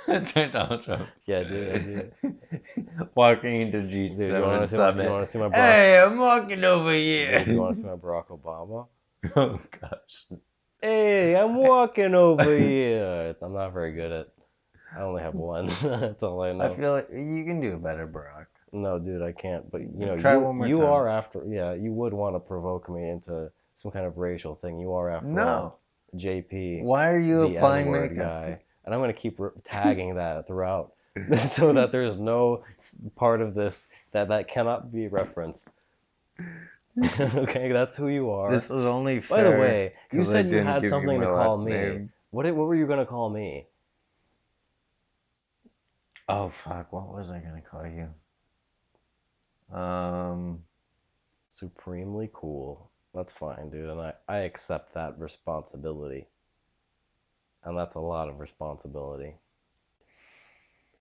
That's 0.07 0.33
Donald 0.53 0.85
Trump. 0.85 1.09
yeah, 1.27 1.43
dude. 1.45 1.73
I 1.73 1.79
do. 1.79 2.37
Walking 3.15 3.61
into 3.63 3.83
Dude, 3.83 3.91
you 3.93 4.05
G7 4.07 4.09
to 4.09 4.11
see, 4.11 4.31
my- 4.33 4.61
you 4.63 4.69
summit. 4.69 5.11
wanna 5.11 5.27
see 5.27 5.39
my? 5.39 5.51
Hey, 5.55 6.03
I'm 6.05 6.19
walking 6.19 6.65
over 6.65 6.91
Dude, 6.93 7.03
here. 7.03 7.45
you 7.47 7.61
want 7.61 7.77
to 7.77 7.83
see 7.83 7.89
my 7.89 7.95
Barack 7.95 8.27
Obama? 8.29 8.87
oh 9.37 9.61
gosh. 9.81 10.27
Hey, 10.83 11.37
I'm 11.37 11.55
walking 11.57 12.15
over 12.15 12.57
here. 12.57 13.35
I'm 13.41 13.55
not 13.55 13.73
very 13.73 13.93
good 13.93 14.13
at. 14.13 14.29
I 14.97 15.03
only 15.03 15.23
have 15.23 15.35
one. 15.35 15.67
That's 15.83 16.23
all 16.23 16.43
I 16.43 16.53
know. 16.53 16.65
I 16.73 16.77
feel 16.77 16.93
like 16.93 17.07
you 17.11 17.45
can 17.45 17.61
do 17.61 17.77
better, 17.79 18.07
Barack. 18.07 18.47
No, 18.73 18.99
dude, 18.99 19.23
I 19.23 19.33
can't. 19.33 19.71
But 19.71 19.83
you 19.83 19.89
know, 20.07 20.19
Try 20.19 20.35
you, 20.35 20.41
one 20.41 20.57
more 20.57 20.67
you 20.67 20.77
time. 20.77 20.85
are 20.87 21.09
after. 21.09 21.43
Yeah, 21.47 21.73
you 21.75 21.93
would 21.93 22.13
want 22.13 22.35
to 22.35 22.41
provoke 22.41 22.89
me 22.91 23.09
into 23.09 23.51
some 23.77 23.91
kind 23.91 24.07
of 24.07 24.17
racial 24.19 24.55
thing. 24.57 24.79
You 24.81 24.93
are 24.93 25.11
after 25.11 25.27
No. 25.29 25.43
Um, 25.43 25.49
all 25.49 25.81
JP, 26.15 26.83
Why 26.83 27.11
are 27.11 27.19
you 27.19 27.49
the 27.49 27.57
applying 27.57 27.87
N-word 27.87 28.13
makeup? 28.13 28.27
guy, 28.27 28.61
and 28.87 28.95
I'm 28.95 29.01
gonna 29.01 29.13
keep 29.13 29.39
tagging 29.71 30.15
that 30.15 30.47
throughout, 30.47 30.93
so 31.49 31.73
that 31.75 31.93
there's 31.93 32.17
no 32.17 32.65
part 33.17 33.43
of 33.43 33.55
this 33.55 33.89
that 34.13 34.29
that 34.29 34.49
cannot 34.49 34.93
be 34.93 35.09
referenced. 35.09 35.69
okay, 37.21 37.73
that's 37.73 37.97
who 37.97 38.09
you 38.09 38.31
are. 38.31 38.51
This 38.51 38.71
is 38.71 38.87
only 38.87 39.21
fair. 39.21 39.45
By 39.45 39.51
the 39.51 39.61
way, 39.61 39.93
you 40.13 40.23
said 40.23 40.51
you 40.51 40.63
had 40.63 40.89
something 40.89 41.21
to 41.21 41.27
call 41.27 41.65
me. 41.65 41.73
name. 41.73 42.13
What 42.31 42.47
what 42.47 42.67
were 42.67 42.75
you 42.75 42.87
gonna 42.87 43.07
call 43.07 43.29
me? 43.29 43.67
Oh 46.29 46.49
fuck! 46.49 46.93
What 46.93 47.15
was 47.15 47.31
I 47.31 47.41
gonna 47.41 47.63
call 47.63 47.87
you? 47.87 48.09
Um. 49.77 50.61
Supremely 51.51 52.29
cool. 52.35 52.91
That's 53.15 53.33
fine, 53.33 53.71
dude, 53.71 53.89
and 53.89 54.01
I 54.01 54.13
I 54.29 54.39
accept 54.39 54.95
that 54.95 55.19
responsibility. 55.19 56.27
And 57.67 57.77
that's 57.77 57.97
a 57.97 58.01
lot 58.01 58.29
of 58.29 58.39
responsibility. 58.39 59.35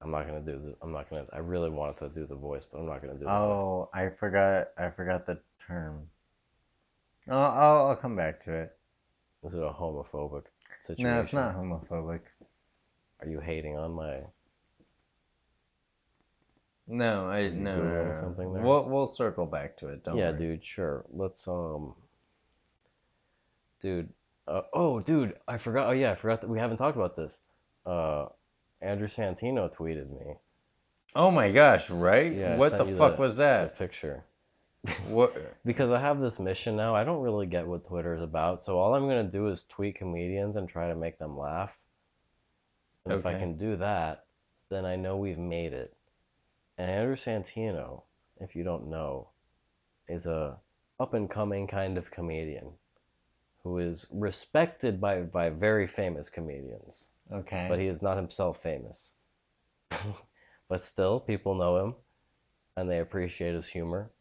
I'm 0.01 0.11
not 0.11 0.27
gonna 0.27 0.41
do 0.41 0.59
the. 0.59 0.75
I'm 0.81 0.91
not 0.91 1.09
gonna. 1.09 1.25
I 1.31 1.37
really 1.37 1.69
wanted 1.69 1.97
to 1.97 2.09
do 2.09 2.25
the 2.25 2.35
voice, 2.35 2.65
but 2.69 2.79
I'm 2.79 2.87
not 2.87 3.01
gonna 3.01 3.13
do 3.13 3.19
the 3.19 3.25
voice. 3.25 3.33
Oh, 3.33 3.89
I 3.93 4.09
forgot. 4.09 4.69
I 4.77 4.89
forgot 4.89 5.25
the 5.25 5.39
term. 5.65 6.09
Oh, 7.29 7.39
I'll, 7.39 7.87
I'll 7.87 7.95
come 7.95 8.15
back 8.15 8.41
to 8.41 8.53
it. 8.53 8.75
Is 9.43 9.53
it 9.53 9.61
a 9.61 9.69
homophobic 9.69 10.43
situation? 10.81 11.11
No, 11.11 11.19
it's 11.19 11.33
not 11.33 11.55
homophobic. 11.55 12.21
Are 13.21 13.27
you 13.27 13.39
hating 13.39 13.77
on 13.77 13.93
my? 13.93 14.21
No, 16.87 17.27
I 17.27 17.49
no, 17.49 17.81
no. 17.81 18.15
something 18.15 18.53
there? 18.53 18.63
We'll 18.63 18.85
we'll 18.85 19.07
circle 19.07 19.45
back 19.45 19.77
to 19.77 19.89
it. 19.89 20.03
Don't 20.03 20.17
yeah, 20.17 20.31
worry. 20.31 20.39
dude. 20.39 20.65
Sure. 20.65 21.05
Let's 21.11 21.47
um. 21.47 21.93
Dude. 23.81 24.09
Uh, 24.47 24.61
oh, 24.73 24.99
dude. 24.99 25.33
I 25.47 25.57
forgot. 25.57 25.89
Oh 25.89 25.91
yeah, 25.91 26.11
I 26.11 26.15
forgot 26.15 26.41
that 26.41 26.49
we 26.49 26.59
haven't 26.59 26.77
talked 26.77 26.97
about 26.97 27.15
this. 27.15 27.41
Uh, 27.85 28.27
Andrew 28.81 29.07
Santino 29.07 29.73
tweeted 29.73 30.09
me 30.09 30.35
Oh 31.15 31.31
my 31.31 31.51
gosh! 31.51 31.89
Right? 31.89 32.33
Yeah, 32.33 32.57
what 32.57 32.77
the 32.77 32.85
fuck 32.85 33.15
the- 33.15 33.21
was 33.21 33.37
that? 33.37 33.77
picture. 33.77 34.25
What? 35.07 35.33
because 35.65 35.89
I 35.89 35.99
have 35.99 36.19
this 36.19 36.39
mission 36.39 36.75
now. 36.75 36.93
I 36.93 37.05
don't 37.05 37.23
really 37.23 37.47
get 37.47 37.65
what 37.65 37.87
Twitter 37.87 38.15
is 38.15 38.21
about, 38.21 38.63
so 38.63 38.77
all 38.77 38.93
I'm 38.93 39.07
gonna 39.07 39.23
do 39.23 39.47
is 39.47 39.63
tweet 39.63 39.95
comedians 39.95 40.57
and 40.57 40.69
try 40.69 40.89
to 40.89 40.95
make 40.95 41.17
them 41.17 41.39
laugh. 41.39 41.75
And 43.05 43.13
if 43.15 43.25
I 43.25 43.39
can 43.39 43.57
do 43.57 43.77
that, 43.77 44.25
then 44.69 44.85
I 44.85 44.95
know 44.95 45.17
we've 45.17 45.39
made 45.39 45.73
it. 45.73 45.95
And 46.77 46.91
Andrew 46.91 47.15
Santino, 47.15 48.03
if 48.39 48.55
you 48.55 48.63
don't 48.63 48.89
know, 48.89 49.29
is 50.07 50.25
a 50.27 50.57
up 50.99 51.13
and 51.13 51.29
coming 51.29 51.65
kind 51.67 51.97
of 51.97 52.11
comedian 52.11 52.73
who 53.65 53.79
is 53.79 54.05
respected 54.11 55.01
by 55.01 55.21
by 55.21 55.49
very 55.49 55.87
famous 55.87 56.29
comedians, 56.29 57.09
Okay. 57.33 57.65
but 57.67 57.79
he 57.79 57.87
is 57.87 58.03
not 58.03 58.15
himself 58.15 58.61
famous. 58.61 59.15
but 60.69 60.81
still, 60.81 61.19
people 61.19 61.55
know 61.55 61.77
him, 61.83 61.95
and 62.77 62.89
they 62.89 62.99
appreciate 62.99 63.55
his 63.55 63.67
humor. 63.67 64.11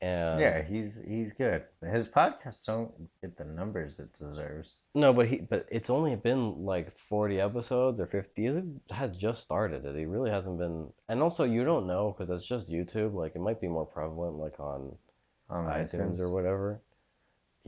And 0.00 0.40
yeah, 0.40 0.62
he's 0.62 1.02
he's 1.06 1.32
good. 1.32 1.64
His 1.82 2.08
podcasts 2.08 2.64
don't 2.64 2.90
get 3.20 3.36
the 3.36 3.44
numbers 3.44 3.98
it 3.98 4.14
deserves. 4.14 4.80
No, 4.94 5.12
but 5.12 5.26
he 5.28 5.36
but 5.38 5.66
it's 5.70 5.90
only 5.90 6.16
been 6.16 6.64
like 6.64 6.96
40 6.96 7.40
episodes 7.40 8.00
or 8.00 8.06
50. 8.06 8.46
It 8.46 8.64
has 8.90 9.14
just 9.16 9.42
started 9.42 9.84
it. 9.84 9.96
He 9.96 10.06
really 10.06 10.30
hasn't 10.30 10.58
been. 10.58 10.92
And 11.10 11.20
also, 11.20 11.44
you 11.44 11.64
don't 11.64 11.86
know 11.88 12.14
because 12.16 12.30
it's 12.30 12.48
just 12.48 12.70
YouTube. 12.70 13.12
Like 13.12 13.34
it 13.34 13.40
might 13.40 13.60
be 13.60 13.68
more 13.68 13.84
prevalent 13.86 14.36
like 14.38 14.58
on 14.60 14.96
On 15.50 15.66
iTunes 15.66 16.20
or 16.20 16.30
whatever. 16.32 16.80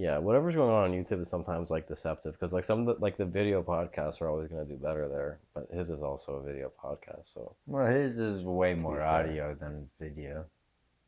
Yeah, 0.01 0.16
whatever's 0.16 0.57
going 0.57 0.70
on 0.70 0.84
on 0.84 0.92
YouTube 0.92 1.20
is 1.20 1.28
sometimes 1.28 1.68
like 1.68 1.86
deceptive 1.86 2.32
because 2.32 2.55
like 2.55 2.64
some 2.64 2.80
of 2.80 2.86
the, 2.86 3.03
like 3.05 3.18
the 3.18 3.26
video 3.26 3.62
podcasts 3.62 4.22
are 4.22 4.30
always 4.30 4.48
gonna 4.48 4.64
do 4.64 4.76
better 4.78 5.09
there, 5.09 5.40
but 5.53 5.68
his 5.70 5.90
is 5.90 6.01
also 6.01 6.36
a 6.36 6.42
video 6.42 6.70
podcast. 6.82 7.34
So 7.34 7.55
Well, 7.66 7.86
his 7.86 8.18
is 8.18 8.42
way 8.42 8.72
more 8.72 8.96
fair. 8.96 9.07
audio 9.07 9.55
than 9.55 9.90
video. 10.01 10.46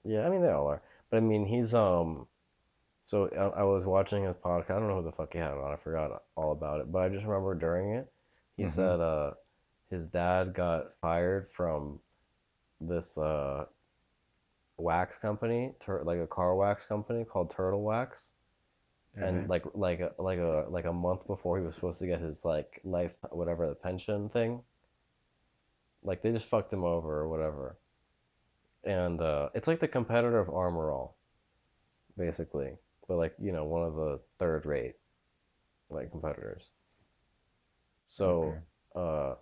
yeah, 0.05 0.27
I 0.27 0.29
mean 0.29 0.43
they 0.43 0.51
all 0.51 0.67
are. 0.67 0.83
But 1.09 1.17
I 1.17 1.21
mean 1.21 1.47
he's 1.47 1.73
um. 1.73 2.27
So 3.07 3.29
I, 3.29 3.61
I 3.61 3.63
was 3.63 3.87
watching 3.87 4.25
his 4.25 4.37
podcast. 4.37 4.73
I 4.73 4.79
don't 4.79 4.89
know 4.89 4.99
who 4.99 5.05
the 5.05 5.13
fuck 5.13 5.33
he 5.33 5.39
had 5.39 5.53
on. 5.53 5.73
I 5.73 5.77
forgot 5.77 6.23
all 6.37 6.53
about 6.53 6.81
it. 6.83 6.93
But 6.93 6.99
I 7.05 7.09
just 7.09 7.25
remember 7.25 7.55
during 7.55 7.95
it, 7.95 8.13
he 8.59 8.65
Mhm. 8.65 8.69
said 8.69 9.01
uh, 9.01 9.31
his 9.89 10.09
dad 10.09 10.53
got 10.53 10.95
fired 11.01 11.51
from 11.51 11.99
this 12.79 13.17
uh, 13.17 13.65
wax 14.77 15.17
company, 15.17 15.75
tur- 15.81 16.03
like 16.05 16.19
a 16.19 16.27
car 16.27 16.55
wax 16.55 16.85
company 16.85 17.25
called 17.25 17.51
Turtle 17.51 17.83
Wax. 17.83 18.33
And 19.21 19.49
like 19.49 19.65
like 19.75 20.01
a 20.01 20.13
like 20.19 20.39
a 20.39 20.67
like 20.71 20.87
a 20.87 20.93
month 20.93 21.27
before 21.27 21.59
he 21.59 21.65
was 21.65 21.75
supposed 21.75 22.01
to 22.01 22.07
get 22.07 22.21
his 22.21 22.45
like 22.45 22.81
life 22.85 23.13
whatever 23.31 23.69
the 23.69 23.75
pension 23.75 24.29
thing 24.31 24.63
like 26.03 26.23
they 26.23 26.33
just 26.33 26.47
fucked 26.47 26.73
him 26.73 26.85
over 26.85 27.21
or 27.21 27.29
whatever. 27.29 27.77
And 28.85 29.21
uh 29.21 29.51
it's 29.55 29.69
like 29.69 29.81
the 29.81 29.89
competitor 29.89 30.39
of 30.39 30.49
Armor 30.49 30.91
All 30.91 31.17
basically 32.17 32.73
but 33.09 33.17
like 33.17 33.35
you 33.39 33.53
know 33.53 33.65
one 33.65 33.87
of 33.87 33.95
the 33.95 34.21
third 34.39 34.67
rate 34.67 34.95
like 35.91 36.11
competitors. 36.11 36.63
So 38.07 38.55
uh 38.97 39.35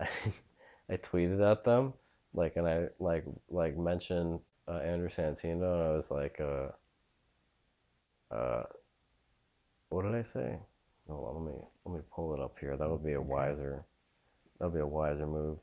I, 0.00 0.08
I 0.90 0.96
tweeted 0.96 1.40
at 1.48 1.64
them 1.64 1.94
like 2.34 2.56
and 2.56 2.66
I 2.66 2.88
like 2.98 3.24
like 3.48 3.78
mentioned 3.78 4.40
uh, 4.68 4.78
Andrew 4.78 5.08
Santino 5.08 5.74
and 5.74 5.82
I 5.82 5.92
was 5.92 6.10
like 6.10 6.40
uh 6.40 6.68
uh 8.34 8.64
what 9.92 10.04
did 10.04 10.14
I 10.14 10.22
say? 10.22 10.58
Oh, 11.08 11.14
Hold 11.14 11.28
on, 11.28 11.44
let 11.44 11.52
me 11.52 11.60
let 11.84 11.94
me 11.96 12.00
pull 12.14 12.34
it 12.34 12.40
up 12.40 12.56
here. 12.60 12.76
That 12.76 12.88
would 12.88 13.04
be 13.04 13.12
a 13.12 13.20
wiser 13.20 13.84
that 14.62 14.66
would 14.66 14.74
be 14.74 14.80
a 14.80 14.86
wiser 14.86 15.26
move. 15.26 15.58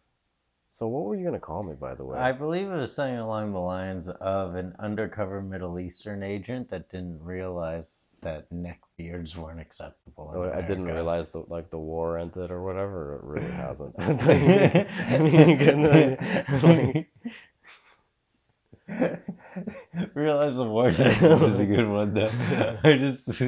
So 0.67 0.87
what 0.87 1.05
were 1.05 1.15
you 1.15 1.23
gonna 1.23 1.39
call 1.39 1.63
me 1.63 1.73
by 1.73 1.95
the 1.95 2.03
way? 2.03 2.19
I 2.19 2.33
believe 2.33 2.67
it 2.67 2.75
was 2.75 2.93
something 2.93 3.17
along 3.17 3.53
the 3.53 3.59
lines 3.59 4.09
of 4.09 4.55
an 4.55 4.75
undercover 4.77 5.41
Middle 5.41 5.79
Eastern 5.79 6.21
agent 6.21 6.69
that 6.71 6.91
didn't 6.91 7.23
realize 7.23 8.07
that 8.21 8.51
neck 8.51 8.81
beards 8.97 9.37
weren't 9.37 9.61
acceptable. 9.61 10.33
Oh, 10.35 10.51
I 10.51 10.61
didn't 10.61 10.85
realize 10.85 11.29
that 11.29 11.49
like 11.49 11.69
the 11.69 11.79
war 11.79 12.19
ended 12.19 12.51
or 12.51 12.61
whatever. 12.61 13.15
It 13.15 13.23
really 13.23 13.51
hasn't. 13.51 13.95
I 13.99 15.17
mean, 15.19 15.49
you 15.49 15.57
can, 15.57 15.81
like, 16.61 17.09
Realize 20.13 20.57
the 20.57 20.63
war 20.65 20.85
was 21.21 21.59
a 21.59 21.65
good 21.65 21.87
one 21.87 22.13
though. 22.13 22.77
I 22.83 22.97
just 22.97 23.41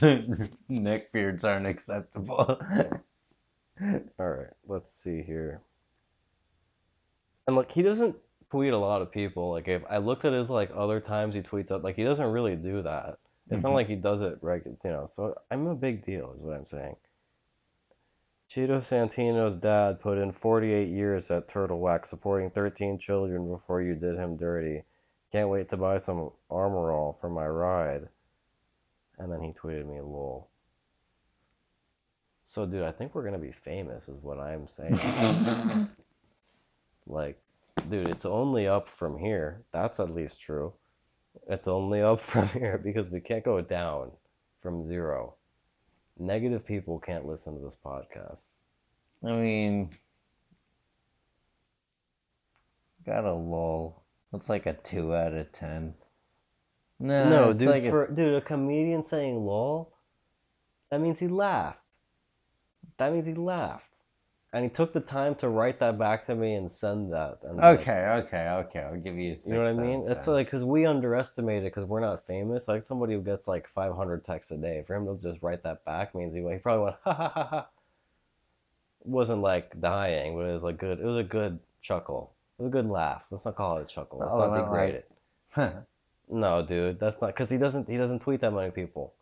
neck 0.68 1.02
beards 1.12 1.44
aren't 1.44 1.66
acceptable. 1.66 2.60
All 4.18 4.28
right, 4.28 4.52
let's 4.66 4.90
see 4.90 5.22
here. 5.22 5.60
And 7.46 7.56
like 7.56 7.70
he 7.70 7.82
doesn't 7.82 8.16
tweet 8.50 8.72
a 8.72 8.78
lot 8.78 9.02
of 9.02 9.12
people. 9.12 9.50
Like 9.50 9.68
if 9.68 9.82
I 9.88 9.98
looked 9.98 10.24
at 10.24 10.32
his 10.32 10.50
like 10.50 10.70
other 10.74 11.00
times 11.00 11.34
he 11.34 11.42
tweets 11.42 11.70
up, 11.70 11.84
like 11.84 11.96
he 11.96 12.04
doesn't 12.04 12.32
really 12.32 12.56
do 12.56 12.82
that. 12.82 13.18
It's 13.50 13.62
not 13.62 13.70
Mhm. 13.70 13.74
like 13.74 13.86
he 13.88 13.96
does 13.96 14.22
it 14.22 14.38
right, 14.42 14.62
you 14.64 14.76
know. 14.90 15.06
So 15.06 15.36
I'm 15.50 15.66
a 15.68 15.74
big 15.76 16.02
deal, 16.04 16.32
is 16.32 16.42
what 16.42 16.56
I'm 16.56 16.66
saying. 16.66 16.96
Cheeto 18.48 18.78
Santino's 18.78 19.56
dad 19.56 20.00
put 20.00 20.18
in 20.18 20.32
48 20.32 20.88
years 20.88 21.30
at 21.30 21.48
Turtle 21.48 21.80
Wax, 21.80 22.10
supporting 22.10 22.50
13 22.50 22.98
children 22.98 23.48
before 23.48 23.82
you 23.82 23.94
did 23.94 24.16
him 24.16 24.36
dirty. 24.36 24.84
Can't 25.32 25.48
wait 25.48 25.68
to 25.70 25.76
buy 25.76 25.98
some 25.98 26.30
Armor 26.50 26.92
All 26.92 27.12
for 27.12 27.28
my 27.28 27.46
ride. 27.46 28.08
And 29.18 29.32
then 29.32 29.42
he 29.42 29.52
tweeted 29.52 29.86
me, 29.86 30.00
lol. 30.00 30.48
So, 32.44 32.64
dude, 32.64 32.82
I 32.82 32.92
think 32.92 33.14
we're 33.14 33.24
gonna 33.24 33.38
be 33.38 33.52
famous, 33.52 34.08
is 34.08 34.22
what 34.22 34.38
I'm 34.38 34.68
saying. 34.68 34.96
Like, 37.06 37.38
dude, 37.88 38.08
it's 38.08 38.24
only 38.24 38.66
up 38.66 38.88
from 38.88 39.18
here. 39.18 39.62
That's 39.72 40.00
at 40.00 40.10
least 40.10 40.40
true. 40.40 40.72
It's 41.48 41.68
only 41.68 42.02
up 42.02 42.20
from 42.32 42.48
here 42.48 42.78
because 42.82 43.10
we 43.10 43.20
can't 43.20 43.44
go 43.44 43.60
down 43.60 44.10
from 44.60 44.84
zero. 44.86 45.34
Negative 46.18 46.64
people 46.64 46.98
can't 46.98 47.26
listen 47.26 47.54
to 47.54 47.64
this 47.64 47.76
podcast. 47.84 48.38
I 49.24 49.32
mean, 49.32 49.90
got 53.04 53.24
a 53.24 53.34
lull. 53.34 54.02
That's 54.36 54.50
like 54.50 54.66
a 54.66 54.74
two 54.74 55.14
out 55.14 55.32
of 55.32 55.50
ten. 55.50 55.94
No, 56.98 57.30
no, 57.30 57.50
it's 57.50 57.60
dude, 57.60 57.68
like 57.70 57.84
a- 57.84 57.90
for 57.90 58.06
dude, 58.06 58.34
a 58.34 58.42
comedian 58.42 59.02
saying 59.02 59.46
lol, 59.46 59.94
that 60.90 61.00
means 61.00 61.18
he 61.18 61.26
laughed. 61.26 61.80
That 62.98 63.14
means 63.14 63.24
he 63.26 63.32
laughed. 63.32 63.96
And 64.52 64.62
he 64.62 64.68
took 64.68 64.92
the 64.92 65.00
time 65.00 65.36
to 65.36 65.48
write 65.48 65.80
that 65.80 65.98
back 65.98 66.26
to 66.26 66.34
me 66.34 66.54
and 66.54 66.70
send 66.70 67.14
that. 67.14 67.38
And 67.44 67.56
like, 67.56 67.80
okay, 67.80 68.24
okay, 68.26 68.48
okay. 68.48 68.80
I'll 68.80 69.00
give 69.00 69.16
you 69.16 69.32
a. 69.32 69.48
You 69.48 69.54
know 69.54 69.64
what 69.64 69.70
I 69.70 69.74
mean? 69.74 70.04
It's 70.10 70.26
like 70.26 70.48
because 70.48 70.64
we 70.64 70.84
underestimate 70.84 71.62
it 71.62 71.74
because 71.74 71.88
we're 71.88 72.00
not 72.00 72.26
famous. 72.26 72.68
Like 72.68 72.82
somebody 72.82 73.14
who 73.14 73.22
gets 73.22 73.48
like 73.48 73.66
500 73.68 74.22
texts 74.22 74.52
a 74.52 74.58
day, 74.58 74.84
for 74.86 74.96
him 74.96 75.06
to 75.06 75.16
just 75.18 75.42
write 75.42 75.62
that 75.62 75.82
back 75.86 76.14
means 76.14 76.34
he, 76.34 76.42
he 76.42 76.58
probably 76.58 76.84
went 76.84 76.96
ha 77.04 77.14
ha 77.14 77.28
ha 77.30 77.44
ha. 77.44 77.66
Wasn't 79.02 79.40
like 79.40 79.80
dying, 79.80 80.36
but 80.36 80.42
it 80.42 80.52
was 80.52 80.62
like 80.62 80.76
good. 80.76 81.00
It 81.00 81.06
was 81.06 81.20
a 81.20 81.24
good 81.24 81.58
chuckle. 81.80 82.35
It 82.58 82.62
was 82.62 82.68
a 82.68 82.72
good 82.72 82.88
laugh. 82.88 83.22
Let's 83.30 83.44
not 83.44 83.56
call 83.56 83.78
it 83.78 83.82
a 83.82 83.86
chuckle. 83.86 84.18
Let's 84.20 84.34
Oh, 84.34 84.48
not 84.50 84.64
degrade 84.64 84.94
it. 84.94 85.10
No, 86.28 86.60
dude, 86.66 86.98
that's 86.98 87.20
not 87.20 87.28
because 87.28 87.48
he 87.48 87.56
doesn't 87.56 87.88
he 87.88 87.96
doesn't 87.96 88.18
tweet 88.20 88.40
that 88.40 88.50
many 88.52 88.72
people, 88.72 89.14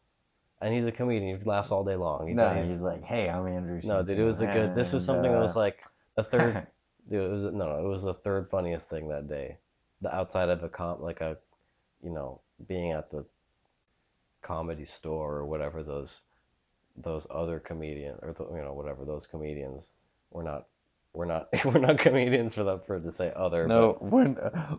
and 0.62 0.72
he's 0.74 0.87
a 0.87 0.93
comedian. 0.93 1.39
He 1.39 1.45
laughs 1.45 1.70
all 1.70 1.85
day 1.85 1.97
long. 1.97 2.26
He 2.28 2.32
no, 2.32 2.45
does. 2.45 2.66
he's 2.66 2.80
like, 2.80 3.05
hey, 3.05 3.28
I'm 3.28 3.47
Andrew. 3.47 3.78
no, 3.85 4.03
dude, 4.03 4.18
it 4.18 4.24
was 4.24 4.41
a 4.41 4.47
good. 4.47 4.74
This 4.74 4.91
was 4.93 5.05
something 5.05 5.30
that 5.30 5.39
was 5.39 5.55
uh, 5.55 5.59
like 5.61 5.85
the 6.16 6.24
third. 6.24 6.66
Dude, 7.11 7.22
it 7.22 7.30
was 7.30 7.43
no, 7.45 7.51
no, 7.51 7.85
it 7.85 7.87
was 7.87 8.03
the 8.05 8.14
third 8.14 8.49
funniest 8.49 8.89
thing 8.89 9.09
that 9.09 9.28
day. 9.28 9.59
The 10.01 10.14
outside 10.16 10.49
of 10.49 10.62
a 10.62 10.70
comp, 10.70 11.01
like 11.03 11.20
a, 11.20 11.37
you 12.03 12.09
know, 12.11 12.41
being 12.66 12.93
at 12.93 13.11
the 13.11 13.26
comedy 14.41 14.87
store 14.87 15.35
or 15.37 15.45
whatever 15.45 15.82
those, 15.82 16.22
those 16.97 17.26
other 17.30 17.59
comedian 17.61 18.16
or 18.22 18.35
you 18.57 18.62
know 18.62 18.72
whatever 18.72 19.05
those 19.05 19.26
comedians. 19.26 19.93
We're 20.30 20.45
not, 20.45 20.64
we're 21.15 21.27
not, 21.27 21.49
we're 21.65 21.79
not 21.79 21.99
comedians 21.99 22.55
for 22.55 22.65
that 22.65 22.87
for 22.87 23.01
to 23.01 23.12
say 23.12 23.33
other. 23.35 23.67
No, 23.67 23.97
we're, 24.01 24.27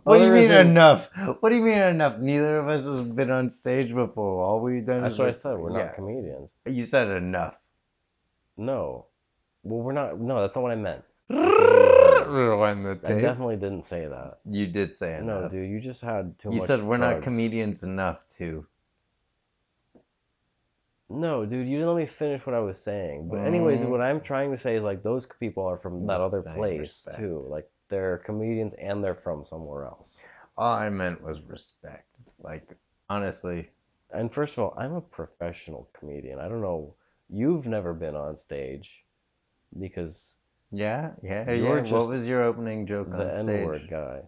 what 0.04 0.20
do 0.20 0.26
you 0.26 0.32
mean 0.32 0.52
enough? 0.52 1.10
What 1.40 1.50
do 1.50 1.56
you 1.56 1.64
mean 1.64 1.80
enough? 1.80 2.20
Neither 2.20 2.60
of 2.60 2.68
us 2.68 2.86
has 2.86 3.02
been 3.02 3.32
on 3.32 3.50
stage 3.50 3.94
before. 3.94 4.44
All 4.44 4.60
we've 4.60 4.86
done 4.86 5.02
that's 5.02 5.14
is 5.14 5.20
what 5.20 5.30
I 5.30 5.32
said. 5.32 5.58
We're 5.58 5.78
yeah. 5.78 5.86
not 5.86 5.96
comedians. 5.96 6.50
You 6.66 6.86
said 6.86 7.08
enough. 7.10 7.60
No, 8.58 9.08
well, 9.64 9.82
we're 9.82 9.94
not. 9.94 10.20
No, 10.20 10.42
that's 10.42 10.56
not 10.56 10.62
what 10.62 10.72
I 10.72 10.76
meant. 10.76 11.04
Rewind 11.30 12.86
the 12.86 12.96
tape. 12.96 13.18
I 13.18 13.22
definitely 13.22 13.56
didn't 13.56 13.84
say 13.84 14.08
that. 14.08 14.40
You 14.50 14.68
did 14.68 14.94
say 14.94 15.20
No, 15.24 15.50
dude, 15.50 15.70
you 15.70 15.80
just 15.80 16.02
had 16.02 16.38
too 16.38 16.50
you 16.52 16.58
much. 16.58 16.68
said 16.68 16.84
we're 16.84 16.98
not 16.98 17.24
comedians 17.24 17.84
enough 17.84 18.28
to. 18.38 18.66
No, 21.10 21.46
dude, 21.46 21.68
you 21.68 21.78
didn't 21.78 21.94
let 21.94 22.02
me 22.02 22.08
finish 22.08 22.46
what 22.46 22.56
I 22.56 22.60
was 22.60 22.82
saying. 22.82 23.30
But 23.30 23.42
anyways, 23.46 23.82
Mm. 23.82 23.90
what 23.90 24.02
I'm 24.02 24.22
trying 24.22 24.52
to 24.52 24.58
say 24.58 24.76
is 24.76 24.84
like 24.84 25.04
those 25.04 25.28
people 25.28 25.66
are 25.66 25.78
from 25.78 26.08
that 26.08 26.20
other 26.20 26.42
saying 26.42 26.56
place 26.56 26.80
respect. 26.80 27.18
too. 27.18 27.40
Like 27.48 27.70
they're 27.90 28.18
comedians 28.20 28.74
and 28.74 29.04
they're 29.04 29.16
from 29.16 29.46
somewhere 29.46 29.86
else. 29.86 30.20
All 30.58 30.74
I 30.74 30.90
meant 30.90 31.22
was 31.22 31.40
respect. 31.42 32.08
Like 32.42 32.68
honestly, 33.10 33.70
And 34.12 34.32
first 34.32 34.58
of 34.58 34.64
all, 34.64 34.74
I'm 34.78 34.94
a 34.94 35.02
professional 35.02 35.90
comedian. 35.94 36.40
I 36.40 36.48
don't 36.48 36.62
know. 36.62 36.96
You've 37.30 37.68
never 37.68 37.94
been 37.94 38.16
on 38.16 38.38
stage 38.38 39.04
because 39.78 40.38
yeah, 40.72 41.12
yeah, 41.22 41.52
You're 41.52 41.78
yeah. 41.78 41.82
just 41.82 41.94
what 41.94 42.08
was 42.10 42.28
your 42.28 42.44
opening 42.44 42.86
joke 42.88 43.10
the 43.12 43.38
on 43.38 43.50
N-word 43.50 43.88
guy. 43.90 44.22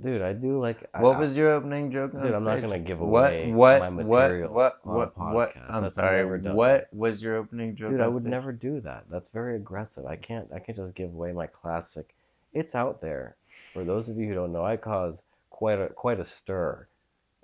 Dude, 0.00 0.22
I 0.22 0.32
do 0.32 0.60
like. 0.60 0.88
What 0.96 1.16
I- 1.16 1.20
was 1.20 1.36
your 1.36 1.50
opening 1.52 1.90
joke 1.90 2.14
on 2.14 2.22
Dude, 2.22 2.34
I'm 2.36 2.44
not 2.44 2.60
gonna 2.60 2.78
give 2.78 3.00
away 3.00 3.50
what, 3.50 3.80
my 3.80 3.90
material 3.90 4.52
what, 4.52 4.78
what, 4.86 5.16
what? 5.18 5.54
podcast. 5.54 5.70
I'm 5.70 5.82
That's 5.82 5.94
sorry. 5.96 6.24
What 6.52 6.88
was 6.92 7.20
your 7.22 7.36
opening 7.36 7.74
joke? 7.74 7.90
Dude, 7.90 8.00
I 8.00 8.06
would 8.06 8.20
stage? 8.20 8.30
never 8.30 8.52
do 8.52 8.80
that. 8.82 9.04
That's 9.10 9.30
very 9.30 9.56
aggressive. 9.56 10.06
I 10.06 10.14
can't. 10.16 10.48
I 10.54 10.60
can't 10.60 10.76
just 10.78 10.94
give 10.94 11.12
away 11.12 11.32
my 11.32 11.48
classic. 11.48 12.14
It's 12.52 12.74
out 12.76 13.00
there. 13.00 13.34
For 13.72 13.82
those 13.84 14.08
of 14.08 14.16
you 14.18 14.28
who 14.28 14.34
don't 14.34 14.52
know, 14.52 14.64
I 14.64 14.76
cause 14.76 15.24
quite 15.50 15.80
a 15.80 15.88
quite 15.88 16.20
a 16.20 16.24
stir. 16.24 16.86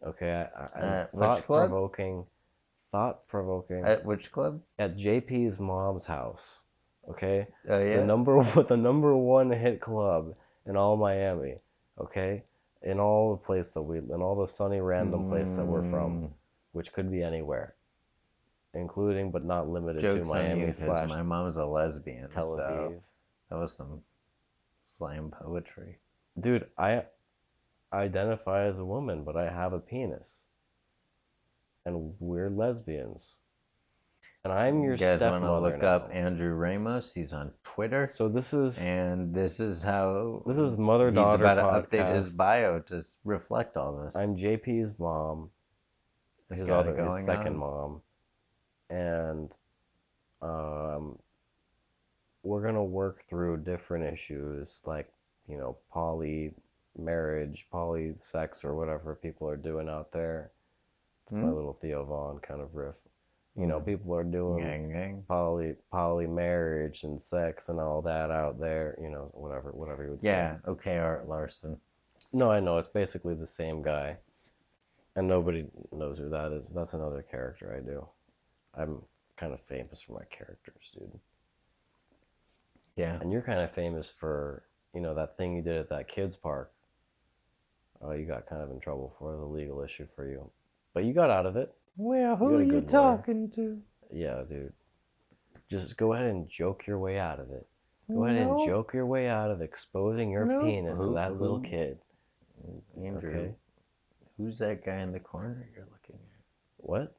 Okay, 0.07 0.31
I, 0.31 0.61
I, 0.79 1.07
which 1.13 1.21
thought 1.21 1.43
club? 1.43 1.69
provoking, 1.71 2.25
thought 2.93 3.27
provoking 3.27 3.85
At 3.85 4.05
which 4.05 4.31
club? 4.31 4.61
at 4.79 4.97
JP's 4.97 5.59
mom's 5.59 6.05
house. 6.05 6.63
Okay, 7.11 7.47
Oh 7.69 7.79
yeah. 7.79 7.97
the 7.97 8.07
number 8.07 8.43
the 8.69 8.77
number 8.77 9.17
one 9.17 9.51
hit 9.51 9.81
club 9.81 10.35
in 10.67 10.77
all 10.77 10.97
Miami. 10.97 11.57
Okay, 12.01 12.43
in 12.83 13.01
all 13.01 13.31
the 13.37 13.43
place 13.43 13.71
that 13.73 13.83
we 13.83 13.99
in 13.99 14.23
all 14.23 14.37
the 14.37 14.49
sunny 14.49 14.81
random 14.81 15.25
place 15.29 15.55
that 15.57 15.67
we're 15.67 15.83
from, 15.83 16.13
Mm, 16.13 16.31
which 16.73 16.93
could 16.93 17.11
be 17.11 17.23
anywhere, 17.23 17.75
including 18.75 19.31
but 19.31 19.45
not 19.45 19.69
limited 19.69 20.01
Jokes 20.01 20.29
to 20.29 20.37
on 20.37 20.43
you 20.43 20.43
Miami 20.43 20.67
because 20.67 20.87
slash 20.87 21.09
my 21.09 21.23
mom's 21.23 21.57
a 21.57 21.67
lesbian, 21.67 22.29
Tel 22.31 22.43
so 22.43 23.03
that 23.49 23.59
was 23.59 23.77
some 23.77 24.03
slam 24.83 25.31
poetry. 25.31 25.99
Dude, 26.39 26.67
I 26.77 27.05
identify 27.93 28.65
as 28.67 28.79
a 28.79 28.85
woman, 28.85 29.23
but 29.25 29.37
I 29.37 29.49
have 29.49 29.73
a 29.73 29.79
penis. 29.79 30.43
And 31.87 32.15
we're 32.19 32.51
lesbians. 32.51 33.37
And 34.45 34.53
I'm 34.53 34.83
your 34.83 34.93
you 34.93 34.99
guys 34.99 35.21
want 35.23 35.43
to 35.45 35.59
look 35.59 35.81
now. 35.81 35.87
up 35.89 36.11
Andrew 36.13 36.53
Ramos? 36.53 37.15
He's 37.15 37.33
on 37.33 37.53
Twitter, 37.65 38.07
So 38.07 38.29
this 38.29 38.53
is 38.53 38.79
and 38.79 39.35
this 39.35 39.59
is 39.59 39.83
how 39.83 40.43
this 40.47 40.59
is 40.59 40.77
mother 40.77 41.11
daughter. 41.11 41.31
he's 41.33 41.41
about 41.41 41.55
to 41.91 41.97
update 41.97 42.15
his 42.15 42.37
bio 42.37 42.81
to 42.81 43.03
reflect 43.25 43.77
all 43.77 44.05
this. 44.05 44.15
I'm 44.17 44.37
JP's 44.37 44.99
mom, 44.99 45.51
It's 46.51 46.61
his 46.61 46.71
other 46.71 46.95
his 46.97 47.25
second 47.25 47.55
on. 47.55 47.61
mom, 47.61 48.03
and 48.91 49.51
um, 50.43 51.19
we're 52.43 52.63
gonna 52.63 52.85
work 52.85 53.23
through 53.23 53.59
different 53.59 54.13
issues 54.13 54.83
like 54.85 55.11
you 55.49 55.57
know 55.57 55.79
poly 55.91 56.53
marriage, 56.99 57.67
poly 57.73 58.15
sex, 58.19 58.65
or 58.65 58.75
whatever 58.75 59.15
people 59.15 59.49
are 59.49 59.57
doing 59.57 59.89
out 59.89 60.13
there. 60.13 60.51
That's 61.27 61.41
my 61.41 61.49
Hmm? 61.49 61.55
little 61.55 61.73
Theo 61.81 62.05
Von 62.05 62.39
kind 62.41 62.61
of 62.61 62.75
riff. 62.75 62.95
You 63.57 63.67
know, 63.67 63.79
people 63.79 64.15
are 64.17 64.25
doing 64.25 64.65
Gang, 64.65 64.91
gang. 64.91 65.25
poly 65.29 65.77
poly 65.93 66.27
marriage 66.27 67.05
and 67.05 67.23
sex 67.23 67.69
and 67.69 67.79
all 67.79 68.03
that 68.03 68.31
out 68.33 68.59
there. 68.59 68.99
You 69.01 69.11
know, 69.11 69.31
whatever 69.33 69.71
whatever 69.71 70.05
you 70.05 70.11
would 70.11 70.23
say. 70.23 70.29
Yeah, 70.29 70.57
okay, 70.67 70.99
Art 70.99 71.29
Larson. 71.29 71.79
No, 72.33 72.51
I 72.51 72.59
know 72.59 72.79
it's 72.79 72.89
basically 72.89 73.35
the 73.35 73.47
same 73.47 73.81
guy, 73.81 74.17
and 75.15 75.29
nobody 75.29 75.67
knows 75.93 76.19
who 76.19 76.29
that 76.31 76.51
is. 76.51 76.67
That's 76.69 76.95
another 76.95 77.23
character 77.23 77.77
I 77.77 77.89
do. 77.89 78.09
I'm 78.77 79.03
kind 79.37 79.53
of 79.53 79.61
famous 79.61 80.03
for 80.03 80.15
my 80.15 80.25
characters, 80.31 80.93
dude. 80.99 81.21
Yeah. 82.97 83.19
And 83.21 83.33
you're 83.33 83.43
kind 83.43 83.61
of 83.61 83.73
famous 83.73 84.11
for 84.11 84.65
you 84.95 85.01
know 85.01 85.15
that 85.15 85.37
thing 85.37 85.55
you 85.55 85.63
did 85.63 85.77
at 85.77 85.89
that 85.91 86.09
kids 86.09 86.37
park. 86.37 86.73
Oh, 88.03 88.13
you 88.13 88.27
got 88.27 88.47
kind 88.47 88.63
of 88.63 88.71
in 88.71 88.81
trouble 88.81 89.15
for 89.19 89.37
the 89.37 89.45
legal 89.45 89.81
issue 89.83 90.07
for 90.07 90.29
you, 90.29 90.51
but 90.93 91.05
you 91.05 91.13
got 91.13 91.31
out 91.31 91.47
of 91.47 91.57
it. 91.57 91.73
Well, 91.97 92.37
who 92.37 92.57
are 92.57 92.63
you 92.63 92.81
talking 92.81 93.51
to? 93.53 93.81
Yeah, 94.13 94.43
dude. 94.49 94.73
Just 95.69 95.97
go 95.97 96.13
ahead 96.13 96.27
and 96.27 96.49
joke 96.49 96.87
your 96.87 96.99
way 96.99 97.19
out 97.19 97.41
of 97.41 97.51
it. 97.51 97.67
Go 98.13 98.27
ahead 98.27 98.47
and 98.47 98.59
joke 98.67 98.93
your 98.93 99.07
way 99.07 99.29
out 99.29 99.51
of 99.51 99.63
exposing 99.63 100.31
your 100.31 100.45
No. 100.45 100.61
penis 100.63 100.99
to 101.01 101.07
Who- 101.07 101.15
that 101.15 101.41
little 101.41 101.61
kid. 101.61 101.99
Andrew, 102.97 103.31
Okay. 103.31 103.55
who's 104.37 104.59
that 104.59 104.85
guy 104.85 105.01
in 105.01 105.13
the 105.13 105.21
corner 105.21 105.69
you're 105.75 105.87
looking 105.87 106.17
at? 106.17 106.43
What? 106.79 107.15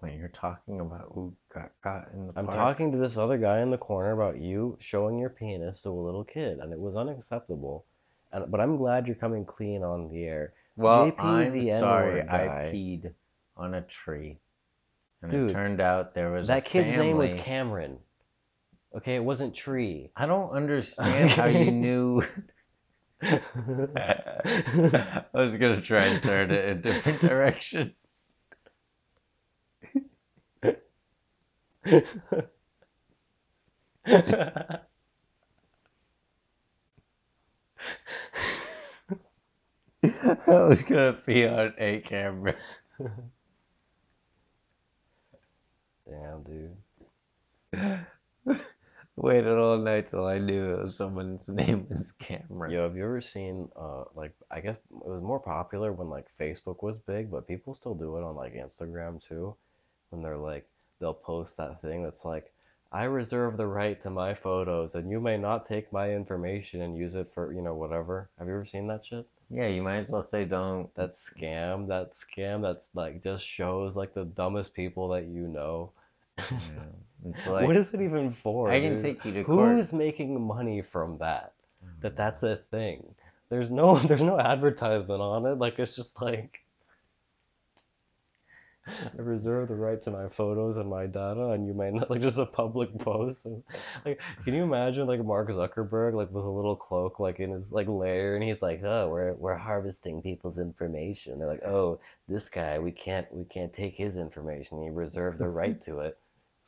When 0.00 0.16
you're 0.18 0.28
talking 0.28 0.80
about 0.80 1.12
who 1.12 1.34
got 1.48 1.72
caught 1.82 2.10
in 2.12 2.28
the 2.28 2.32
I'm 2.36 2.46
park? 2.46 2.56
talking 2.56 2.92
to 2.92 2.98
this 2.98 3.16
other 3.16 3.36
guy 3.38 3.60
in 3.60 3.70
the 3.70 3.78
corner 3.78 4.12
about 4.12 4.38
you 4.38 4.76
showing 4.80 5.18
your 5.18 5.30
penis 5.30 5.82
to 5.82 5.90
a 5.90 5.92
little 5.92 6.24
kid, 6.24 6.58
and 6.60 6.72
it 6.72 6.80
was 6.80 6.96
unacceptable. 6.96 7.84
And 8.32 8.50
but 8.50 8.60
I'm 8.60 8.76
glad 8.76 9.06
you're 9.06 9.16
coming 9.16 9.44
clean 9.44 9.82
on 9.82 10.08
the 10.08 10.24
air. 10.24 10.54
Well, 10.76 11.10
JP 11.10 11.20
I'm 11.20 11.52
the 11.52 11.68
sorry, 11.78 12.20
N-word 12.20 12.28
I 12.34 12.72
peed 12.72 13.14
on 13.56 13.74
a 13.74 13.82
tree. 13.82 14.38
And 15.22 15.30
Dude, 15.30 15.50
it 15.50 15.54
turned 15.54 15.80
out 15.80 16.14
there 16.14 16.32
was 16.32 16.48
That 16.48 16.64
kid's 16.64 16.96
name 16.96 17.16
was 17.16 17.34
Cameron. 17.34 17.98
Okay, 18.94 19.14
it 19.14 19.24
wasn't 19.24 19.54
Tree. 19.54 20.10
I 20.14 20.26
don't 20.26 20.50
understand 20.50 21.30
how 21.30 21.46
you 21.46 21.70
knew. 21.70 22.22
I 23.22 25.24
was 25.32 25.56
gonna 25.56 25.80
try 25.80 26.06
and 26.06 26.22
turn 26.22 26.50
it 26.50 26.64
in 26.64 26.78
a 26.78 26.80
different 26.80 27.20
direction. 27.20 27.94
I 34.04 34.80
was 40.46 40.82
gonna 40.82 41.12
pee 41.12 41.46
on 41.46 41.74
a 41.78 42.00
camera. 42.00 42.56
Damn, 46.12 46.42
dude. 47.72 48.06
Waited 49.16 49.58
all 49.58 49.78
night 49.78 50.08
till 50.08 50.26
I 50.26 50.38
knew 50.38 50.74
it 50.74 50.82
was 50.82 50.96
someone's 50.96 51.48
name 51.62 51.86
was 51.88 52.12
Cameron. 52.12 52.70
Yo, 52.70 52.82
have 52.82 52.96
you 52.96 53.04
ever 53.04 53.22
seen 53.22 53.70
uh 53.76 54.04
like 54.14 54.32
I 54.50 54.60
guess 54.60 54.76
it 54.76 55.06
was 55.06 55.22
more 55.22 55.40
popular 55.40 55.92
when 55.92 56.10
like 56.10 56.26
Facebook 56.38 56.82
was 56.82 56.98
big, 56.98 57.30
but 57.30 57.48
people 57.48 57.74
still 57.74 57.94
do 57.94 58.18
it 58.18 58.24
on 58.24 58.36
like 58.36 58.54
Instagram 58.54 59.26
too. 59.26 59.54
When 60.10 60.22
they're 60.22 60.36
like 60.36 60.68
they'll 61.00 61.14
post 61.14 61.56
that 61.56 61.80
thing 61.80 62.02
that's 62.02 62.24
like 62.26 62.52
I 62.94 63.04
reserve 63.04 63.56
the 63.56 63.66
right 63.66 64.00
to 64.02 64.10
my 64.10 64.34
photos 64.34 64.94
and 64.94 65.10
you 65.10 65.18
may 65.18 65.38
not 65.38 65.64
take 65.64 65.90
my 65.94 66.12
information 66.12 66.82
and 66.82 66.94
use 66.94 67.14
it 67.14 67.30
for, 67.32 67.50
you 67.50 67.62
know, 67.62 67.74
whatever. 67.74 68.28
Have 68.38 68.48
you 68.48 68.54
ever 68.54 68.66
seen 68.66 68.86
that 68.88 69.06
shit? 69.06 69.26
Yeah, 69.48 69.68
you 69.68 69.82
might 69.82 69.96
as 69.96 70.10
well 70.10 70.22
say 70.22 70.44
don't. 70.44 70.94
That 70.94 71.14
scam, 71.14 71.88
that 71.88 72.12
scam 72.12 72.60
that's 72.60 72.94
like 72.94 73.24
just 73.24 73.46
shows 73.46 73.96
like 73.96 74.12
the 74.12 74.26
dumbest 74.26 74.74
people 74.74 75.08
that 75.08 75.24
you 75.24 75.48
know. 75.48 75.92
It's 77.24 77.46
like 77.46 77.68
what 77.68 77.76
is 77.76 77.94
it 77.94 78.00
even 78.00 78.32
for? 78.32 78.68
I 78.68 78.80
can 78.80 78.96
dude? 78.96 79.00
take 79.00 79.24
you 79.24 79.32
to 79.32 79.44
court. 79.44 79.76
Who's 79.76 79.92
making 79.92 80.44
money 80.44 80.82
from 80.82 81.18
that? 81.18 81.52
Mm-hmm. 81.84 82.00
that 82.00 82.16
that's 82.16 82.42
a 82.42 82.56
thing. 82.56 83.14
There's 83.48 83.70
no 83.70 83.98
there's 84.08 84.22
no 84.22 84.40
advertisement 84.40 85.20
on 85.20 85.46
it. 85.46 85.58
Like 85.58 85.78
it's 85.78 85.94
just 85.94 86.20
like 86.20 86.62
I 88.84 89.22
reserve 89.22 89.68
the 89.68 89.76
right 89.76 90.02
to 90.02 90.10
my 90.10 90.28
photos 90.28 90.76
and 90.76 90.90
my 90.90 91.06
data, 91.06 91.50
and 91.50 91.68
you 91.68 91.72
may 91.72 91.92
not 91.92 92.10
like 92.10 92.20
just 92.20 92.38
a 92.38 92.46
public 92.46 92.98
post. 92.98 93.46
And, 93.46 93.62
like, 94.04 94.20
can 94.44 94.54
you 94.54 94.64
imagine 94.64 95.06
like 95.06 95.24
Mark 95.24 95.48
Zuckerberg 95.50 96.14
like 96.14 96.32
with 96.32 96.44
a 96.44 96.50
little 96.50 96.74
cloak 96.74 97.20
like 97.20 97.38
in 97.38 97.52
his 97.52 97.70
like 97.70 97.86
lair, 97.86 98.34
and 98.34 98.42
he's 98.42 98.60
like, 98.60 98.82
"Oh, 98.82 99.08
we're 99.08 99.34
we're 99.34 99.56
harvesting 99.56 100.22
people's 100.22 100.58
information." 100.58 101.38
They're 101.38 101.46
like, 101.46 101.64
"Oh, 101.64 102.00
this 102.28 102.48
guy, 102.48 102.80
we 102.80 102.90
can't 102.90 103.32
we 103.32 103.44
can't 103.44 103.72
take 103.72 103.94
his 103.94 104.16
information. 104.16 104.82
He 104.82 104.90
reserved 104.90 105.38
the 105.38 105.48
right 105.48 105.80
to 105.82 106.00
it." 106.00 106.18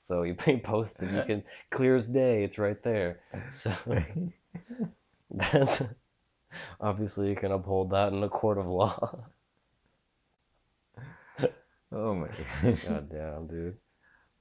So 0.04 0.22
he, 0.22 0.34
he 0.44 0.58
posted, 0.58 1.10
you 1.10 1.22
can 1.26 1.44
clear 1.70 1.96
as 1.96 2.06
day. 2.06 2.44
It's 2.44 2.58
right 2.58 2.82
there. 2.82 3.20
So 3.50 3.72
that's 5.30 5.82
obviously 6.80 7.30
you 7.30 7.36
can 7.36 7.52
uphold 7.52 7.90
that 7.90 8.12
in 8.12 8.22
a 8.22 8.28
court 8.28 8.58
of 8.58 8.66
law. 8.66 9.24
Oh 11.90 12.14
my 12.14 12.26
gosh. 12.26 12.84
God 12.84 13.08
damn, 13.08 13.46
dude. 13.46 13.76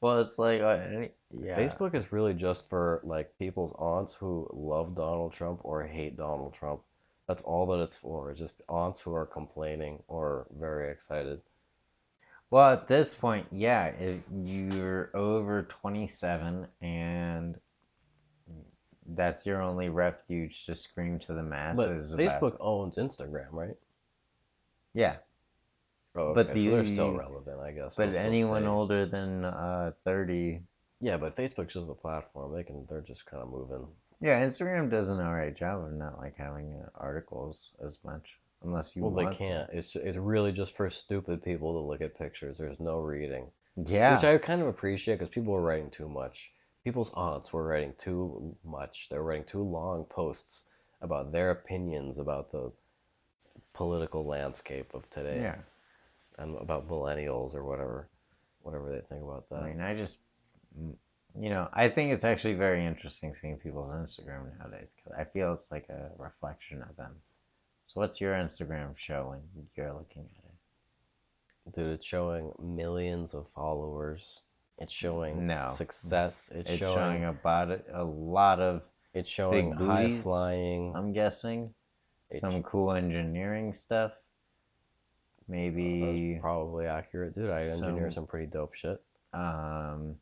Well, 0.01 0.19
it's 0.19 0.37
like 0.39 0.61
uh, 0.61 0.69
any- 0.69 1.11
yeah. 1.31 1.55
Facebook 1.55 1.93
is 1.93 2.11
really 2.11 2.33
just 2.33 2.69
for 2.69 2.99
like 3.03 3.37
people's 3.37 3.73
aunts 3.77 4.13
who 4.13 4.49
love 4.51 4.95
Donald 4.95 5.33
Trump 5.33 5.61
or 5.63 5.85
hate 5.85 6.17
Donald 6.17 6.55
Trump. 6.55 6.81
That's 7.27 7.43
all 7.43 7.67
that 7.67 7.83
it's 7.83 7.95
for. 7.95 8.31
It's 8.31 8.39
just 8.39 8.55
aunts 8.67 8.99
who 8.99 9.13
are 9.13 9.25
complaining 9.25 10.03
or 10.07 10.47
very 10.59 10.91
excited. 10.91 11.41
Well, 12.53 12.69
at 12.71 12.87
this 12.87 13.15
point, 13.15 13.47
yeah, 13.49 13.87
if 13.87 14.21
you're 14.31 15.09
over 15.15 15.63
27 15.63 16.67
and 16.83 17.59
that's 19.07 19.47
your 19.47 19.63
only 19.63 19.89
refuge 19.89 20.67
to 20.67 20.75
scream 20.75 21.17
to 21.21 21.33
the 21.33 21.41
But 21.41 21.49
masses 21.49 22.13
about. 22.13 22.41
Facebook 22.41 22.57
owns 22.59 22.97
Instagram, 22.97 23.47
right? 23.53 23.75
Yeah, 24.93 25.15
Oh, 26.15 26.35
But 26.35 26.51
okay, 26.51 26.63
so 26.65 26.75
they're 26.75 26.85
still 26.85 27.13
relevant, 27.13 27.59
I 27.59 27.71
guess. 27.71 27.95
but 27.95 28.13
anyone 28.15 28.61
stay. 28.61 28.69
older 28.69 29.05
than 29.07 29.45
uh, 29.45 29.93
30. 30.05 30.61
Yeah, 31.01 31.17
but 31.17 31.35
Facebook's 31.35 31.73
just 31.73 31.89
a 31.89 31.95
platform. 31.95 32.53
They 32.53 32.61
can. 32.61 32.85
They're 32.87 33.01
just 33.01 33.25
kind 33.25 33.41
of 33.41 33.49
moving. 33.49 33.87
Yeah, 34.21 34.45
Instagram 34.45 34.91
does 34.91 35.09
an 35.09 35.19
alright 35.19 35.55
job 35.55 35.85
of 35.85 35.93
not 35.93 36.19
like 36.19 36.35
having 36.37 36.85
articles 36.93 37.75
as 37.83 37.97
much, 38.05 38.37
unless 38.63 38.95
you 38.95 39.03
Well, 39.03 39.11
want. 39.11 39.29
they 39.31 39.35
can't. 39.35 39.69
It's 39.73 39.95
it's 39.95 40.17
really 40.17 40.51
just 40.51 40.75
for 40.75 40.89
stupid 40.89 41.43
people 41.43 41.73
to 41.73 41.79
look 41.87 42.01
at 42.01 42.17
pictures. 42.17 42.57
There's 42.57 42.79
no 42.79 42.99
reading. 42.99 43.51
Yeah, 43.75 44.15
Which 44.15 44.23
I 44.23 44.37
kind 44.37 44.61
of 44.61 44.67
appreciate 44.67 45.19
because 45.19 45.33
people 45.33 45.53
were 45.53 45.61
writing 45.61 45.89
too 45.89 46.07
much. 46.07 46.51
People's 46.83 47.13
aunts 47.15 47.51
were 47.53 47.63
writing 47.65 47.93
too 47.97 48.55
much. 48.63 49.07
They 49.09 49.17
were 49.17 49.23
writing 49.23 49.45
too 49.45 49.63
long 49.63 50.05
posts 50.05 50.65
about 51.01 51.31
their 51.31 51.51
opinions 51.51 52.19
about 52.19 52.51
the 52.51 52.71
political 53.73 54.25
landscape 54.25 54.93
of 54.93 55.09
today 55.09 55.41
yeah. 55.41 55.55
and 56.37 56.57
about 56.57 56.87
millennials 56.87 57.55
or 57.55 57.63
whatever, 57.63 58.09
whatever 58.61 58.89
they 58.89 59.01
think 59.01 59.23
about 59.23 59.49
that. 59.49 59.63
I 59.63 59.69
mean, 59.69 59.81
I 59.81 59.95
just, 59.95 60.19
you 60.77 61.49
know, 61.49 61.67
I 61.73 61.89
think 61.89 62.11
it's 62.13 62.23
actually 62.23 62.53
very 62.53 62.85
interesting 62.85 63.33
seeing 63.35 63.57
people's 63.57 63.91
Instagram 63.93 64.57
nowadays 64.59 64.95
because 64.95 65.17
I 65.19 65.25
feel 65.25 65.53
it's 65.53 65.71
like 65.71 65.89
a 65.89 66.11
reflection 66.17 66.81
of 66.81 66.95
them. 66.95 67.15
So, 67.93 68.01
what's 68.01 68.19
your 68.19 68.33
Instagram 68.33 68.97
showing? 68.97 69.41
you're 69.75 69.93
looking 69.93 70.23
at 70.37 70.45
it? 71.69 71.73
Dude, 71.75 71.93
it's 71.93 72.05
showing 72.07 72.51
millions 72.59 73.33
of 73.35 73.45
followers. 73.55 74.41
It's 74.79 74.91
showing 74.93 75.45
No. 75.45 75.67
success. 75.67 76.49
It's, 76.53 76.71
It's 76.71 76.79
showing, 76.79 76.95
showing 76.95 77.25
about 77.25 77.69
it, 77.69 77.85
a 77.93 78.03
lot 78.03 78.59
of, 78.59 78.81
it's 79.13 79.29
showing 79.29 79.73
high 79.73 80.05
booties. 80.05 80.23
flying. 80.23 80.93
I'm 80.95 81.13
guessing, 81.13 81.73
some 82.39 82.63
cool 82.63 82.93
engineering 82.93 83.73
stuff. 83.73 84.11
Maybe 85.47 86.39
probably 86.41 86.87
accurate, 86.87 87.35
dude. 87.35 87.51
I 87.51 87.61
engineer 87.61 88.05
some- 88.09 88.23
some 88.23 88.27
pretty 88.27 88.47
dope 88.47 88.73
shit. 88.73 89.01
um 89.33 90.17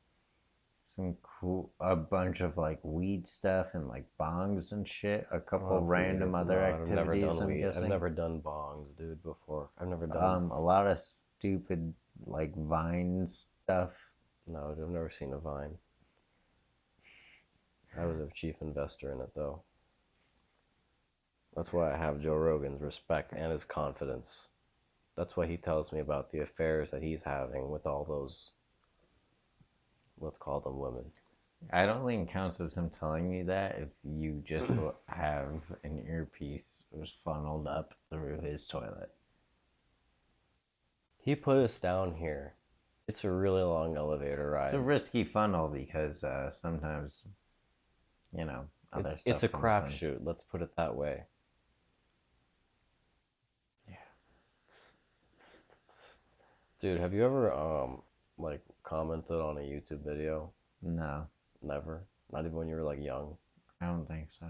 some 0.95 1.15
cool 1.23 1.71
a 1.79 1.95
bunch 1.95 2.41
of 2.41 2.57
like 2.57 2.79
weed 2.83 3.27
stuff 3.27 3.73
and 3.73 3.87
like 3.87 4.05
bongs 4.19 4.71
and 4.73 4.87
shit. 4.87 5.27
A 5.31 5.39
couple 5.39 5.67
Oh, 5.71 5.81
random 5.81 6.33
weird. 6.33 6.45
other 6.47 6.59
No, 6.59 6.65
activities. 6.65 7.39
I'm 7.39 7.47
weed. 7.47 7.61
guessing. 7.61 7.83
I've 7.83 7.89
never 7.89 8.09
done 8.09 8.41
bongs, 8.41 8.95
dude, 8.97 9.23
before. 9.23 9.69
I've 9.77 9.87
never 9.87 10.07
done. 10.07 10.23
Um, 10.23 10.51
a 10.51 10.59
lot 10.59 10.87
of 10.87 10.97
stupid 10.99 11.93
like 12.25 12.55
Vine 12.55 13.27
stuff. 13.27 14.11
no, 14.47 14.71
I've 14.71 14.89
never 14.89 15.09
seen 15.09 15.33
a 15.33 15.39
Vine. 15.39 15.77
I 17.97 18.05
was 18.05 18.19
a 18.19 18.29
chief 18.33 18.55
investor 18.61 19.11
in 19.11 19.19
it, 19.21 19.31
though. 19.35 19.63
That's 21.55 21.73
why 21.73 21.93
I 21.93 21.97
have 21.97 22.21
Joe 22.21 22.35
Rogan's 22.35 22.81
respect 22.81 23.33
and 23.33 23.51
his 23.51 23.65
confidence. 23.65 24.47
That's 25.17 25.35
why 25.35 25.47
he 25.47 25.57
tells 25.57 25.91
me 25.91 25.99
about 25.99 26.31
the 26.31 26.39
affairs 26.39 26.91
that 26.91 27.03
he's 27.03 27.23
having 27.23 27.69
with 27.69 27.85
all 27.85 28.05
those, 28.05 28.51
let's 30.21 30.37
call 30.37 30.59
them 30.59 30.77
women. 30.79 31.05
I 31.71 31.85
don't 31.85 32.05
think 32.05 32.29
it 32.29 32.33
counts 32.33 32.59
as 32.59 32.75
him 32.75 32.89
telling 32.89 33.29
me 33.29 33.43
that 33.43 33.77
if 33.79 33.89
you 34.03 34.41
just 34.45 34.71
have 35.07 35.61
an 35.83 36.05
earpiece 36.07 36.85
was 36.91 37.11
funneled 37.11 37.67
up 37.67 37.93
through 38.09 38.41
his 38.41 38.67
toilet. 38.67 39.11
He 41.19 41.35
put 41.35 41.57
us 41.57 41.77
down 41.79 42.15
here. 42.15 42.55
It's 43.07 43.23
a 43.25 43.31
really 43.31 43.61
long 43.61 43.95
elevator 43.95 44.49
ride. 44.49 44.65
It's 44.65 44.73
a 44.73 44.79
risky 44.79 45.23
funnel 45.23 45.67
because 45.67 46.23
uh, 46.23 46.49
sometimes, 46.49 47.27
you 48.35 48.45
know, 48.45 48.65
other 48.91 49.09
It's, 49.09 49.21
stuff 49.21 49.35
it's 49.35 49.43
a 49.43 49.49
crapshoot. 49.49 50.19
Let's 50.23 50.43
put 50.43 50.61
it 50.61 50.75
that 50.77 50.95
way. 50.95 51.23
Yeah. 53.87 53.95
Dude, 56.79 56.99
have 56.99 57.13
you 57.13 57.23
ever 57.23 57.53
um 57.53 58.01
like 58.37 58.61
commented 58.91 59.39
on 59.39 59.57
a 59.57 59.61
YouTube 59.61 60.03
video? 60.05 60.51
No, 60.81 61.25
Never. 61.63 62.03
Not 62.31 62.45
even 62.45 62.55
when 62.57 62.67
you 62.67 62.75
were 62.75 62.83
like 62.83 63.01
young. 63.01 63.37
I 63.81 63.85
don't 63.85 64.05
think 64.05 64.27
so. 64.29 64.47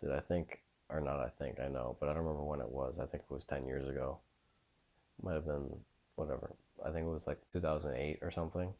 Did 0.00 0.12
I 0.12 0.20
think 0.20 0.60
or 0.88 1.00
not? 1.00 1.20
I 1.20 1.28
think 1.38 1.60
I 1.60 1.68
know, 1.68 1.96
but 2.00 2.08
I 2.08 2.12
don't 2.14 2.22
remember 2.22 2.44
when 2.44 2.60
it 2.60 2.68
was. 2.68 2.94
I 3.00 3.06
think 3.06 3.24
it 3.28 3.34
was 3.34 3.44
ten 3.44 3.66
years 3.66 3.88
ago. 3.88 4.18
Might 5.22 5.34
have 5.34 5.46
been 5.46 5.68
whatever. 6.16 6.52
I 6.84 6.90
think 6.90 7.06
it 7.06 7.10
was 7.10 7.26
like 7.26 7.38
2008 7.52 8.18
or 8.22 8.30
something. 8.30 8.72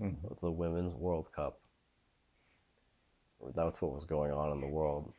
Mhm. 0.00 0.16
With 0.22 0.40
the 0.40 0.50
Women's 0.50 0.94
World 0.94 1.30
Cup. 1.34 1.60
That's 3.54 3.80
what 3.80 3.94
was 3.94 4.04
going 4.04 4.32
on 4.32 4.52
in 4.52 4.60
the 4.60 4.68
world. 4.68 5.12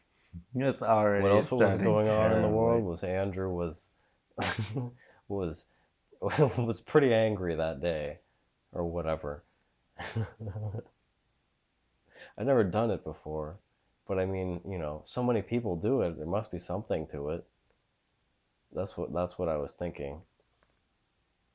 It's 0.55 0.82
already 0.82 1.23
what 1.23 1.32
else 1.32 1.51
was 1.51 1.77
going 1.80 2.07
on 2.09 2.34
in 2.34 2.41
the 2.41 2.49
world 2.49 2.84
was 2.84 3.03
Andrew 3.03 3.51
was 3.53 3.89
was 5.27 5.65
was 6.21 6.82
pretty 6.82 7.13
angry 7.13 7.55
that 7.55 7.82
day 7.82 8.19
or 8.72 8.86
whatever. 8.86 9.43
I'd 12.38 12.45
never 12.45 12.63
done 12.63 12.91
it 12.91 13.03
before, 13.03 13.57
but 14.07 14.20
I 14.20 14.26
mean, 14.26 14.61
you 14.67 14.78
know, 14.78 15.01
so 15.05 15.24
many 15.24 15.41
people 15.41 15.76
do 15.76 16.01
it. 16.01 16.17
There 16.17 16.26
must 16.26 16.51
be 16.51 16.59
something 16.59 17.07
to 17.07 17.30
it. 17.30 17.45
That's 18.74 18.95
what 18.97 19.13
that's 19.13 19.38
what 19.38 19.49
I 19.49 19.57
was 19.57 19.74
thinking. 19.74 20.22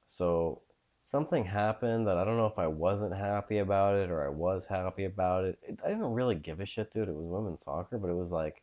So 0.08 0.62
something 1.06 1.44
happened 1.44 2.06
that 2.06 2.16
I 2.16 2.24
don't 2.24 2.36
know 2.36 2.46
if 2.46 2.58
I 2.58 2.66
wasn't 2.66 3.14
happy 3.14 3.58
about 3.58 3.96
it 3.96 4.10
or 4.10 4.24
I 4.24 4.28
was 4.28 4.66
happy 4.66 5.04
about 5.04 5.44
it. 5.44 5.58
it 5.62 5.78
I 5.84 5.88
didn't 5.88 6.12
really 6.12 6.34
give 6.34 6.60
a 6.60 6.66
shit, 6.66 6.92
dude. 6.92 7.08
It 7.08 7.14
was 7.14 7.24
women's 7.24 7.64
soccer, 7.64 7.98
but 7.98 8.10
it 8.10 8.16
was 8.16 8.30
like 8.30 8.62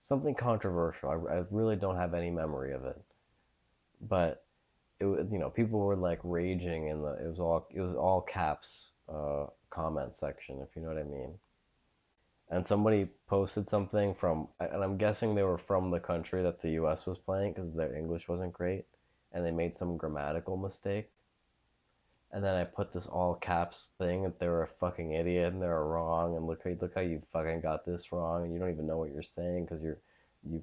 something 0.00 0.34
controversial. 0.34 1.10
I, 1.10 1.36
I 1.36 1.44
really 1.50 1.76
don't 1.76 1.96
have 1.96 2.14
any 2.14 2.30
memory 2.30 2.72
of 2.72 2.84
it, 2.84 3.00
but 4.00 4.44
it 5.02 5.06
was 5.06 5.26
you 5.32 5.38
know 5.38 5.50
people 5.50 5.80
were 5.80 5.96
like 5.96 6.20
raging 6.22 6.86
in 6.86 7.02
the 7.02 7.12
it 7.14 7.28
was 7.28 7.40
all 7.40 7.66
it 7.74 7.80
was 7.80 7.96
all 7.96 8.20
caps 8.20 8.92
uh, 9.08 9.46
comment 9.70 10.16
section 10.16 10.60
if 10.62 10.68
you 10.76 10.82
know 10.82 10.88
what 10.88 10.98
I 10.98 11.02
mean. 11.02 11.34
And 12.50 12.66
somebody 12.66 13.08
posted 13.28 13.68
something 13.68 14.14
from 14.14 14.48
and 14.60 14.84
I'm 14.84 14.98
guessing 14.98 15.34
they 15.34 15.42
were 15.42 15.58
from 15.58 15.90
the 15.90 16.00
country 16.00 16.42
that 16.42 16.62
the 16.62 16.72
U.S. 16.82 17.06
was 17.06 17.18
playing 17.18 17.54
because 17.54 17.74
their 17.74 17.96
English 17.96 18.28
wasn't 18.28 18.52
great, 18.52 18.84
and 19.32 19.44
they 19.44 19.50
made 19.50 19.76
some 19.76 19.96
grammatical 19.96 20.56
mistake. 20.56 21.10
And 22.30 22.44
then 22.44 22.54
I 22.54 22.64
put 22.64 22.92
this 22.92 23.06
all 23.06 23.34
caps 23.34 23.92
thing 23.98 24.22
that 24.22 24.38
they 24.38 24.48
were 24.48 24.62
a 24.62 24.78
fucking 24.80 25.12
idiot 25.12 25.52
and 25.52 25.60
they 25.60 25.66
were 25.66 25.86
wrong 25.86 26.36
and 26.36 26.46
look 26.46 26.62
look 26.80 26.94
how 26.94 27.00
you 27.02 27.22
fucking 27.32 27.60
got 27.60 27.84
this 27.84 28.12
wrong 28.12 28.44
and 28.44 28.52
you 28.52 28.58
don't 28.60 28.70
even 28.70 28.86
know 28.86 28.98
what 28.98 29.12
you're 29.12 29.22
saying 29.22 29.64
because 29.64 29.82
you're 29.82 29.98
you 30.48 30.62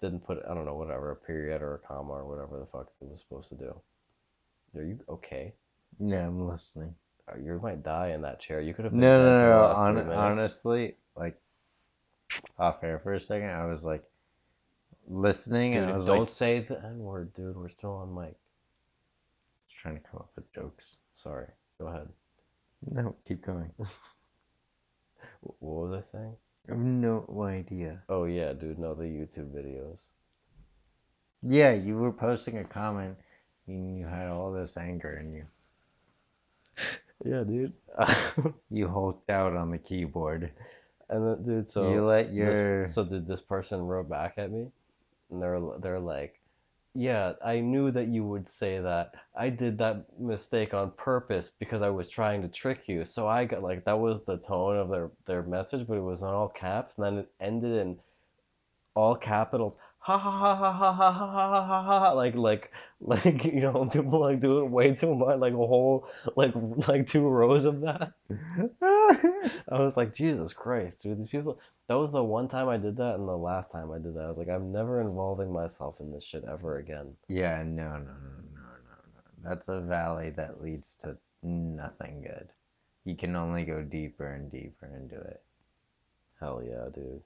didn't 0.00 0.20
put 0.26 0.38
I 0.48 0.54
don't 0.54 0.64
know 0.66 0.76
whatever 0.76 1.10
a 1.10 1.16
period 1.16 1.62
or 1.62 1.74
a 1.74 1.78
comma 1.78 2.12
or 2.12 2.24
whatever 2.26 2.58
the 2.58 2.66
fuck 2.66 2.88
it 3.00 3.08
was 3.08 3.20
supposed 3.20 3.48
to 3.50 3.54
do. 3.56 3.80
Are 4.76 4.82
you 4.84 4.98
okay? 5.08 5.52
Yeah, 5.98 6.26
I'm 6.26 6.48
listening. 6.48 6.94
Uh, 7.30 7.38
You 7.38 7.58
might 7.62 7.82
die 7.82 8.08
in 8.10 8.22
that 8.22 8.40
chair. 8.40 8.60
You 8.60 8.74
could 8.74 8.84
have 8.84 8.92
been 8.92 9.00
No, 9.00 9.18
dead 9.18 9.38
no, 9.40 9.68
no. 9.68 9.74
Hon- 9.74 10.12
honestly, 10.12 10.96
like 11.16 11.40
off 12.58 12.82
air 12.84 12.98
for 12.98 13.14
a 13.14 13.20
second, 13.20 13.50
I 13.50 13.66
was 13.66 13.84
like 13.84 14.04
listening, 15.08 15.74
and 15.74 15.86
I 15.86 15.94
was 15.94 16.06
don't 16.06 16.20
like 16.20 16.28
say 16.28 16.60
the 16.60 16.78
N 16.84 16.98
word, 16.98 17.34
dude. 17.34 17.56
We're 17.56 17.68
still 17.68 17.94
on 17.96 18.14
mic. 18.14 18.36
Just 19.68 19.80
trying 19.80 19.96
to 20.00 20.08
come 20.08 20.20
up 20.20 20.30
with 20.36 20.52
jokes. 20.52 20.98
Sorry. 21.16 21.46
Go 21.78 21.86
ahead. 21.88 22.08
No, 22.90 23.16
keep 23.26 23.42
going. 23.44 23.72
What 25.40 25.88
was 25.88 25.92
I 25.92 26.02
saying? 26.18 26.36
I 26.68 26.72
have 26.72 26.78
no 26.80 27.24
idea. 27.46 28.02
Oh 28.08 28.24
yeah, 28.24 28.52
dude. 28.52 28.78
No, 28.78 28.94
the 28.94 29.04
YouTube 29.04 29.50
videos. 29.54 30.00
Yeah, 31.42 31.72
you 31.72 31.96
were 31.96 32.12
posting 32.12 32.58
a 32.58 32.64
comment, 32.64 33.16
and 33.66 33.98
you 33.98 34.06
had 34.06 34.28
all 34.28 34.52
this 34.52 34.76
anger 34.76 35.16
in 35.16 35.32
you. 35.34 35.44
Yeah, 37.24 37.42
dude. 37.42 37.72
You 38.70 38.86
hulked 38.86 39.28
out 39.28 39.56
on 39.56 39.72
the 39.72 39.78
keyboard. 39.78 40.52
and 41.08 41.26
then, 41.26 41.42
dude, 41.42 41.68
so 41.68 41.92
you 41.92 42.04
let 42.04 42.26
this- 42.26 42.34
your 42.36 42.88
so 42.88 43.04
did 43.04 43.26
this 43.26 43.40
person 43.40 43.80
wrote 43.82 44.08
back 44.08 44.34
at 44.36 44.52
me, 44.52 44.70
and 45.30 45.42
they're 45.42 45.60
they're 45.80 45.98
like, 45.98 46.37
yeah, 46.98 47.34
I 47.44 47.60
knew 47.60 47.92
that 47.92 48.08
you 48.08 48.24
would 48.24 48.50
say 48.50 48.80
that. 48.80 49.14
I 49.36 49.50
did 49.50 49.78
that 49.78 50.06
mistake 50.18 50.74
on 50.74 50.90
purpose 50.92 51.52
because 51.58 51.82
I 51.82 51.90
was 51.90 52.08
trying 52.08 52.42
to 52.42 52.48
trick 52.48 52.88
you. 52.88 53.04
So 53.04 53.28
I 53.28 53.44
got 53.44 53.62
like 53.62 53.84
that 53.84 54.00
was 54.00 54.24
the 54.26 54.38
tone 54.38 54.76
of 54.78 54.90
their 54.90 55.10
their 55.26 55.44
message, 55.44 55.86
but 55.86 55.98
it 55.98 56.02
was 56.02 56.22
in 56.22 56.28
all 56.28 56.48
caps, 56.48 56.98
and 56.98 57.06
then 57.06 57.18
it 57.18 57.30
ended 57.40 57.72
in 57.80 57.98
all 58.96 59.16
capitals. 59.16 59.74
Ha 60.00 60.18
ha 60.18 60.30
ha 60.30 60.56
ha 60.56 60.72
ha 60.72 60.92
ha 60.92 61.12
ha 61.12 61.28
ha 61.28 61.66
ha 61.66 61.82
ha 61.84 62.00
ha 62.00 62.12
like 62.12 62.34
like 62.34 62.72
like 63.00 63.44
you 63.44 63.60
know 63.60 63.86
people 63.92 64.20
like 64.20 64.40
do 64.40 64.60
it 64.60 64.70
way 64.70 64.94
too 64.94 65.14
much 65.14 65.38
like 65.38 65.52
a 65.52 65.56
whole 65.56 66.08
like 66.36 66.52
like 66.88 67.06
two 67.06 67.28
rows 67.28 67.64
of 67.64 67.82
that 67.82 68.12
I 68.82 69.80
was 69.80 69.96
like, 69.96 70.14
Jesus 70.14 70.52
Christ, 70.52 71.02
dude, 71.02 71.18
these 71.20 71.30
people. 71.30 71.60
That 71.88 71.98
was 71.98 72.12
the 72.12 72.22
one 72.22 72.48
time 72.48 72.68
I 72.68 72.76
did 72.76 72.98
that, 72.98 73.14
and 73.14 73.26
the 73.26 73.36
last 73.36 73.72
time 73.72 73.90
I 73.90 73.98
did 73.98 74.14
that. 74.14 74.24
I 74.24 74.28
was 74.28 74.36
like, 74.36 74.50
I'm 74.50 74.70
never 74.72 75.00
involving 75.00 75.50
myself 75.50 75.96
in 76.00 76.12
this 76.12 76.22
shit 76.22 76.44
ever 76.44 76.76
again. 76.78 77.14
Yeah, 77.28 77.62
no, 77.62 77.88
no, 77.88 77.96
no, 77.96 78.04
no, 78.04 78.60
no, 78.60 78.94
no. 79.42 79.48
That's 79.48 79.68
a 79.68 79.80
valley 79.80 80.30
that 80.30 80.62
leads 80.62 80.96
to 80.96 81.16
nothing 81.42 82.20
good. 82.22 82.48
You 83.04 83.16
can 83.16 83.34
only 83.36 83.64
go 83.64 83.82
deeper 83.82 84.26
and 84.26 84.52
deeper 84.52 84.86
into 84.86 85.16
it. 85.16 85.42
Hell 86.40 86.62
yeah, 86.62 86.88
dude. 86.94 87.22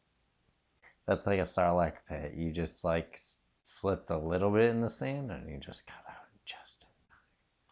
That's 1.07 1.27
like 1.27 1.41
a 1.41 1.43
Sarlacc 1.43 1.95
pit. 2.09 2.35
You 2.37 2.53
just 2.53 2.85
like 2.85 3.11
s- 3.15 3.39
slipped 3.65 4.11
a 4.11 4.17
little 4.17 4.51
bit 4.51 4.71
in 4.71 4.81
the 4.81 4.89
sand 4.89 5.33
and 5.33 5.51
you 5.51 5.59
just 5.59 5.87
got 5.87 6.05
out 6.09 6.27
just 6.47 6.83
in 6.83 6.89
time. 7.11 7.19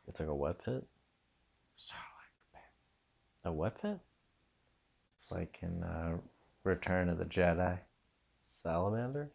It's 0.09 0.18
like 0.20 0.28
a 0.28 0.34
wet 0.34 0.64
pit? 0.64 0.84
Sarlacc 1.76 2.53
pit. 2.53 2.62
A 3.45 3.53
wet 3.53 3.80
pit? 3.80 3.99
It's 5.14 5.30
like 5.30 5.59
in 5.62 5.84
uh, 5.84 6.16
Return 6.64 7.08
of 7.08 7.18
the 7.18 7.24
Jedi, 7.24 7.78
Salamander? 8.42 9.30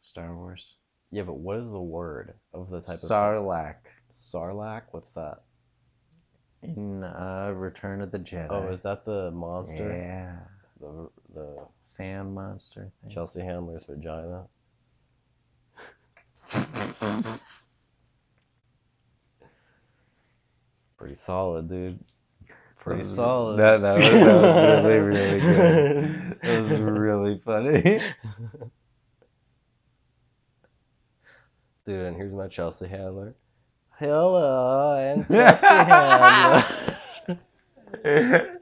Star 0.00 0.34
Wars. 0.36 0.76
Yeah, 1.10 1.22
but 1.22 1.38
what 1.38 1.58
is 1.58 1.70
the 1.70 1.80
word 1.80 2.34
of 2.52 2.70
the 2.70 2.80
type 2.80 2.96
Sarlacc 2.96 3.36
of 3.36 3.44
Sarlacc? 3.44 3.76
Sarlacc? 4.12 4.82
What's 4.90 5.14
that? 5.14 5.42
in 6.64 7.04
uh, 7.04 7.52
Return 7.54 8.00
of 8.00 8.10
the 8.10 8.18
Jedi. 8.18 8.48
Oh, 8.50 8.72
is 8.72 8.82
that 8.82 9.04
the 9.04 9.30
monster? 9.30 9.92
Yeah, 9.92 10.36
The 10.80 11.10
the 11.34 11.58
sand 11.82 12.34
monster 12.34 12.90
thing. 13.02 13.10
Chelsea 13.10 13.42
Handler's 13.42 13.84
vagina? 13.84 14.44
Pretty 20.96 21.14
solid, 21.16 21.68
dude. 21.68 22.02
Pretty 22.84 23.04
solid. 23.04 23.58
That, 23.60 23.80
that, 23.80 23.96
was, 23.96 24.10
that 24.10 24.42
was 24.42 24.56
really, 24.84 24.98
really 24.98 25.40
good. 25.40 26.20
That 26.44 26.62
was 26.64 26.72
really 26.78 27.40
funny. 27.42 27.80
Dude, 31.86 32.04
and 32.04 32.14
here's 32.14 32.34
my 32.34 32.48
Chelsea 32.48 32.86
Handler. 32.86 33.34
Hello, 33.98 34.96
I'm 34.98 35.24
Chelsea 35.24 35.66
Handler. 38.04 38.60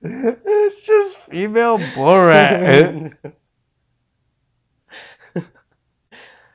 it's 0.02 0.86
just 0.86 1.18
female 1.18 1.76
Borat. 1.78 3.14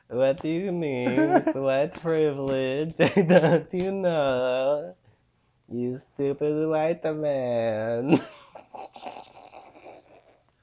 What 0.08 0.42
do 0.42 0.48
you 0.48 0.72
mean 0.72 1.18
white 1.54 1.94
privilege? 2.02 2.96
Don't 2.96 3.72
you 3.72 3.92
know? 3.92 4.96
You 5.72 5.96
stupid 5.96 6.68
white 6.68 7.02
man. 7.02 8.20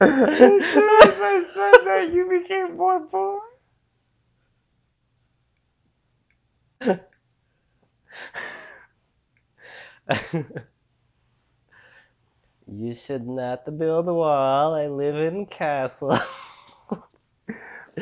as 0.00 0.64
soon 0.72 0.90
as 1.02 1.20
I 1.20 1.42
said 1.42 1.84
that, 1.84 2.12
you 2.12 2.28
became 2.28 2.76
more 2.76 3.00
poor. 3.00 3.40
you 12.68 12.94
should 12.94 13.26
not 13.26 13.64
build 13.78 14.06
a 14.06 14.14
wall. 14.14 14.74
I 14.74 14.86
live 14.86 15.16
in 15.16 15.46
castle. 15.46 16.16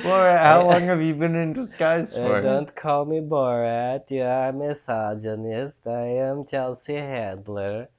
Borat, 0.02 0.40
how 0.42 0.66
long 0.66 0.82
have 0.82 1.02
you 1.02 1.14
been 1.14 1.34
in 1.34 1.52
disguise 1.52 2.16
Uh, 2.16 2.22
for? 2.22 2.42
don't 2.42 2.74
call 2.74 3.04
me 3.04 3.20
Borat. 3.20 4.10
You 4.10 4.22
are 4.22 4.48
a 4.48 4.52
misogynist. 4.52 5.86
I 5.86 6.22
am 6.28 6.46
Chelsea 6.46 6.94
Handler. 6.94 7.88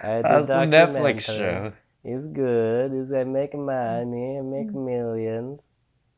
I 0.00 0.22
How's 0.22 0.46
the 0.46 0.66
Netflix 0.66 1.20
show? 1.22 1.72
It's 2.04 2.26
good. 2.26 2.92
It's 2.92 3.12
I 3.12 3.24
make 3.24 3.54
money. 3.54 4.38
I 4.38 4.42
make 4.42 4.72
millions. 4.72 5.68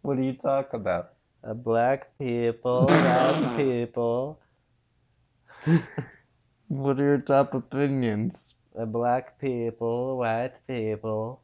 What 0.03 0.17
do 0.19 0.23
you 0.25 0.35
talk 0.35 0.73
about? 0.73 1.13
Uh, 1.43 1.55
black 1.55 2.17
people, 2.19 2.87
white 2.87 3.53
people. 3.57 4.39
What 6.69 7.01
are 7.01 7.05
your 7.05 7.19
top 7.19 7.55
opinions? 7.55 8.55
Black 8.75 9.39
people, 9.39 10.19
white 10.19 10.67
people. 10.67 11.43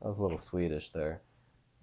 That 0.00 0.08
was 0.08 0.18
a 0.18 0.22
little 0.22 0.38
Swedish 0.38 0.90
there. 0.90 1.22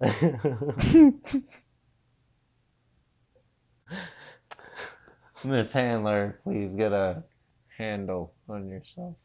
Miss 5.44 5.72
Handler, 5.72 6.38
please 6.42 6.76
get 6.76 6.92
a 6.92 7.24
handle 7.78 8.34
on 8.48 8.68
yourself. 8.68 9.16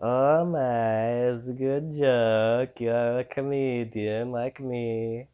oh 0.00 0.44
my, 0.46 1.28
it's 1.28 1.48
a 1.48 1.52
good 1.54 1.92
joke. 1.92 2.80
You're 2.80 3.20
a 3.20 3.24
comedian 3.24 4.32
like 4.32 4.60
me. 4.60 5.28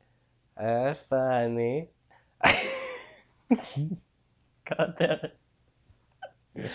Are 0.56 0.94
funny. 0.94 1.88
God 4.68 4.94
damn 4.98 5.18
it. 6.54 6.70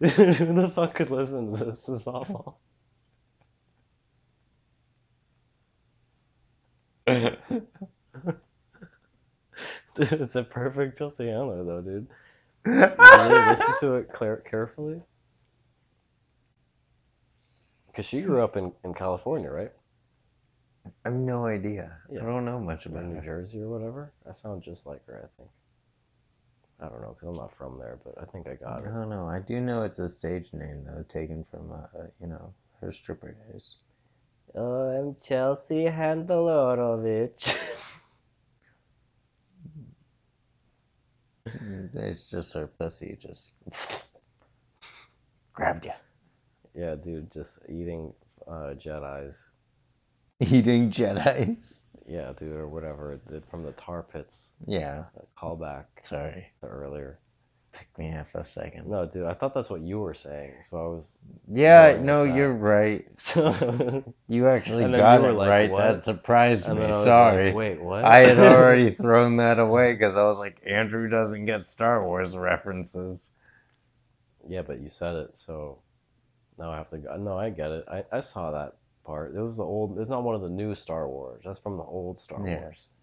Dude, 0.00 0.34
who 0.34 0.54
the 0.54 0.68
fuck 0.70 0.94
could 0.94 1.10
listen 1.10 1.56
to 1.56 1.64
this? 1.64 1.84
This 1.86 2.00
is 2.00 2.06
awful. 2.06 2.58
Dude, 7.06 7.38
it's 10.12 10.36
a 10.36 10.44
perfect 10.44 10.98
Chelsea 10.98 11.28
Handler, 11.28 11.64
though, 11.64 11.82
dude. 11.82 12.08
Really 12.64 13.50
listen 13.50 13.74
to 13.80 13.94
it 13.96 14.12
clar- 14.12 14.42
carefully? 14.48 15.02
Because 17.88 18.06
she 18.06 18.22
grew 18.22 18.42
up 18.42 18.56
in, 18.56 18.72
in 18.84 18.94
California, 18.94 19.50
right? 19.50 19.72
I 21.04 21.08
have 21.08 21.14
no 21.14 21.46
idea. 21.46 21.96
Yeah. 22.10 22.22
I 22.22 22.24
don't 22.24 22.44
know 22.44 22.60
much 22.60 22.86
about 22.86 23.04
New. 23.04 23.20
Jersey 23.20 23.60
or 23.60 23.68
whatever. 23.68 24.12
I 24.28 24.32
sound 24.34 24.62
just 24.62 24.86
like 24.86 25.04
her, 25.06 25.24
I 25.24 25.28
think. 25.36 25.50
I 26.80 26.88
don't 26.88 27.02
know, 27.02 27.14
because 27.14 27.28
I'm 27.28 27.36
not 27.36 27.54
from 27.54 27.78
there, 27.78 27.98
but 28.04 28.14
I 28.20 28.24
think 28.26 28.48
I 28.48 28.54
I 28.66 28.70
got 28.70 28.84
it. 28.84 28.92
don't 28.92 29.10
know. 29.10 29.28
I 29.28 29.40
do 29.40 29.60
know 29.60 29.82
it's 29.82 29.98
a 29.98 30.08
stage 30.08 30.52
name 30.54 30.84
though, 30.84 31.02
taken 31.08 31.44
from 31.44 31.72
uh, 31.72 31.86
uh, 31.98 32.06
you 32.20 32.26
know 32.26 32.54
her 32.80 32.90
stripper 32.92 33.32
days. 33.32 33.76
Oh, 34.54 34.90
I'm 34.90 35.16
Chelsea 35.20 35.84
Handlerovich. 35.86 37.58
It's 41.94 42.30
just 42.30 42.54
her 42.54 42.66
pussy 42.66 43.16
just 43.20 43.52
grabbed 45.54 45.86
you. 45.86 45.92
yeah, 46.74 46.94
dude, 46.96 47.30
just 47.32 47.60
eating 47.68 48.14
uh, 48.46 48.74
Jedi's. 48.76 49.50
Eating 50.40 50.90
Jedi's. 50.90 51.82
Yeah, 52.10 52.32
dude, 52.36 52.56
or 52.56 52.66
whatever 52.66 53.12
it 53.12 53.26
did 53.28 53.46
from 53.46 53.62
the 53.62 53.70
tar 53.70 54.02
pits. 54.02 54.52
Yeah. 54.66 55.04
Callback 55.40 55.84
Sorry. 56.00 56.48
to 56.60 56.66
earlier. 56.66 57.20
Took 57.70 57.98
me 57.98 58.08
half 58.08 58.34
a 58.34 58.44
second. 58.44 58.88
No, 58.88 59.06
dude, 59.06 59.26
I 59.26 59.34
thought 59.34 59.54
that's 59.54 59.70
what 59.70 59.80
you 59.80 60.00
were 60.00 60.14
saying, 60.14 60.54
so 60.68 60.76
I 60.76 60.88
was. 60.88 61.20
Yeah, 61.46 62.00
no, 62.02 62.24
you're 62.24 62.52
right. 62.52 63.06
So, 63.18 64.02
You 64.28 64.48
actually 64.48 64.90
got 64.90 65.20
you 65.20 65.28
it 65.28 65.32
like, 65.34 65.48
right. 65.48 65.70
"What?" 65.70 65.92
That 65.92 66.02
surprised 66.02 66.66
and 66.66 66.74
me. 66.74 66.80
then 66.80 66.86
I 66.86 66.88
was 66.96 67.04
Sorry. 67.04 67.46
like, 67.46 67.54
wait, 67.54 67.80
what? 67.80 68.04
I 68.04 68.18
had 68.24 68.40
already 68.40 68.90
thrown 69.02 69.36
that 69.36 69.60
away 69.60 69.92
because 69.92 70.16
I 70.16 70.24
was 70.24 70.40
like, 70.40 70.60
Andrew 70.66 71.08
doesn't 71.08 71.44
get 71.44 71.62
Star 71.62 72.04
Wars 72.04 72.36
references. 72.36 73.30
Yeah, 74.48 74.62
but 74.62 74.80
you 74.80 74.90
said 74.90 75.14
it, 75.14 75.36
so 75.36 75.78
now 76.58 76.72
I 76.72 76.78
have 76.78 76.88
to 76.88 76.98
go. 76.98 77.16
No, 77.18 77.38
I 77.38 77.50
get 77.50 77.70
it. 77.70 77.84
I, 77.88 78.04
I 78.10 78.18
saw 78.18 78.50
that 78.50 78.74
part. 79.04 79.34
It 79.34 79.40
was 79.40 79.56
the 79.56 79.64
old. 79.64 79.98
It's 79.98 80.10
not 80.10 80.22
one 80.22 80.34
of 80.34 80.42
the 80.42 80.48
new 80.48 80.74
Star 80.74 81.08
Wars. 81.08 81.42
That's 81.44 81.60
from 81.60 81.76
the 81.76 81.82
old 81.82 82.20
Star 82.20 82.46
Yeah. 82.46 82.60
Wars. 82.60 82.94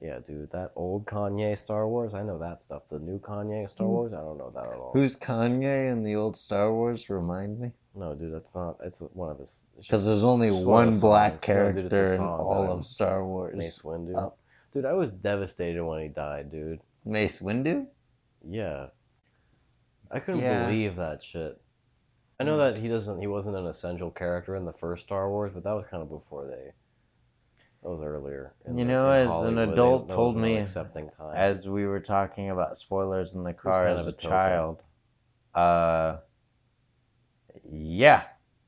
Yeah, 0.00 0.18
dude, 0.26 0.50
that 0.50 0.72
old 0.74 1.06
Kanye 1.06 1.56
Star 1.56 1.86
Wars. 1.86 2.12
I 2.12 2.22
know 2.24 2.38
that 2.38 2.60
stuff. 2.64 2.88
The 2.88 2.98
new 2.98 3.20
Kanye 3.20 3.70
Star 3.70 3.86
hmm. 3.86 3.92
Wars. 3.92 4.12
I 4.12 4.16
don't 4.16 4.36
know 4.36 4.50
that 4.50 4.66
at 4.66 4.74
all. 4.74 4.90
Who's 4.92 5.16
Kanye 5.16 5.92
in 5.92 6.02
the 6.02 6.16
old 6.16 6.36
Star 6.36 6.72
Wars? 6.72 7.08
Remind 7.08 7.60
me. 7.60 7.70
No, 7.94 8.14
dude, 8.14 8.34
that's 8.34 8.54
not. 8.54 8.78
It's 8.82 9.00
one 9.12 9.30
of 9.30 9.38
his. 9.38 9.64
Because 9.78 10.04
there's 10.04 10.24
only 10.24 10.50
one 10.50 10.58
of 10.58 10.66
one 10.66 10.90
the 10.92 10.98
black 10.98 11.44
songs. 11.44 11.48
No, 11.48 11.82
dude, 11.82 11.90
character 11.90 12.14
in 12.14 12.20
all 12.20 12.72
of 12.72 12.84
Star 12.84 13.24
Wars. 13.24 13.56
Mace 13.56 13.78
Windu. 13.82 14.14
Oh. 14.16 14.34
Dude, 14.74 14.86
I 14.86 14.94
was 14.94 15.12
devastated 15.12 15.84
when 15.84 16.02
he 16.02 16.08
died, 16.08 16.50
dude. 16.50 16.80
Mace 17.04 17.40
Windu? 17.40 17.86
Yeah. 18.48 18.86
I 20.10 20.18
couldn't 20.18 20.40
Yeah. 20.40 20.66
believe 20.66 20.96
that 20.96 21.22
shit. 21.22 21.60
I 22.40 22.44
know 22.44 22.56
Mm. 22.58 22.74
that 22.74 22.80
he 22.80 22.88
doesn't 22.88 23.20
he 23.20 23.26
wasn't 23.26 23.56
an 23.56 23.66
essential 23.66 24.10
character 24.10 24.56
in 24.56 24.64
the 24.64 24.72
first 24.72 25.04
Star 25.06 25.30
Wars, 25.30 25.52
but 25.54 25.62
that 25.64 25.72
was 25.72 25.86
kind 25.90 26.02
of 26.02 26.08
before 26.08 26.46
they 26.46 26.72
that 27.82 27.88
was 27.88 28.00
earlier. 28.02 28.54
You 28.66 28.74
the- 28.74 28.84
know, 28.84 29.10
as 29.10 29.28
an 29.28 29.32
Hollywood. 29.56 29.68
They- 29.68 29.72
adult 29.72 30.08
that 30.08 30.14
told 30.14 30.36
me, 30.36 30.56
accepting 30.58 31.10
time. 31.10 31.36
As 31.36 31.68
we 31.68 31.86
were 31.86 32.00
talking 32.00 32.50
about 32.50 32.76
spoilers 32.76 33.34
in 33.34 33.42
the 33.44 33.52
car 33.52 33.86
as 33.88 34.00
of 34.02 34.06
a 34.06 34.10
a 34.10 34.12
token. 34.12 34.30
child, 34.30 34.82
uh, 35.54 36.18
yeah, 37.64 38.24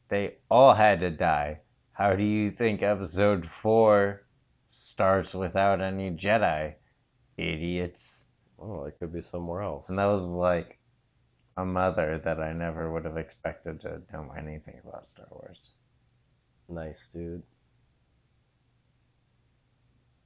they 0.08 0.36
all 0.50 0.74
had 0.74 1.00
to 1.00 1.10
die. 1.10 1.60
How 1.92 2.14
do 2.16 2.24
you 2.24 2.50
think 2.50 2.82
episode 2.82 3.46
four 3.46 4.22
starts 4.68 5.34
without 5.34 5.80
any 5.80 6.10
Jedi? 6.10 6.74
Idiots. 7.36 8.30
oh, 8.58 8.84
it 8.84 8.96
could 8.98 9.12
be 9.12 9.20
somewhere 9.20 9.62
else. 9.62 9.88
And 9.88 9.98
that 9.98 10.06
was 10.06 10.34
like 10.34 10.73
a 11.56 11.64
mother 11.64 12.18
that 12.18 12.40
I 12.40 12.52
never 12.52 12.90
would 12.92 13.04
have 13.04 13.16
expected 13.16 13.80
to 13.82 14.02
know 14.12 14.32
anything 14.36 14.80
about 14.84 15.06
Star 15.06 15.26
Wars. 15.30 15.74
Nice, 16.68 17.08
dude. 17.12 17.42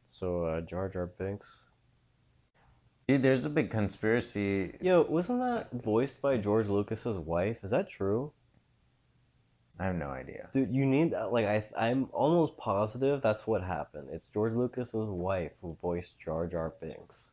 So, 0.06 0.44
uh, 0.44 0.60
Jar 0.62 0.88
Jar 0.88 1.06
Binks. 1.06 1.68
Dude, 3.06 3.22
there's 3.22 3.44
a 3.44 3.50
big 3.50 3.70
conspiracy. 3.70 4.76
Yo, 4.80 5.02
wasn't 5.02 5.40
that 5.40 5.70
voiced 5.72 6.20
by 6.20 6.36
George 6.36 6.68
Lucas's 6.68 7.16
wife? 7.16 7.58
Is 7.62 7.70
that 7.70 7.88
true? 7.88 8.32
I 9.80 9.84
have 9.84 9.96
no 9.96 10.08
idea. 10.10 10.48
Dude, 10.52 10.74
you 10.74 10.84
need 10.84 11.12
that. 11.12 11.32
like 11.32 11.46
I 11.46 11.64
I'm 11.76 12.08
almost 12.12 12.56
positive 12.56 13.22
that's 13.22 13.46
what 13.46 13.62
happened. 13.62 14.08
It's 14.12 14.28
George 14.30 14.54
Lucas's 14.54 15.08
wife 15.08 15.52
who 15.62 15.76
voiced 15.80 16.18
Jar 16.18 16.46
Jar 16.46 16.74
Binks. 16.80 17.30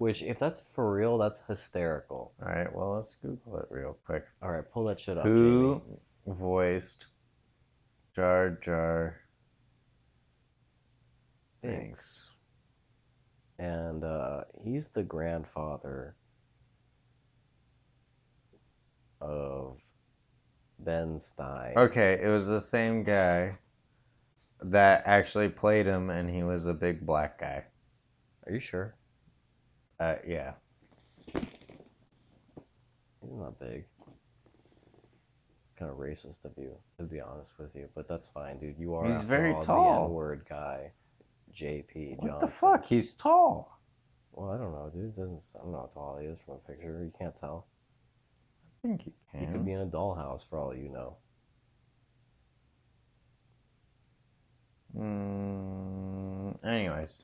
Which 0.00 0.22
if 0.22 0.38
that's 0.38 0.72
for 0.74 0.90
real, 0.90 1.18
that's 1.18 1.42
hysterical. 1.42 2.32
All 2.40 2.48
right, 2.48 2.74
well, 2.74 2.96
let's 2.96 3.16
Google 3.16 3.58
it 3.58 3.66
real 3.68 3.98
quick. 4.06 4.24
All 4.42 4.50
right, 4.50 4.64
pull 4.72 4.84
that 4.84 4.98
shit 4.98 5.18
up. 5.18 5.26
Who 5.26 5.82
Jamie. 5.84 5.98
voiced 6.38 7.04
Jar 8.16 8.48
Jar 8.48 9.20
Binks. 11.60 12.30
And 13.58 14.02
uh, 14.02 14.44
he's 14.64 14.88
the 14.88 15.02
grandfather 15.02 16.16
of 19.20 19.76
Ben 20.78 21.20
Stein. 21.20 21.74
Okay, 21.76 22.18
it 22.22 22.28
was 22.28 22.46
the 22.46 22.62
same 22.62 23.02
guy 23.02 23.58
that 24.62 25.02
actually 25.04 25.50
played 25.50 25.84
him, 25.84 26.08
and 26.08 26.30
he 26.30 26.42
was 26.42 26.66
a 26.66 26.72
big 26.72 27.04
black 27.04 27.38
guy. 27.38 27.64
Are 28.46 28.52
you 28.54 28.60
sure? 28.60 28.94
Uh, 30.00 30.16
yeah. 30.26 30.52
He's 31.34 31.44
not 33.22 33.60
big. 33.60 33.84
Kind 35.78 35.90
of 35.90 35.98
racist 35.98 36.44
of 36.46 36.52
you, 36.56 36.74
to 36.98 37.04
be 37.04 37.20
honest 37.20 37.52
with 37.58 37.74
you, 37.74 37.86
but 37.94 38.08
that's 38.08 38.28
fine, 38.28 38.58
dude. 38.58 38.78
You 38.78 38.94
are 38.94 39.06
He's 39.06 39.24
very 39.24 39.52
all, 39.52 39.62
tall. 39.62 39.98
the 40.00 40.06
N-word 40.06 40.46
guy, 40.48 40.92
JP 41.54 42.16
Johnson. 42.16 42.28
What 42.28 42.40
the 42.40 42.46
fuck? 42.46 42.86
He's 42.86 43.14
tall. 43.14 43.78
Well, 44.32 44.50
I 44.50 44.56
don't 44.56 44.72
know, 44.72 44.90
dude. 44.92 45.16
Doesn't 45.16 45.42
I 45.54 45.58
don't 45.62 45.72
know 45.72 45.78
how 45.78 45.90
tall 45.92 46.18
he 46.18 46.26
is 46.26 46.38
from 46.46 46.54
a 46.54 46.58
picture. 46.58 47.02
You 47.04 47.12
can't 47.18 47.36
tell. 47.36 47.66
I 48.82 48.88
think 48.88 49.02
he 49.02 49.12
can 49.30 49.40
He 49.40 49.46
could 49.46 49.66
be 49.66 49.72
in 49.72 49.80
a 49.80 49.86
dollhouse 49.86 50.48
for 50.48 50.58
all 50.58 50.74
you 50.74 50.88
know. 50.88 51.16
Mm, 54.98 56.64
anyways, 56.64 57.22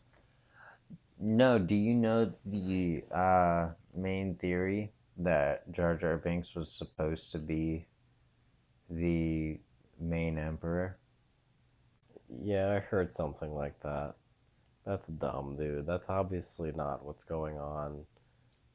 no. 1.20 1.58
Do 1.58 1.74
you 1.74 1.94
know 1.94 2.32
the 2.44 3.04
uh, 3.12 3.70
main 3.94 4.36
theory 4.36 4.92
that 5.18 5.70
Jar 5.72 5.96
Jar 5.96 6.16
Binks 6.18 6.54
was 6.54 6.70
supposed 6.70 7.32
to 7.32 7.38
be 7.38 7.86
the 8.90 9.58
main 10.00 10.38
emperor? 10.38 10.98
Yeah, 12.42 12.70
I 12.70 12.80
heard 12.80 13.14
something 13.14 13.54
like 13.54 13.80
that. 13.80 14.14
That's 14.84 15.08
dumb, 15.08 15.56
dude. 15.58 15.86
That's 15.86 16.08
obviously 16.08 16.72
not 16.72 17.04
what's 17.04 17.24
going 17.24 17.58
on. 17.58 18.04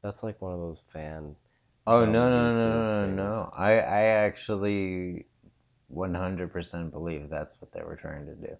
That's 0.02 0.22
like 0.22 0.42
one 0.42 0.52
of 0.52 0.60
those 0.60 0.82
fan. 0.92 1.36
Oh 1.86 2.04
no 2.04 2.30
no 2.30 2.54
no 2.54 3.06
no 3.06 3.14
no! 3.14 3.52
I 3.56 3.72
I 3.72 4.02
actually 4.24 5.26
one 5.88 6.14
hundred 6.14 6.52
percent 6.52 6.92
believe 6.92 7.28
that's 7.28 7.60
what 7.60 7.72
they 7.72 7.82
were 7.82 7.96
trying 7.96 8.26
to 8.26 8.34
do. 8.34 8.56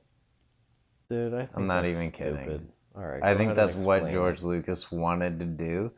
Dude, 1.09 1.35
I 1.35 1.47
think 1.47 1.57
I'm 1.57 1.67
not 1.67 1.87
even 1.87 2.11
kidding. 2.11 2.69
All 2.95 3.03
right. 3.03 3.23
I 3.23 3.35
think 3.37 3.55
that's 3.55 3.75
what 3.75 4.11
George. 4.11 4.43
Lucas 4.43 4.93
wanted 4.93 5.39
to 5.41 5.47
do, 5.47 5.93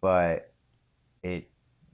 but 0.00 0.52
it 1.22 1.50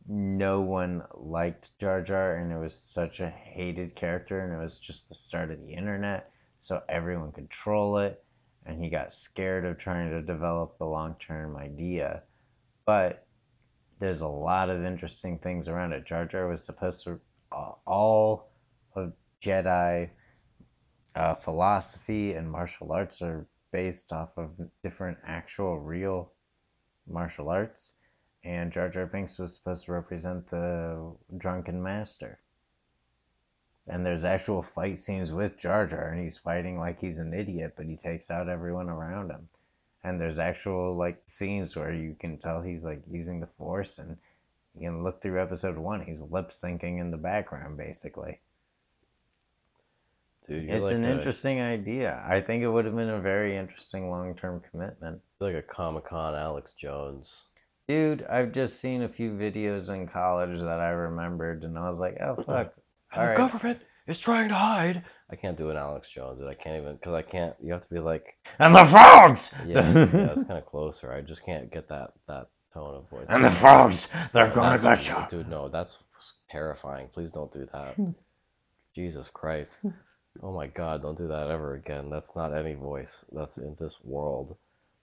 no 0.09 0.61
one 0.61 1.03
liked 1.15 1.77
Jar 1.79 2.03
Jar, 2.03 2.37
and 2.37 2.53
it 2.53 2.59
was 2.59 2.75
such 2.75 3.21
a 3.21 3.29
hated 3.29 3.95
character, 3.97 4.41
and 4.41 4.53
it 4.53 4.59
was 4.59 4.79
just 4.79 5.09
the 5.09 5.15
start 5.15 5.51
of 5.51 5.61
the 5.61 5.75
internet, 5.75 6.31
so 6.61 6.83
everyone 6.89 7.33
could 7.33 7.51
troll 7.51 7.99
it, 7.99 8.23
and 8.65 8.83
he 8.83 8.91
got 8.91 9.13
scared 9.13 9.65
of 9.65 9.79
trying 9.79 10.11
to 10.11 10.23
develop 10.23 10.79
the 10.79 10.87
long 10.87 11.17
term 11.19 11.57
idea. 11.57 12.23
But 12.87 13.27
there's 13.99 14.21
a 14.21 14.29
lot 14.29 14.71
of 14.71 14.85
interesting 14.85 15.39
things 15.39 15.69
around 15.69 15.93
it. 15.93 16.07
Jar 16.07 16.25
Jar 16.25 16.47
was 16.49 16.65
supposed 16.65 17.05
to 17.05 17.21
uh, 17.53 17.73
all 17.85 18.51
of 18.95 19.13
Jedi 19.43 20.11
uh, 21.15 21.35
philosophy 21.35 22.35
and 22.35 22.51
martial 22.51 22.93
arts 22.93 23.23
are 23.23 23.47
based 23.73 24.13
off 24.13 24.37
of 24.37 24.51
different 24.83 25.19
actual 25.25 25.79
real 25.79 26.33
martial 27.07 27.49
arts, 27.49 27.95
and 28.45 28.73
Jar 28.73 28.89
Jar 28.89 29.07
Binks 29.07 29.39
was 29.39 29.55
supposed 29.55 29.87
to 29.87 29.93
represent 29.93 30.47
the 30.49 31.15
drunken 31.37 31.83
master. 31.83 32.39
And 33.87 34.07
there's 34.07 34.25
actual 34.25 34.63
fight 34.63 34.99
scenes 34.99 35.33
with 35.33 35.59
Jar 35.59 35.87
Jar, 35.87 36.09
and 36.09 36.21
he's 36.21 36.39
fighting 36.39 36.79
like 36.79 37.01
he's 37.01 37.19
an 37.19 37.35
idiot, 37.35 37.75
but 37.77 37.87
he 37.87 37.97
takes 37.97 38.31
out 38.31 38.49
everyone 38.49 38.89
around 38.89 39.31
him. 39.31 39.49
And 40.03 40.21
there's 40.21 40.39
actual 40.39 40.97
like 40.97 41.23
scenes 41.27 41.77
where 41.77 41.93
you 41.93 42.15
can 42.19 42.39
tell 42.39 42.63
he's 42.63 42.85
like 42.85 43.03
using 43.11 43.41
the 43.41 43.47
Force, 43.47 43.99
and 43.99 44.17
you 44.75 44.89
can 44.89 45.03
look 45.03 45.21
through 45.21 45.43
Episode 45.43 45.77
One. 45.77 46.01
He's 46.01 46.23
lip 46.23 46.51
syncing 46.51 47.01
in 47.01 47.11
the 47.11 47.17
background, 47.17 47.77
basically. 47.77 48.41
Dude, 50.51 50.65
you're 50.65 50.75
It's 50.77 50.87
like 50.87 50.95
an 50.97 51.05
a, 51.05 51.11
interesting 51.11 51.61
idea. 51.61 52.21
I 52.29 52.41
think 52.41 52.65
it 52.65 52.69
would 52.69 52.85
have 52.85 52.97
been 52.97 53.09
a 53.09 53.21
very 53.21 53.57
interesting 53.57 54.11
long 54.11 54.35
term 54.35 54.61
commitment. 54.71 55.21
like 55.39 55.55
a 55.55 55.63
Comic 55.63 56.07
Con 56.09 56.35
Alex 56.35 56.73
Jones. 56.73 57.45
Dude, 57.87 58.25
I've 58.29 58.51
just 58.51 58.81
seen 58.81 59.03
a 59.03 59.09
few 59.09 59.31
videos 59.31 59.95
in 59.95 60.09
college 60.09 60.59
that 60.59 60.81
I 60.81 60.91
remembered, 60.91 61.63
and 61.63 61.79
I 61.79 61.87
was 61.87 62.01
like, 62.01 62.19
oh, 62.21 62.35
fuck. 62.35 62.75
All 63.13 63.23
the 63.23 63.29
right. 63.29 63.37
government 63.37 63.81
is 64.09 64.19
trying 64.21 64.49
to 64.49 64.55
hide. 64.55 65.05
I 65.31 65.37
can't 65.37 65.57
do 65.57 65.71
an 65.71 65.77
Alex 65.77 66.11
Jones, 66.11 66.41
dude. 66.41 66.49
I 66.49 66.55
can't 66.55 66.83
even 66.83 66.97
because 66.97 67.15
I 67.15 67.23
can't. 67.23 67.55
You 67.63 67.73
have 67.73 67.83
to 67.83 67.95
be 67.95 68.01
like, 68.01 68.35
And 68.59 68.75
the 68.75 68.85
frogs! 68.85 69.55
yeah, 69.67 69.93
yeah, 69.93 70.05
that's 70.07 70.43
kind 70.45 70.59
of 70.59 70.67
closer. 70.67 71.13
I 71.13 71.21
just 71.21 71.45
can't 71.47 71.73
get 71.73 71.89
that 71.91 72.13
that 72.27 72.49
tone 72.75 72.97
of 72.97 73.09
voice. 73.09 73.27
and 73.29 73.45
the 73.45 73.51
frogs! 73.53 74.09
They're 74.33 74.53
gonna 74.53 74.83
get 74.83 75.09
you! 75.09 75.17
Dude, 75.31 75.49
no, 75.49 75.69
that's 75.69 76.03
terrifying. 76.51 77.09
Please 77.15 77.31
don't 77.31 77.53
do 77.53 77.69
that. 77.73 77.97
Jesus 78.97 79.31
Christ. 79.31 79.87
Oh 80.43 80.53
my 80.53 80.69
God, 80.69 81.03
don't 81.03 81.19
do 81.19 81.29
that 81.29 81.51
ever 81.51 81.75
again. 81.75 82.11
That's 82.11 82.37
not 82.37 82.57
any 82.57 82.75
voice 82.75 83.25
that's 83.33 83.59
in 83.59 83.77
this 83.79 83.99
world. 84.03 84.57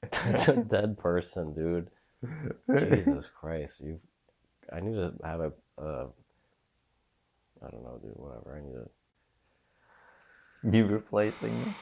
It's 0.25 0.47
a 0.47 0.57
dead 0.57 0.97
person, 0.97 1.53
dude. 1.53 1.89
Jesus 2.71 3.27
Christ, 3.39 3.81
you. 3.81 3.99
I 4.71 4.79
need 4.79 4.95
to 4.95 5.13
have 5.23 5.39
a. 5.41 5.51
Uh, 5.77 6.07
I 7.65 7.69
don't 7.71 7.83
know, 7.83 7.99
dude. 8.01 8.13
Whatever. 8.15 8.55
I 8.57 8.61
need 8.67 8.73
to. 8.73 8.89
You 10.77 10.87
replacing 10.87 11.59
me? 11.59 11.73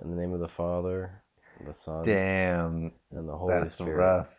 In 0.00 0.10
the 0.10 0.16
name 0.16 0.32
of 0.32 0.40
the 0.40 0.48
Father, 0.48 1.22
the 1.66 1.74
Son, 1.74 2.04
Damn, 2.04 2.92
and 3.12 3.28
the 3.28 3.36
Holy 3.36 3.52
that's 3.54 3.70
Spirit. 3.70 3.96
rough. 3.96 4.34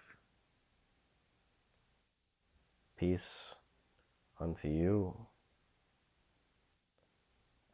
Peace 2.97 3.55
unto 4.41 4.67
you. 4.67 5.15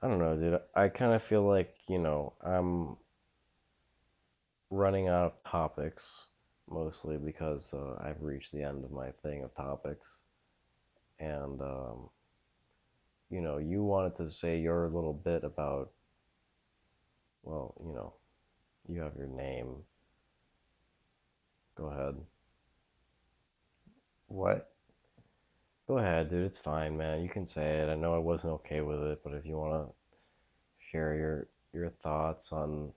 I 0.02 0.08
don't 0.08 0.20
know, 0.20 0.36
dude. 0.36 0.60
I 0.76 0.90
kind 0.90 1.14
of 1.14 1.24
feel 1.24 1.44
like, 1.44 1.74
you 1.88 1.98
know, 1.98 2.34
I'm 2.44 2.98
running 4.70 5.08
out 5.08 5.26
of 5.26 5.44
topics, 5.50 6.28
mostly 6.70 7.18
because 7.18 7.74
uh, 7.74 7.96
I've 8.00 8.22
reached 8.22 8.52
the 8.52 8.64
end 8.64 8.84
of 8.84 8.92
my 8.92 9.12
thing 9.24 9.44
of 9.44 9.56
topics. 9.56 10.22
And, 11.20 11.62
um, 11.62 12.10
you 13.30 13.42
know, 13.42 13.58
you 13.58 13.84
wanted 13.84 14.16
to 14.18 14.30
say 14.30 14.60
your 14.60 14.88
little 14.90 15.14
bit 15.14 15.44
about, 15.44 15.92
well, 17.44 17.74
you 17.84 17.94
know, 17.94 18.14
you 18.88 19.02
have 19.02 19.16
your 19.18 19.28
name. 19.28 19.78
Go 21.76 21.86
ahead. 21.88 22.16
What? 24.28 24.72
Go 25.88 25.98
ahead, 25.98 26.30
dude. 26.30 26.46
It's 26.46 26.60
fine, 26.60 26.98
man. 26.98 27.22
You 27.24 27.30
can 27.30 27.48
say 27.48 27.80
it. 27.80 27.90
I 27.90 27.96
know 27.96 28.14
I 28.14 28.20
wasn't 28.20 28.54
okay 28.56 28.82
with 28.82 29.02
it, 29.04 29.22
but 29.24 29.34
if 29.34 29.46
you 29.46 29.58
want 29.58 29.88
to 29.90 29.94
share 30.80 31.16
your 31.16 31.48
your 31.74 31.90
thoughts 31.90 32.52
on 32.52 32.94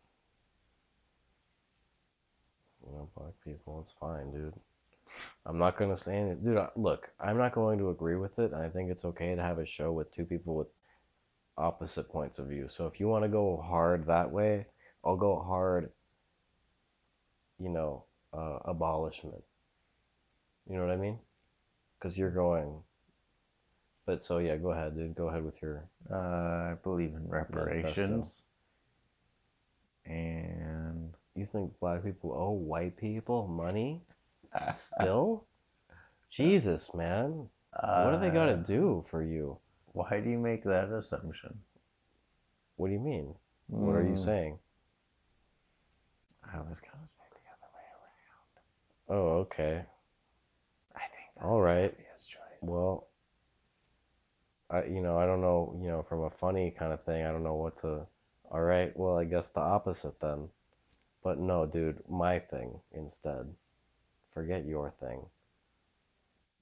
you 2.86 2.93
know 2.93 3.09
black 3.16 3.32
people, 3.45 3.80
it's 3.82 3.93
fine, 3.93 4.32
dude. 4.32 4.55
I'm 5.47 5.59
not 5.59 5.76
gonna 5.78 5.97
say 5.97 6.16
anything, 6.16 6.43
dude. 6.43 6.66
Look, 6.76 7.11
I'm 7.20 7.38
not 7.38 7.55
going 7.55 7.78
to 7.78 7.91
agree 7.91 8.16
with 8.16 8.38
it, 8.38 8.53
and 8.53 8.62
I 8.62 8.68
think 8.68 8.91
it's 8.91 9.05
okay 9.05 9.34
to 9.34 9.43
have 9.43 9.59
a 9.59 9.66
show 9.66 9.93
with 9.93 10.12
two 10.12 10.24
people 10.24 10.55
with 10.57 10.68
opposite 11.59 12.09
points 12.11 12.38
of 12.38 12.49
view. 12.49 12.68
So 12.68 12.86
if 12.86 13.01
you 13.01 13.09
want 13.09 13.24
to 13.24 13.28
go 13.28 13.57
hard 13.57 14.07
that 14.07 14.30
way, 14.32 14.66
I'll 15.05 15.16
go 15.16 15.38
hard. 15.41 15.91
You 17.61 17.68
know, 17.68 18.05
uh, 18.32 18.59
abolishment. 18.64 19.45
You 20.68 20.76
know 20.76 20.86
what 20.86 20.93
I 20.93 20.97
mean? 20.97 21.18
Because 22.01 22.16
you're 22.18 22.30
going. 22.32 22.82
But 24.07 24.22
so 24.22 24.38
yeah, 24.38 24.57
go 24.57 24.70
ahead, 24.72 24.96
dude. 24.96 25.14
Go 25.14 25.28
ahead 25.28 25.44
with 25.44 25.62
your. 25.62 25.88
Uh, 26.11 26.16
I 26.72 26.76
believe 26.82 27.14
in 27.14 27.28
reparations. 27.28 28.46
And 30.07 31.14
You 31.34 31.46
think 31.46 31.78
black 31.80 32.05
people 32.05 32.32
owe 32.34 32.51
white 32.53 32.96
people 32.98 33.46
money? 33.48 34.03
Still? 34.68 35.46
Jesus, 36.30 36.94
man. 36.94 37.48
What 37.94 38.12
do 38.12 38.18
they 38.18 38.30
got 38.30 38.46
to 38.46 38.57
uh, 38.57 38.57
do 38.57 39.05
for 39.11 39.22
you? 39.22 39.59
Why 39.92 40.20
do 40.20 40.30
you 40.30 40.38
make 40.38 40.64
that 40.64 40.90
assumption? 40.90 41.64
What 42.76 42.88
do 42.88 42.94
you 42.94 43.01
mean? 43.01 43.36
What 43.78 43.94
are 43.96 44.05
you 44.05 44.16
Mm, 44.16 44.18
saying? 44.18 44.59
I 46.53 46.61
was 46.62 46.80
gonna 46.80 47.07
say 47.09 47.22
the 47.32 47.38
other 47.51 47.70
way 47.74 47.86
around. 47.96 49.20
Oh, 49.20 49.38
okay. 49.40 49.86
I 51.41 51.43
think 51.43 51.97
that's 52.11 52.36
All 52.36 52.70
right. 52.70 52.70
Well, 52.70 53.07
I 54.70 54.84
you 54.84 55.01
know 55.01 55.18
I 55.18 55.26
don't 55.26 55.41
know 55.41 55.76
you 55.80 55.88
know 55.88 56.03
from 56.03 56.24
a 56.24 56.30
funny 56.30 56.70
kind 56.70 56.93
of 56.93 57.03
thing 57.05 57.24
I 57.24 57.30
don't 57.30 57.45
know 57.45 57.55
what 57.55 57.78
to. 57.78 58.07
All 58.51 58.61
right, 58.61 58.97
well 58.97 59.18
I 59.18 59.24
guess 59.24 59.53
the 59.53 59.61
opposite 59.61 60.20
then. 60.20 60.49
But 61.22 61.38
no, 61.38 61.66
dude, 61.66 62.03
my 62.09 62.38
thing 62.38 62.80
instead. 62.93 63.47
Forget 64.32 64.64
your 64.64 64.93
thing. 65.01 65.20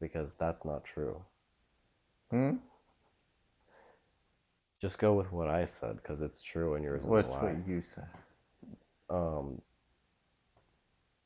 Because 0.01 0.35
that's 0.35 0.65
not 0.65 0.85
true. 0.85 1.23
Hmm? 2.31 2.57
Just 4.81 4.99
go 4.99 5.15
with 5.15 5.33
what 5.33 5.49
I 5.49 5.67
said 5.67 5.97
because 5.97 6.23
it's 6.23 6.43
true 6.43 6.75
and 6.75 6.85
yours 6.85 7.03
is 7.03 7.07
What's 7.07 7.35
a 7.35 7.39
lie. 7.39 7.45
what 7.53 7.69
you 7.69 7.81
said? 7.81 8.07
Um, 9.11 9.61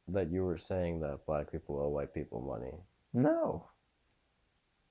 that 0.09 0.31
you 0.31 0.45
were 0.45 0.59
saying 0.59 1.01
that 1.01 1.27
black 1.27 1.53
people 1.53 1.79
owe 1.79 1.89
white 1.89 2.15
people 2.15 2.41
money. 2.41 2.75
No. 3.13 3.67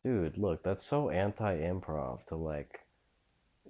Dude, 0.04 0.38
look, 0.38 0.64
that's 0.64 0.84
so 0.84 1.10
anti-improv 1.10 2.26
to 2.26 2.36
like, 2.36 2.80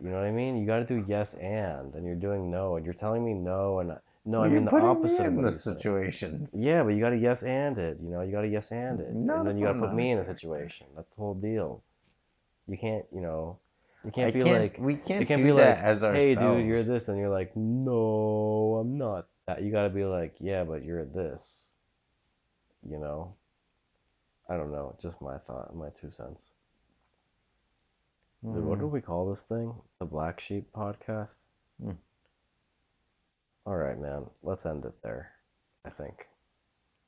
you 0.01 0.09
know 0.09 0.15
what 0.15 0.25
I 0.25 0.31
mean? 0.31 0.57
You 0.57 0.65
got 0.65 0.79
to 0.79 0.85
do 0.85 1.03
yes 1.07 1.33
and, 1.33 1.93
and 1.93 2.05
you're 2.05 2.15
doing 2.15 2.49
no, 2.49 2.77
and 2.77 2.85
you're 2.85 2.93
telling 2.93 3.23
me 3.23 3.33
no, 3.33 3.79
and 3.79 3.97
no, 4.23 4.43
I 4.43 4.49
mean 4.49 4.65
the 4.65 4.75
opposite 4.75 5.19
me 5.19 5.25
of 5.25 5.33
in 5.33 5.41
the 5.41 5.51
situations. 5.51 6.61
Yeah, 6.63 6.83
but 6.83 6.89
you 6.89 7.01
got 7.01 7.09
to 7.09 7.17
yes 7.17 7.43
and 7.43 7.77
it. 7.77 7.97
You 8.01 8.09
know, 8.09 8.21
you 8.21 8.31
got 8.31 8.41
to 8.41 8.47
yes 8.47 8.71
and 8.71 8.99
it, 8.99 9.13
Not 9.13 9.39
and 9.39 9.47
then 9.47 9.57
you 9.57 9.65
got 9.65 9.73
to 9.73 9.79
put 9.79 9.93
me 9.93 10.11
in 10.11 10.19
a 10.19 10.25
situation. 10.25 10.87
That's 10.95 11.13
the 11.15 11.21
whole 11.21 11.33
deal. 11.33 11.83
You 12.67 12.77
can't, 12.77 13.05
you 13.13 13.21
know, 13.21 13.57
you 14.05 14.11
can't 14.11 14.33
be 14.33 14.41
can't. 14.41 14.61
like, 14.61 14.77
we 14.79 14.95
can't, 14.95 15.21
you 15.21 15.25
can't 15.25 15.39
do 15.39 15.43
be 15.43 15.57
that 15.57 15.77
like, 15.77 15.83
as 15.83 16.03
ourselves. 16.03 16.23
hey, 16.23 16.35
dude, 16.35 16.65
you're 16.65 16.83
this, 16.83 17.07
and 17.07 17.17
you're 17.17 17.29
like, 17.29 17.55
no, 17.55 18.77
I'm 18.81 18.97
not 18.97 19.27
that. 19.47 19.63
You 19.63 19.71
got 19.71 19.83
to 19.83 19.89
be 19.89 20.05
like, 20.05 20.35
yeah, 20.39 20.63
but 20.63 20.85
you're 20.85 21.03
this. 21.03 21.71
You 22.89 22.99
know. 22.99 23.35
I 24.49 24.57
don't 24.57 24.71
know. 24.71 24.95
Just 25.01 25.21
my 25.21 25.37
thought, 25.37 25.75
my 25.75 25.89
two 26.01 26.11
cents. 26.11 26.51
Dude, 28.43 28.63
what 28.65 28.79
do 28.79 28.85
Mm. 28.87 28.91
we 28.91 29.01
call 29.01 29.29
this 29.29 29.45
thing? 29.45 29.73
The 29.99 30.05
Black 30.05 30.39
Sheep 30.39 30.71
Podcast? 30.73 31.43
Hmm. 31.81 31.91
All 33.65 33.75
right, 33.75 33.97
man. 33.97 34.29
Let's 34.41 34.65
end 34.65 34.85
it 34.85 34.99
there, 35.03 35.31
I 35.85 35.89
think. 35.91 36.27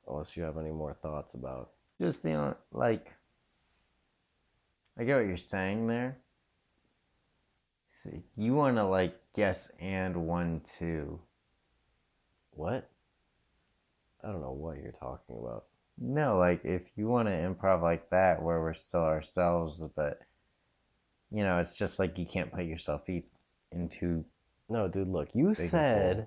Unless 0.06 0.36
you 0.36 0.44
have 0.44 0.58
any 0.58 0.70
more 0.70 0.94
thoughts 0.94 1.34
about. 1.34 1.72
Just 2.00 2.24
you 2.24 2.32
know, 2.32 2.56
like 2.72 3.12
I 4.96 5.04
get 5.04 5.16
what 5.16 5.26
you're 5.26 5.36
saying 5.36 5.86
there. 5.88 6.16
See, 7.90 8.22
you 8.36 8.54
want 8.54 8.76
to 8.76 8.84
like 8.84 9.20
yes 9.34 9.70
and 9.80 10.26
one 10.28 10.60
two. 10.78 11.20
What? 12.52 12.88
I 14.22 14.28
don't 14.28 14.40
know 14.40 14.52
what 14.52 14.78
you're 14.78 14.92
talking 14.92 15.36
about. 15.38 15.64
No, 15.98 16.38
like 16.38 16.64
if 16.64 16.90
you 16.96 17.06
want 17.06 17.28
to 17.28 17.32
improv 17.32 17.82
like 17.82 18.10
that, 18.10 18.42
where 18.42 18.60
we're 18.60 18.74
still 18.74 19.02
ourselves, 19.02 19.86
but 19.94 20.18
you 21.30 21.44
know, 21.44 21.58
it's 21.58 21.78
just 21.78 21.98
like 21.98 22.18
you 22.18 22.26
can't 22.26 22.52
put 22.52 22.64
yourself 22.64 23.08
e- 23.08 23.24
into. 23.72 24.24
No, 24.68 24.88
dude, 24.88 25.08
look, 25.08 25.28
you 25.34 25.54
said 25.54 26.26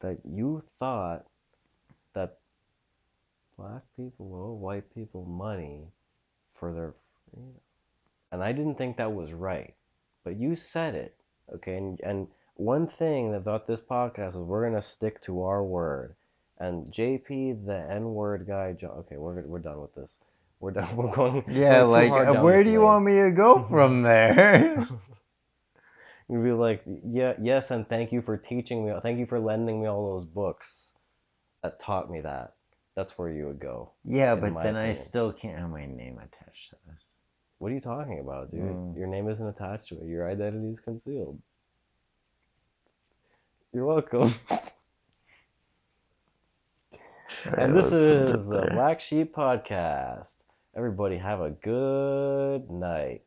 that 0.00 0.18
you 0.24 0.62
thought 0.78 1.24
that 2.14 2.38
black 3.56 3.82
people 3.96 4.34
owe 4.34 4.52
white 4.52 4.92
people 4.94 5.24
money 5.24 5.86
for 6.52 6.72
their 6.72 6.94
freedom. 7.30 7.54
And 8.32 8.42
I 8.42 8.52
didn't 8.52 8.76
think 8.76 8.96
that 8.96 9.14
was 9.14 9.32
right. 9.32 9.74
But 10.24 10.36
you 10.36 10.56
said 10.56 10.94
it, 10.94 11.14
okay? 11.54 11.76
And, 11.76 12.00
and 12.02 12.28
one 12.56 12.86
thing 12.86 13.34
about 13.34 13.66
this 13.66 13.80
podcast 13.80 14.30
is 14.30 14.36
we're 14.36 14.68
going 14.68 14.80
to 14.80 14.82
stick 14.82 15.22
to 15.22 15.42
our 15.44 15.62
word. 15.62 16.14
And 16.58 16.86
JP, 16.86 17.66
the 17.66 17.86
N 17.90 18.14
word 18.14 18.46
guy, 18.46 18.72
Jo- 18.72 19.04
okay, 19.06 19.16
we're, 19.16 19.42
we're 19.42 19.58
done 19.58 19.80
with 19.80 19.94
this. 19.94 20.14
We're 20.60 20.70
done. 20.70 20.96
We're 20.96 21.14
going. 21.14 21.44
Yeah, 21.48 21.82
like 21.82 22.12
where 22.42 22.64
do 22.64 22.70
you 22.70 22.78
lane. 22.78 22.86
want 22.86 23.04
me 23.04 23.20
to 23.22 23.32
go 23.32 23.62
from 23.70 24.02
there? 24.02 24.88
You'd 26.28 26.42
be 26.42 26.52
like, 26.52 26.82
yeah, 27.06 27.34
yes, 27.42 27.70
and 27.70 27.86
thank 27.86 28.12
you 28.12 28.22
for 28.22 28.38
teaching 28.38 28.86
me. 28.86 28.94
Thank 29.02 29.18
you 29.18 29.26
for 29.26 29.38
lending 29.38 29.82
me 29.82 29.88
all 29.88 30.14
those 30.14 30.24
books 30.24 30.94
that 31.62 31.80
taught 31.80 32.10
me 32.10 32.22
that. 32.22 32.54
That's 32.94 33.18
where 33.18 33.28
you 33.28 33.46
would 33.46 33.60
go. 33.60 33.90
yeah, 34.04 34.34
but 34.36 34.54
then 34.62 34.76
I 34.76 34.92
still 34.92 35.32
can't 35.32 35.58
have 35.58 35.68
my 35.68 35.84
name 35.84 36.18
attached 36.18 36.70
to 36.70 36.76
this. 36.88 37.02
What 37.58 37.72
are 37.72 37.74
you 37.74 37.80
talking 37.80 38.20
about, 38.20 38.50
dude? 38.50 38.60
Mm. 38.60 38.96
Your 38.96 39.08
name 39.08 39.28
isn't 39.28 39.46
attached 39.46 39.88
to 39.88 39.96
it. 40.00 40.06
Your 40.06 40.30
identity 40.30 40.68
is 40.68 40.80
concealed. 40.80 41.40
You're 43.72 43.84
welcome. 43.84 44.32
And 47.44 47.76
this 47.76 47.92
is 47.92 48.46
the 48.46 48.68
Black 48.72 49.00
Sheep 49.00 49.34
Podcast. 49.34 50.44
Everybody 50.76 51.18
have 51.18 51.40
a 51.40 51.50
good 51.50 52.70
night. 52.70 53.22